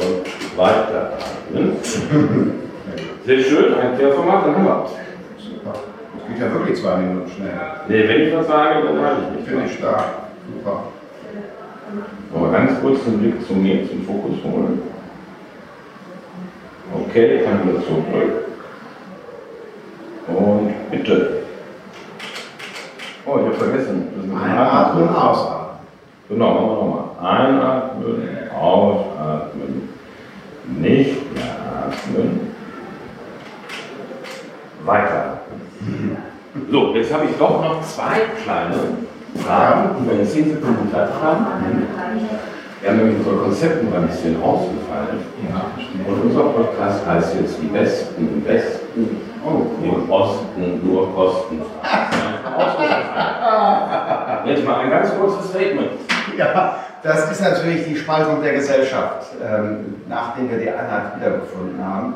und 0.00 0.39
weiteratmen. 0.56 1.76
Sehr 3.26 3.38
schön, 3.40 3.74
ein 3.74 3.96
Querformat, 3.96 4.46
dann 4.46 4.54
haben 4.56 4.64
wir 4.64 4.84
es. 4.84 5.44
Super. 5.44 5.74
Das 6.14 6.28
geht 6.28 6.38
ja 6.40 6.52
wirklich 6.52 6.80
zwei 6.80 6.96
Minuten 6.96 7.30
schnell. 7.30 7.52
Nee, 7.88 8.08
wenn 8.08 8.28
ich 8.28 8.36
was 8.36 8.46
sage, 8.46 8.82
dann 8.84 9.04
halte 9.04 9.22
ich 9.22 9.36
mich. 9.36 9.48
Finde 9.48 9.64
ich 9.66 9.74
stark. 9.74 10.04
Super. 10.52 10.84
Mal 12.34 12.52
ganz 12.52 12.80
kurz 12.80 13.04
den 13.04 13.18
Blick 13.18 13.46
zu 13.46 13.54
mir, 13.54 13.88
zum 13.88 14.02
Fokus 14.04 14.42
holen. 14.44 14.82
Okay, 16.94 17.42
kann 17.44 17.68
wieder 17.68 17.82
zurück. 17.84 18.04
Und 20.28 20.90
bitte. 20.90 21.42
Oh, 23.26 23.38
ich 23.38 23.46
habe 23.46 23.54
vergessen. 23.54 24.32
Einatmen, 24.32 25.08
ausatmen. 25.08 25.60
Genau, 26.28 26.50
machen 26.52 26.68
wir 26.68 26.74
nochmal. 26.74 27.04
Einatmen, 27.20 28.28
ausatmen. 28.56 29.79
Nicht 30.66 31.34
mehr 31.34 31.56
atmen. 31.88 32.54
Weiter. 34.84 35.40
So, 36.70 36.94
jetzt 36.94 37.12
habe 37.12 37.24
ich 37.26 37.36
doch 37.36 37.62
noch 37.62 37.82
zwei 37.82 38.20
kleine 38.42 38.74
Fragen, 39.44 39.90
die 40.00 40.10
wir 40.10 40.20
in 40.20 40.26
10 40.26 40.50
Sekunden 40.54 40.90
Zeit 40.92 41.10
haben. 41.22 41.46
Wir 42.80 42.90
haben 42.90 42.98
nämlich 42.98 43.18
unser 43.18 43.42
Konzept 43.42 43.84
noch 43.84 43.94
ein 43.94 44.06
bisschen 44.08 44.42
ausgefallen. 44.42 45.20
Und 46.06 46.22
unser 46.24 46.42
Podcast 46.44 47.06
heißt 47.06 47.34
jetzt 47.40 47.58
die 47.60 47.66
Besten 47.66 48.28
im 48.28 48.44
Westen, 48.44 49.16
Oh, 49.42 49.62
im 49.82 50.10
Osten 50.10 50.80
nur 50.84 51.14
kostenfrei. 51.14 51.64
Jetzt 54.44 54.66
mal 54.66 54.80
ein 54.80 54.90
ganz 54.90 55.16
kurzes 55.16 55.48
Statement. 55.48 55.92
Ja, 56.36 56.76
das 57.02 57.30
ist 57.30 57.40
natürlich 57.40 57.84
die 57.86 57.96
Spaltung 57.96 58.42
der 58.42 58.54
Gesellschaft, 58.54 59.26
ähm, 59.42 59.96
nachdem 60.08 60.50
wir 60.50 60.58
die 60.58 60.68
Einheit 60.70 61.16
wiedergefunden 61.16 61.82
haben. 61.84 62.14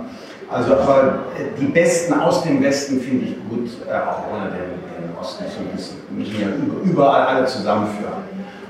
Also, 0.50 0.74
aber 0.74 1.20
äh, 1.38 1.58
die 1.60 1.66
Besten 1.66 2.14
aus 2.20 2.42
dem 2.42 2.62
Westen 2.62 3.00
finde 3.00 3.24
ich 3.26 3.36
gut, 3.48 3.68
äh, 3.88 3.94
auch 3.94 4.24
ohne 4.32 4.50
den, 4.50 5.08
den 5.08 5.16
Osten 5.18 5.44
zu 5.46 5.60
müssen. 5.72 5.96
Wir 6.10 6.18
müssen 6.26 6.40
ja 6.40 6.48
über- 6.48 6.82
überall 6.90 7.26
alle 7.26 7.46
zusammenführen. 7.46 8.24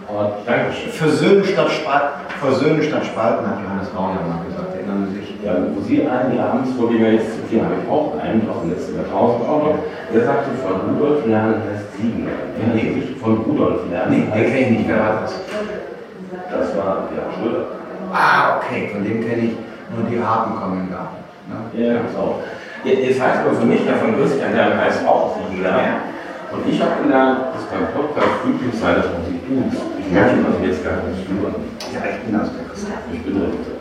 Und 0.09 0.47
Dankeschön. 0.47 0.93
Versöhnen 0.93 1.45
statt 1.45 1.71
Spalten, 1.71 2.21
Versöhnen 2.41 2.83
statt 2.83 3.05
Spalten, 3.07 3.47
hat 3.47 3.59
Johannes 3.65 3.89
Rauer 3.97 4.15
mal 4.29 4.45
gesagt, 4.47 4.75
erinnern 4.77 5.09
Sie 5.11 5.19
sich? 5.21 5.35
Ja, 5.43 5.57
wo 5.75 5.81
Sie 5.81 6.07
einen 6.07 6.37
Ihr 6.37 6.45
Amtsvorgänger 6.45 7.09
jetzt 7.09 7.33
zitieren, 7.35 7.67
habe 7.67 7.77
ich 7.83 7.91
auch 7.91 8.13
einen 8.21 8.49
aus 8.49 8.61
dem 8.63 8.71
letzten 8.71 8.97
Jahrtausend 8.97 9.49
auch 9.49 9.63
noch. 9.65 9.79
Der 10.13 10.25
sagte, 10.25 10.51
von 10.63 10.95
Rudolf 10.95 11.27
lernen 11.27 11.57
heißt 11.69 11.97
Siegen. 11.97 12.29
Nee. 12.29 12.83
Nee, 12.83 13.03
von 13.21 13.39
Rudolf 13.39 13.81
lernen. 13.91 14.11
Nee, 14.11 14.21
den 14.25 14.33
heißt 14.33 14.53
kenne 14.53 14.61
ich 14.61 14.71
nicht, 14.79 14.89
wer 14.89 15.01
war 15.01 15.21
das? 15.23 15.35
Das 16.51 16.77
war 16.77 17.09
ja 17.15 17.25
Schröder. 17.33 17.65
Ah, 18.13 18.57
okay, 18.59 18.91
von 18.93 19.05
dem 19.05 19.27
kenne 19.27 19.43
ich 19.43 19.55
nur 19.95 20.09
die 20.09 20.19
Raben 20.19 20.57
kommen 20.57 20.87
im 20.87 20.91
Garten. 20.91 21.17
Ne? 21.49 21.59
Ja, 21.75 22.03
das 22.03 22.17
auch. 22.17 22.41
Ja, 22.85 22.93
Jetzt 22.93 23.21
heißt 23.21 23.41
aber 23.41 23.57
für 23.57 23.67
mich, 23.67 23.85
ja 23.87 23.95
von 23.95 24.17
Christian 24.17 24.55
lernen 24.55 24.79
heißt 24.79 25.07
auch 25.07 25.37
Siegen 25.37 25.63
lernen. 25.63 26.15
Und 26.53 26.69
ich 26.69 26.81
habe 26.81 27.03
gelernt, 27.03 27.39
dass 27.55 27.65
beim 27.67 27.89
Podcast 27.91 28.45
üblich 28.47 28.79
sei, 28.79 28.95
dass 28.95 29.07
man 29.11 29.25
sich 29.27 29.41
tut. 29.43 29.73
Ich 29.99 30.13
möchte 30.13 30.37
das 30.45 30.57
jetzt 30.63 30.85
gar 30.85 31.03
nicht 31.03 31.27
führen. 31.27 31.55
Ja, 31.93 32.01
ich 32.07 32.21
bin 32.23 32.41
aus 32.41 32.49
der 32.55 32.65
Christian. 32.71 32.99
Ich 33.13 33.23
bin 33.25 33.35
Ritter. 33.41 33.75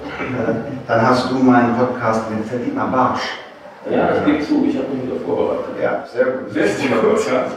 Dann 0.88 1.02
hast 1.08 1.30
du 1.30 1.36
meinen 1.36 1.76
Podcast 1.78 2.24
mit 2.32 2.66
Dietmar 2.66 2.88
Barsch. 2.88 3.44
Ja, 3.90 4.16
ich 4.16 4.26
gebe 4.26 4.40
zu, 4.40 4.66
ich 4.66 4.78
habe 4.78 4.88
mich 4.94 5.06
wieder 5.06 5.20
vorbereitet. 5.26 5.76
Ja, 5.82 6.04
sehr 6.06 6.26
gut. 6.26 6.54
Sehr 6.54 6.64
gut. 6.64 7.52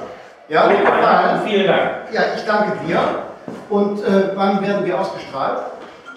Ja, 0.49 0.67
gefallen. 0.67 1.41
Vielen 1.47 1.67
Dank. 1.67 1.91
Ja, 2.13 2.21
ich 2.37 2.45
danke 2.45 2.73
dir. 2.87 3.26
Und 3.71 4.03
äh, 4.05 4.31
wann 4.35 4.61
werden 4.63 4.85
wir 4.85 5.01
ausgestrahlt? 5.01 5.59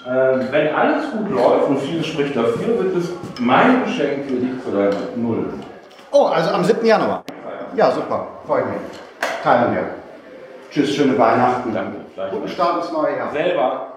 Äh, 0.05 0.51
wenn 0.51 0.73
alles 0.73 1.11
gut 1.11 1.29
läuft 1.29 1.67
und 1.69 1.79
vieles 1.79 2.07
spricht 2.07 2.35
dafür, 2.35 2.83
wird 2.83 2.95
es 2.95 3.09
mein 3.39 3.83
Geschenk 3.83 4.25
für 4.25 4.35
dich 4.35 4.63
zu 4.63 4.71
deiner 4.71 4.95
Null. 5.15 5.45
Oh, 6.11 6.25
also 6.25 6.51
am 6.51 6.63
7. 6.63 6.85
Januar. 6.85 7.23
Ja, 7.75 7.91
super. 7.91 8.27
Freut 8.47 8.65
mich. 8.65 8.79
Teilen 9.43 9.73
wir. 9.75 9.83
Tschüss, 10.71 10.95
schöne 10.95 11.17
Weihnachten. 11.17 11.73
Danke. 11.73 11.97
Guten 12.31 12.47
Start 12.47 12.83
ins 12.83 12.91
neue 12.91 13.17
Jahr. 13.17 13.31
selber. 13.31 13.87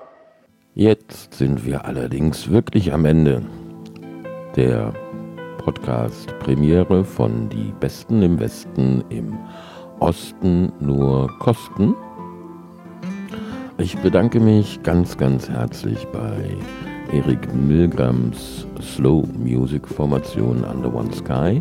Jetzt 0.75 1.35
sind 1.35 1.67
wir 1.67 1.85
allerdings 1.85 2.51
wirklich 2.51 2.93
am 2.93 3.05
Ende 3.05 3.43
der 4.57 4.93
Podcast-Premiere 5.59 7.05
von 7.05 7.49
Die 7.49 7.73
Besten 7.79 8.23
im 8.23 8.41
Westen 8.41 9.05
im 9.11 9.39
Osten 10.01 10.73
nur 10.81 11.29
Kosten. 11.39 11.95
Ich 13.83 13.99
bedanke 13.99 14.39
mich 14.39 14.81
ganz, 14.85 15.19
ganz 15.19 15.49
herzlich 15.49 16.07
bei 16.13 16.57
Erik 17.13 17.53
Milgrams 17.53 18.65
Slow 18.81 19.27
Music 19.37 19.89
Formation 19.89 20.63
Under 20.63 20.95
One 20.95 21.13
Sky, 21.13 21.61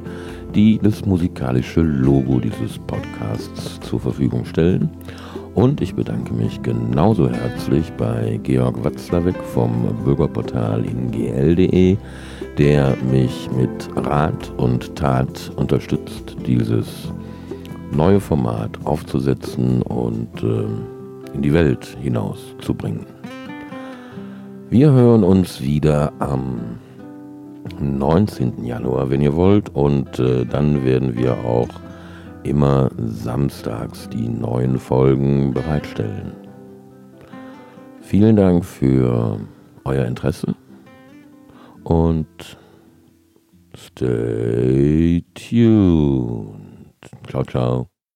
die 0.54 0.78
das 0.78 1.04
musikalische 1.04 1.82
Logo 1.82 2.40
dieses 2.40 2.78
Podcasts 2.78 3.80
zur 3.80 4.00
Verfügung 4.00 4.46
stellen. 4.46 4.88
Und 5.56 5.82
ich 5.82 5.96
bedanke 5.96 6.32
mich 6.32 6.62
genauso 6.62 7.28
herzlich 7.28 7.92
bei 7.94 8.40
Georg 8.44 8.84
Watzlawick 8.84 9.38
vom 9.56 9.72
Bürgerportal 10.06 10.86
ingl.de, 10.86 11.98
der 12.60 12.98
mich 13.12 13.50
mit 13.58 13.90
Rat 13.96 14.54
und 14.58 14.96
Tat 14.96 15.52
unterstützt, 15.56 16.36
dieses 16.46 17.12
neue 17.92 18.20
Format 18.20 18.78
aufzusetzen 18.86 19.82
und 19.82 20.44
äh, 20.44 21.01
in 21.34 21.42
die 21.42 21.54
Welt 21.54 21.98
hinauszubringen. 22.02 23.06
Wir 24.70 24.92
hören 24.92 25.24
uns 25.24 25.62
wieder 25.62 26.14
am 26.20 26.80
19. 27.80 28.64
Januar, 28.64 29.10
wenn 29.10 29.22
ihr 29.22 29.36
wollt, 29.36 29.70
und 29.70 30.20
äh, 30.20 30.46
dann 30.46 30.86
werden 30.86 31.18
wir 31.18 31.38
auch 31.46 31.68
immer 32.44 32.90
samstags 32.98 34.10
die 34.10 34.28
neuen 34.28 34.80
Folgen 34.80 35.54
bereitstellen. 35.54 36.32
Vielen 38.02 38.36
Dank 38.36 38.66
für 38.66 39.40
euer 39.86 40.06
Interesse 40.06 40.56
und 41.84 42.58
stay 43.76 45.24
tuned. 45.34 46.56
Ciao, 47.28 47.44
ciao. 47.44 47.91